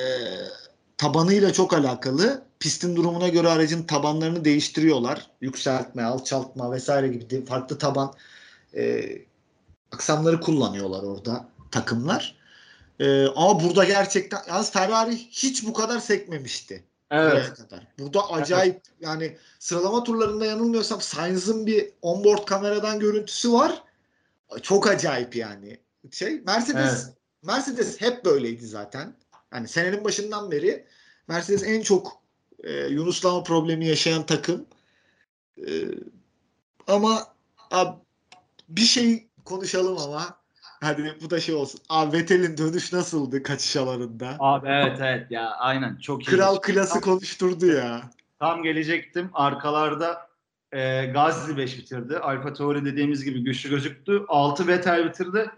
tabanıyla 0.98 1.54
çok 1.54 1.74
alakalı. 1.74 2.44
Pistin 2.60 2.96
durumuna 2.96 3.28
göre 3.28 3.50
aracın 3.50 3.84
tabanlarını 3.84 4.46
değiştiriyorlar. 4.46 5.32
Yükseltme, 5.42 6.04
alçaltma 6.04 6.72
vesaire 6.72 7.08
gibi 7.08 7.46
farklı 7.46 7.78
taban 7.78 8.14
e, 8.76 9.06
aksamları 9.92 10.40
kullanıyorlar 10.42 11.04
orada 11.04 11.50
takımlar. 11.72 12.36
E, 13.00 13.28
ama 13.28 13.64
burada 13.64 13.84
gerçekten 13.84 14.40
yalnız 14.48 14.72
Ferrari 14.72 15.16
hiç 15.16 15.66
bu 15.66 15.74
kadar 15.74 16.00
sekmemişti. 16.00 16.84
Evet. 17.12 17.54
Kadar. 17.54 17.88
Burada 18.00 18.32
acayip 18.32 18.82
yani 19.00 19.38
sıralama 19.60 20.04
turlarında 20.04 20.46
yanılmıyorsam 20.46 21.02
Sainz'ın 21.02 21.66
bir 21.66 21.90
onboard 22.02 22.46
kameradan 22.46 23.00
görüntüsü 23.00 23.54
var. 23.54 23.84
Çok 24.62 24.88
acayip 24.88 25.36
yani. 25.36 25.80
Şey 26.12 26.42
Mercedes 26.42 27.06
Evet. 27.06 27.16
Mercedes 27.44 28.02
hep 28.02 28.26
böyleydi 28.26 28.68
zaten. 28.68 29.16
Yani 29.54 29.68
senenin 29.68 30.04
başından 30.04 30.52
beri 30.52 30.86
Mercedes 31.28 31.64
en 31.64 31.82
çok 31.82 32.22
e, 32.64 32.72
yunuslama 32.72 33.44
problemi 33.44 33.88
yaşayan 33.88 34.26
takım. 34.26 34.66
E, 35.68 35.72
ama 36.88 37.28
abi, 37.72 37.98
bir 38.70 38.82
şey 38.82 39.30
konuşalım 39.46 39.98
ama 39.98 40.39
hadi 40.82 41.16
bu 41.24 41.30
da 41.30 41.40
şey 41.40 41.56
olsun. 41.56 41.82
Abi 41.90 42.18
Vettel'in 42.18 42.58
dönüş 42.58 42.94
nasıldı 42.94 43.44
kaçış 43.44 43.76
alanında? 43.76 44.36
Abi 44.40 44.68
evet 44.68 44.98
evet 45.02 45.32
ya 45.32 45.50
aynen 45.50 45.96
çok 45.96 46.24
iyi. 46.24 46.26
Kral 46.26 46.58
klası 46.58 47.02
konuşturdu 47.02 47.66
ya. 47.66 48.02
Tam 48.40 48.64
gelecektim. 48.64 49.30
Arkalarda 49.34 50.30
e, 50.72 51.06
Gazli 51.06 51.58
5 51.58 51.78
bitirdi. 51.78 52.18
Alfa 52.18 52.54
Tauri 52.54 52.86
dediğimiz 52.86 53.24
gibi 53.24 53.44
güçlü 53.44 53.70
gözüktü. 53.70 54.26
6 54.28 54.68
Vettel 54.68 55.06
bitirdi. 55.06 55.52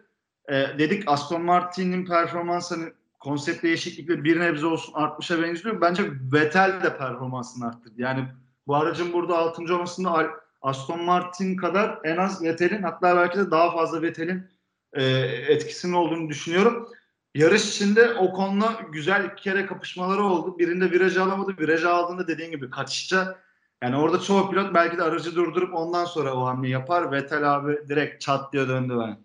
E, 0.49 0.53
dedik 0.53 1.03
Aston 1.07 1.41
Martin'in 1.41 2.05
performansı 2.05 2.75
hani 2.75 2.89
konsept 3.19 3.63
değişiklikle 3.63 4.23
bir 4.23 4.39
nebze 4.39 4.65
olsun 4.65 4.93
artmışa 4.93 5.43
benziyor. 5.43 5.81
Bence 5.81 6.03
Vettel 6.33 6.83
de 6.83 6.97
performansını 6.97 7.67
arttırdı. 7.67 8.01
Yani 8.01 8.25
bu 8.67 8.75
aracın 8.75 9.13
burada 9.13 9.37
6. 9.37 9.75
olmasında 9.75 10.27
Aston 10.61 11.03
Martin 11.03 11.55
kadar 11.55 11.99
en 12.03 12.17
az 12.17 12.43
Vettel'in 12.43 12.83
hatta 12.83 13.17
belki 13.17 13.37
de 13.37 13.51
daha 13.51 13.71
fazla 13.71 14.01
Vettel'in 14.01 14.47
e, 14.93 15.03
etkisinin 15.47 15.93
olduğunu 15.93 16.29
düşünüyorum. 16.29 16.89
Yarış 17.35 17.69
içinde 17.69 18.13
o 18.13 18.33
konuda 18.33 18.79
güzel 18.91 19.25
iki 19.25 19.43
kere 19.43 19.65
kapışmaları 19.65 20.23
oldu. 20.23 20.59
Birinde 20.59 20.91
virajı 20.91 21.23
alamadı. 21.23 21.55
Virajı 21.59 21.89
aldığında 21.89 22.27
dediğin 22.27 22.51
gibi 22.51 22.69
kaçışça 22.69 23.37
yani 23.83 23.97
orada 23.97 24.19
çoğu 24.19 24.49
pilot 24.49 24.73
belki 24.73 24.97
de 24.97 25.03
aracı 25.03 25.35
durdurup 25.35 25.73
ondan 25.73 26.05
sonra 26.05 26.33
o 26.33 26.45
hamleyi 26.45 26.73
yapar. 26.73 27.11
Vettel 27.11 27.55
abi 27.55 27.89
direkt 27.89 28.21
çat 28.21 28.53
diye 28.53 28.67
döndü 28.67 28.93
ben. 28.99 29.17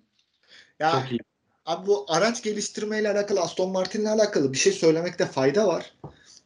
Ya 0.80 0.92
Çok 0.92 1.12
iyi. 1.12 1.20
Abi 1.66 1.86
bu 1.86 2.06
araç 2.08 2.42
geliştirmeyle 2.42 3.10
alakalı 3.10 3.40
Aston 3.40 3.72
Martin'le 3.72 4.06
alakalı 4.06 4.52
bir 4.52 4.58
şey 4.58 4.72
söylemekte 4.72 5.26
fayda 5.26 5.68
var. 5.68 5.94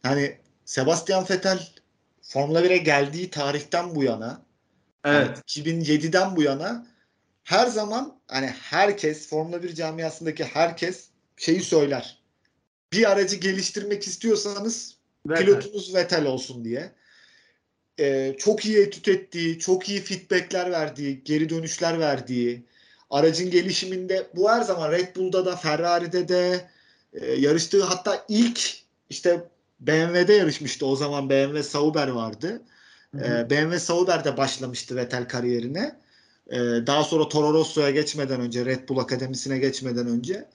Yani 0.05 0.39
Sebastian 0.65 1.25
Vettel 1.31 1.69
Formula 2.23 2.61
1'e 2.61 2.77
geldiği 2.77 3.31
tarihten 3.31 3.95
bu 3.95 4.05
yana 4.05 4.43
Evet. 5.05 5.43
yani 5.57 5.83
2007'den 5.83 6.37
bu 6.37 6.43
yana 6.43 6.87
her 7.51 7.67
zaman 7.67 8.21
hani 8.29 8.47
herkes 8.47 9.29
Formula 9.29 9.63
1 9.63 9.75
camiasındaki 9.75 10.45
herkes 10.45 11.09
şeyi 11.37 11.61
söyler. 11.61 12.19
Bir 12.93 13.11
aracı 13.11 13.37
geliştirmek 13.37 14.07
istiyorsanız 14.07 14.97
Vettel. 15.27 15.45
pilotunuz 15.45 15.95
Vettel 15.95 16.27
olsun 16.27 16.65
diye. 16.65 16.93
Ee, 18.01 18.37
çok 18.39 18.65
iyi 18.65 18.79
etüt 18.79 19.09
ettiği, 19.09 19.59
çok 19.59 19.89
iyi 19.89 20.01
feedbackler 20.01 20.71
verdiği, 20.71 21.25
geri 21.25 21.49
dönüşler 21.49 22.01
verdiği, 22.01 22.65
aracın 23.11 23.51
gelişiminde 23.51 24.27
bu 24.37 24.51
her 24.51 24.63
zaman 24.63 24.93
Red 24.93 25.17
Bull'da 25.17 25.47
da 25.47 25.57
Ferrari'de 25.57 26.29
de 26.29 26.69
e, 27.13 27.33
yarıştığı 27.33 27.85
hatta 27.85 28.25
ilk 28.29 28.75
işte 29.09 29.49
BMW'de 29.81 30.33
yarışmıştı 30.33 30.87
o 30.87 30.97
zaman 30.97 31.31
BMW 31.31 31.63
Sauber 31.63 32.09
vardı. 32.09 32.63
Hı 33.15 33.19
hı. 33.19 33.25
Ee, 33.25 33.51
BMW 33.51 33.79
Sauber'de 33.79 34.37
başlamıştı 34.37 34.97
Vettel 34.97 35.29
kariyerine. 35.29 36.01
Ee, 36.51 36.57
daha 36.87 37.05
sonra 37.05 37.29
Toro 37.29 37.53
Rosso'ya 37.53 37.91
geçmeden 37.91 38.41
önce, 38.41 38.65
Red 38.65 38.89
Bull 38.89 38.99
Akademisi'ne 38.99 39.59
geçmeden 39.59 40.07
önce. 40.07 40.49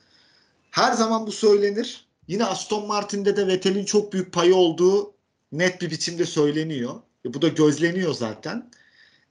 Her 0.72 0.94
zaman 0.94 1.28
bu 1.28 1.32
söylenir. 1.32 2.06
Yine 2.28 2.46
Aston 2.46 2.88
Martin'de 2.88 3.38
de 3.38 3.48
Vettel'in 3.48 3.86
çok 3.86 4.14
büyük 4.14 4.34
payı 4.34 4.56
olduğu 4.56 5.14
net 5.52 5.82
bir 5.82 5.92
biçimde 5.92 6.26
söyleniyor. 6.26 6.96
E, 7.26 7.34
bu 7.34 7.42
da 7.42 7.48
gözleniyor 7.48 8.14
zaten. 8.14 8.72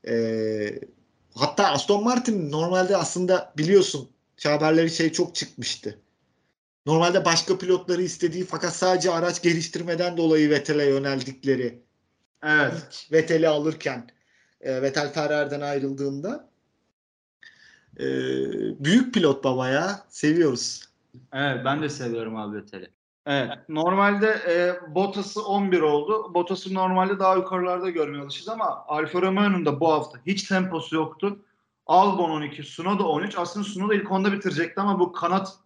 Ee, 0.09 0.81
hatta 1.35 1.69
Aston 1.69 2.05
Martin 2.05 2.53
normalde 2.53 2.97
aslında 2.97 3.53
biliyorsun 3.59 4.09
şu 4.37 4.51
haberleri 4.51 4.91
şey 4.91 5.13
çok 5.13 5.35
çıkmıştı. 5.35 5.99
Normalde 6.87 7.25
başka 7.25 7.59
pilotları 7.59 8.03
istediği 8.03 8.45
fakat 8.45 8.77
sadece 8.77 9.11
araç 9.11 9.43
geliştirmeden 9.43 10.17
dolayı 10.17 10.51
Vettel'e 10.51 10.85
yöneldikleri 10.85 11.83
Evet. 12.45 13.09
Vettel'i 13.13 13.49
alırken 13.49 14.11
e, 14.61 14.83
Vettel 14.83 15.13
Ferrari'den 15.13 15.61
ayrıldığında 15.61 16.49
e, 18.01 18.05
büyük 18.85 19.15
pilot 19.15 19.45
baba 19.45 19.69
ya 19.69 20.01
seviyoruz. 20.09 20.89
Evet 21.33 21.65
ben 21.65 21.83
de 21.83 21.89
seviyorum 21.89 22.37
abi 22.37 22.57
Vettel'i. 22.57 22.91
Evet. 23.27 23.51
Normalde 23.69 24.27
e, 24.27 24.77
Bottas'ı 24.95 25.43
11 25.45 25.81
oldu. 25.81 26.35
Bottas'ı 26.35 26.75
normalde 26.75 27.19
daha 27.19 27.37
yukarılarda 27.37 27.91
görmeye 27.91 28.23
alışız 28.23 28.49
ama 28.49 28.85
Alfa 28.89 29.23
Romeo'nun 29.23 29.67
da 29.67 29.81
bu 29.81 29.93
hafta 29.93 30.19
hiç 30.27 30.43
temposu 30.43 30.97
yoktu. 30.97 31.39
Albon 31.87 32.31
12, 32.31 32.63
Sunoda 32.63 33.09
13. 33.09 33.39
Aslında 33.39 33.67
Sunoda 33.67 33.95
ilk 33.95 34.13
onda 34.13 34.33
bitirecekti 34.33 34.81
ama 34.81 35.01
bu 35.01 35.13
kanat 35.13 35.59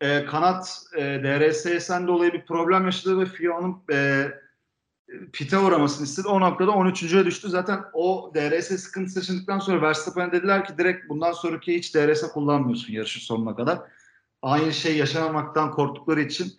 e, 0.00 0.24
kanat 0.24 0.82
e, 0.96 1.02
DRS'den 1.02 2.06
dolayı 2.06 2.32
bir 2.32 2.46
problem 2.46 2.84
yaşadı 2.84 3.20
ve 3.20 3.26
FIA 3.26 3.58
onun 3.58 3.82
e, 3.92 4.28
pite 5.32 5.58
uğramasını 5.58 6.04
istedi. 6.04 6.28
O 6.28 6.40
noktada 6.40 6.70
13.ye 6.70 7.24
düştü. 7.26 7.48
Zaten 7.48 7.84
o 7.92 8.32
DRS 8.34 8.66
sıkıntısı 8.66 9.18
yaşadıktan 9.18 9.58
sonra 9.58 9.82
Verstappen'e 9.82 10.32
dediler 10.32 10.64
ki 10.64 10.78
direkt 10.78 11.08
bundan 11.08 11.32
sonraki 11.32 11.74
hiç 11.74 11.94
DRS 11.94 12.22
kullanmıyorsun 12.32 12.92
yarışın 12.92 13.20
sonuna 13.20 13.56
kadar. 13.56 13.78
Aynı 14.42 14.72
şey 14.72 14.96
yaşamamaktan 14.96 15.70
korktukları 15.70 16.20
için 16.20 16.52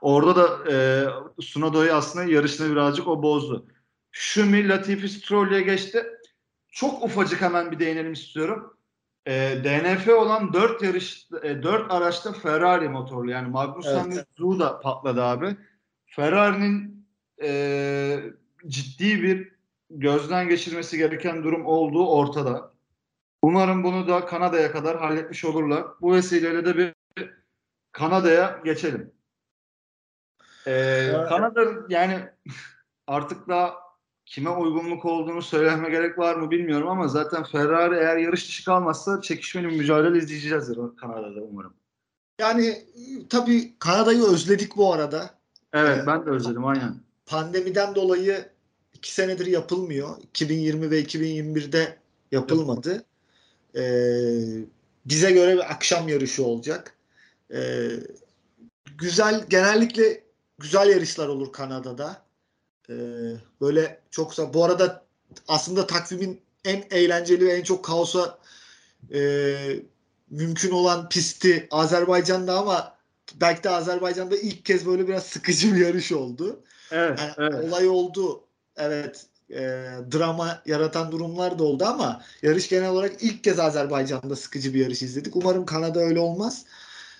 orada 0.00 0.36
da 0.36 0.72
e, 0.72 1.06
Sunoda'yı 1.42 1.94
aslında 1.94 2.24
yarışını 2.24 2.72
birazcık 2.72 3.08
o 3.08 3.22
bozdu. 3.22 3.66
Şumi, 4.10 4.68
Latifi, 4.68 5.08
Stroll'e 5.08 5.60
geçti. 5.60 6.06
Çok 6.68 7.04
ufacık 7.04 7.42
hemen 7.42 7.70
bir 7.70 7.78
değinelim 7.78 8.12
istiyorum. 8.12 8.76
E, 9.26 9.32
DNF 9.64 10.08
olan 10.08 10.52
4 10.52 10.82
yarış 10.82 11.28
e, 11.42 11.62
4 11.62 11.92
araçta 11.92 12.32
Ferrari 12.32 12.88
motorlu 12.88 13.30
yani 13.30 13.48
Magnussen 13.48 14.06
Evet. 14.06 14.16
ve 14.16 14.24
Zhu 14.38 14.58
da 14.58 14.80
patladı 14.80 15.22
abi. 15.22 15.56
Ferrari'nin 16.06 16.93
e, 17.42 18.20
ciddi 18.66 19.22
bir 19.22 19.52
gözden 19.90 20.48
geçirmesi 20.48 20.98
gereken 20.98 21.44
durum 21.44 21.66
olduğu 21.66 22.06
ortada. 22.06 22.74
Umarım 23.42 23.84
bunu 23.84 24.08
da 24.08 24.26
Kanada'ya 24.26 24.72
kadar 24.72 24.98
halletmiş 24.98 25.44
olurlar. 25.44 25.84
Bu 26.00 26.12
vesileyle 26.12 26.64
de 26.64 26.76
bir 26.76 26.94
Kanada'ya 27.92 28.60
geçelim. 28.64 29.12
Ee, 30.66 31.12
Kanada 31.28 31.64
yani 31.88 32.28
artık 33.06 33.48
daha 33.48 33.74
kime 34.26 34.50
uygunluk 34.50 35.04
olduğunu 35.04 35.42
söyleme 35.42 35.90
gerek 35.90 36.18
var 36.18 36.34
mı 36.34 36.50
bilmiyorum 36.50 36.88
ama 36.88 37.08
zaten 37.08 37.44
Ferrari 37.44 37.96
eğer 37.96 38.16
yarış 38.16 38.48
dışı 38.48 38.64
kalmazsa 38.64 39.20
çekişmeli 39.20 39.68
bir 39.68 39.76
mücadele 39.76 40.18
izleyeceğiz 40.18 40.68
Kanada'da 40.96 41.40
umarım. 41.40 41.74
Yani 42.40 42.84
tabii 43.30 43.78
Kanada'yı 43.78 44.22
özledik 44.22 44.76
bu 44.76 44.92
arada. 44.92 45.30
Evet 45.72 45.96
Evet. 45.96 46.06
ben 46.06 46.26
de 46.26 46.30
özledim 46.30 46.64
aynen. 46.64 46.94
Pandemiden 47.26 47.94
dolayı 47.94 48.48
iki 48.94 49.12
senedir 49.12 49.46
yapılmıyor. 49.46 50.16
2020 50.22 50.90
ve 50.90 51.02
2021'de 51.02 51.98
yapılmadı. 52.32 53.04
Ee, 53.76 54.40
bize 55.06 55.30
göre 55.30 55.54
bir 55.54 55.72
akşam 55.72 56.08
yarışı 56.08 56.44
olacak. 56.44 56.96
Ee, 57.54 57.90
güzel, 58.98 59.46
genellikle 59.48 60.24
güzel 60.58 60.88
yarışlar 60.88 61.28
olur 61.28 61.52
Kanada'da. 61.52 62.22
Ee, 62.90 62.94
böyle 63.60 64.00
çoksa 64.10 64.54
bu 64.54 64.64
arada 64.64 65.04
aslında 65.48 65.86
takvimin 65.86 66.40
en 66.64 66.84
eğlenceli 66.90 67.46
ve 67.46 67.52
en 67.52 67.62
çok 67.62 67.84
kaosa 67.84 68.38
e, 69.14 69.56
mümkün 70.30 70.70
olan 70.70 71.08
pisti 71.08 71.68
Azerbaycan'da 71.70 72.58
ama 72.58 72.96
belki 73.40 73.62
de 73.62 73.70
Azerbaycan'da 73.70 74.36
ilk 74.36 74.64
kez 74.64 74.86
böyle 74.86 75.08
biraz 75.08 75.22
sıkıcı 75.26 75.74
bir 75.74 75.86
yarış 75.86 76.12
oldu. 76.12 76.62
Evet, 76.94 77.18
Yani 77.18 77.34
evet. 77.38 77.64
olay 77.64 77.88
oldu. 77.88 78.44
Evet. 78.76 79.26
e, 79.50 79.60
drama 80.12 80.62
yaratan 80.66 81.12
durumlar 81.12 81.58
da 81.58 81.64
oldu 81.64 81.84
ama 81.84 82.22
yarış 82.42 82.68
genel 82.68 82.90
olarak 82.90 83.22
ilk 83.22 83.44
kez 83.44 83.58
Azerbaycan'da 83.58 84.36
sıkıcı 84.36 84.74
bir 84.74 84.80
yarış 84.80 85.02
izledik. 85.02 85.36
Umarım 85.36 85.66
Kanada 85.66 86.00
öyle 86.00 86.20
olmaz. 86.20 86.64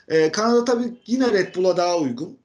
E, 0.09 0.33
Kanada 0.33 0.65
tabii 0.65 0.95
yine 1.07 1.33
Red 1.33 1.55
Bull'a 1.55 1.77
daha 1.77 1.99
uygun. 1.99 2.39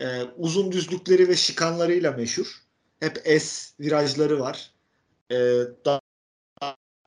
E, 0.00 0.22
uzun 0.38 0.72
düzlükleri 0.72 1.28
ve 1.28 1.36
şikanlarıyla 1.36 2.12
meşhur. 2.12 2.62
Hep 3.00 3.40
S 3.40 3.74
virajları 3.80 4.40
var. 4.40 4.72
E, 5.30 5.36
daha, 5.84 6.00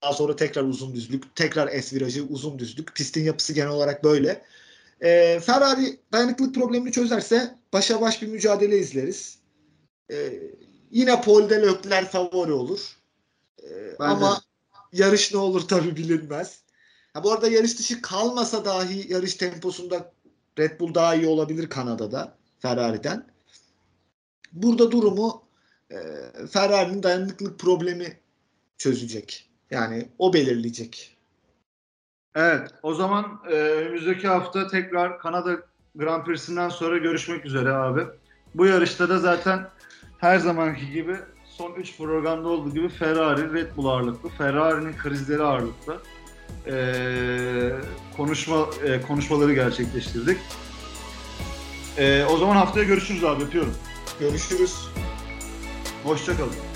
daha 0.03 0.13
sonra 0.13 0.35
tekrar 0.35 0.63
uzun 0.63 0.95
düzlük, 0.95 1.35
tekrar 1.35 1.81
S 1.81 1.95
virajı, 1.95 2.23
uzun 2.23 2.59
düzlük. 2.59 2.95
Pistin 2.95 3.23
yapısı 3.23 3.53
genel 3.53 3.69
olarak 3.69 4.03
böyle. 4.03 4.45
E, 5.01 5.39
Ferrari 5.39 5.99
dayanıklılık 6.11 6.55
problemini 6.55 6.91
çözerse 6.91 7.55
başa 7.73 8.01
baş 8.01 8.21
bir 8.21 8.27
mücadele 8.27 8.77
izleriz. 8.77 9.38
Ee, 10.11 10.41
yine 10.91 11.21
Paul 11.21 11.49
de 11.49 11.61
Leclerc 11.61 12.09
favori 12.09 12.51
olur. 12.51 12.97
Ee, 13.63 13.95
ama 13.99 14.41
yarış 14.93 15.33
ne 15.33 15.39
olur 15.39 15.61
tabii 15.61 15.95
bilinmez. 15.95 16.59
Ha, 17.13 17.23
bu 17.23 17.31
arada 17.31 17.47
yarış 17.47 17.79
dışı 17.79 18.01
kalmasa 18.01 18.65
dahi 18.65 19.13
yarış 19.13 19.35
temposunda 19.35 20.13
Red 20.59 20.79
Bull 20.79 20.93
daha 20.93 21.15
iyi 21.15 21.27
olabilir 21.27 21.69
Kanada'da 21.69 22.37
Ferrari'den. 22.59 23.27
Burada 24.53 24.91
durumu 24.91 25.43
e, 25.91 25.97
Ferrari'nin 26.51 27.03
dayanıklılık 27.03 27.59
problemi 27.59 28.19
çözecek. 28.77 29.49
Yani 29.71 30.09
o 30.17 30.33
belirleyecek. 30.33 31.17
Evet, 32.35 32.69
o 32.83 32.93
zaman 32.93 33.39
e, 33.47 33.53
önümüzdeki 33.53 34.27
hafta 34.27 34.67
tekrar 34.67 35.19
Kanada 35.19 35.57
Grand 35.95 36.25
Prix'sinden 36.25 36.69
sonra 36.69 36.97
görüşmek 36.97 37.45
üzere 37.45 37.71
abi. 37.71 38.05
Bu 38.55 38.65
yarışta 38.65 39.09
da 39.09 39.19
zaten 39.19 39.69
her 40.19 40.39
zamanki 40.39 40.91
gibi 40.91 41.15
son 41.45 41.73
3 41.73 41.97
programda 41.97 42.47
olduğu 42.47 42.73
gibi 42.73 42.89
Ferrari, 42.89 43.53
Red 43.53 43.77
Bull 43.77 43.85
ağırlıklı, 43.85 44.29
Ferrari'nin 44.29 44.93
krizleri 44.97 45.43
ağırlıklı 45.43 46.01
e, 46.67 46.75
konuşma 48.17 48.67
e, 48.85 49.01
konuşmaları 49.01 49.53
gerçekleştirdik. 49.53 50.37
E, 51.97 52.25
o 52.25 52.37
zaman 52.37 52.55
haftaya 52.55 52.85
görüşürüz 52.85 53.23
abi, 53.23 53.43
öpüyorum. 53.43 53.73
Görüşürüz. 54.19 54.87
Hoşçakalın. 56.03 56.68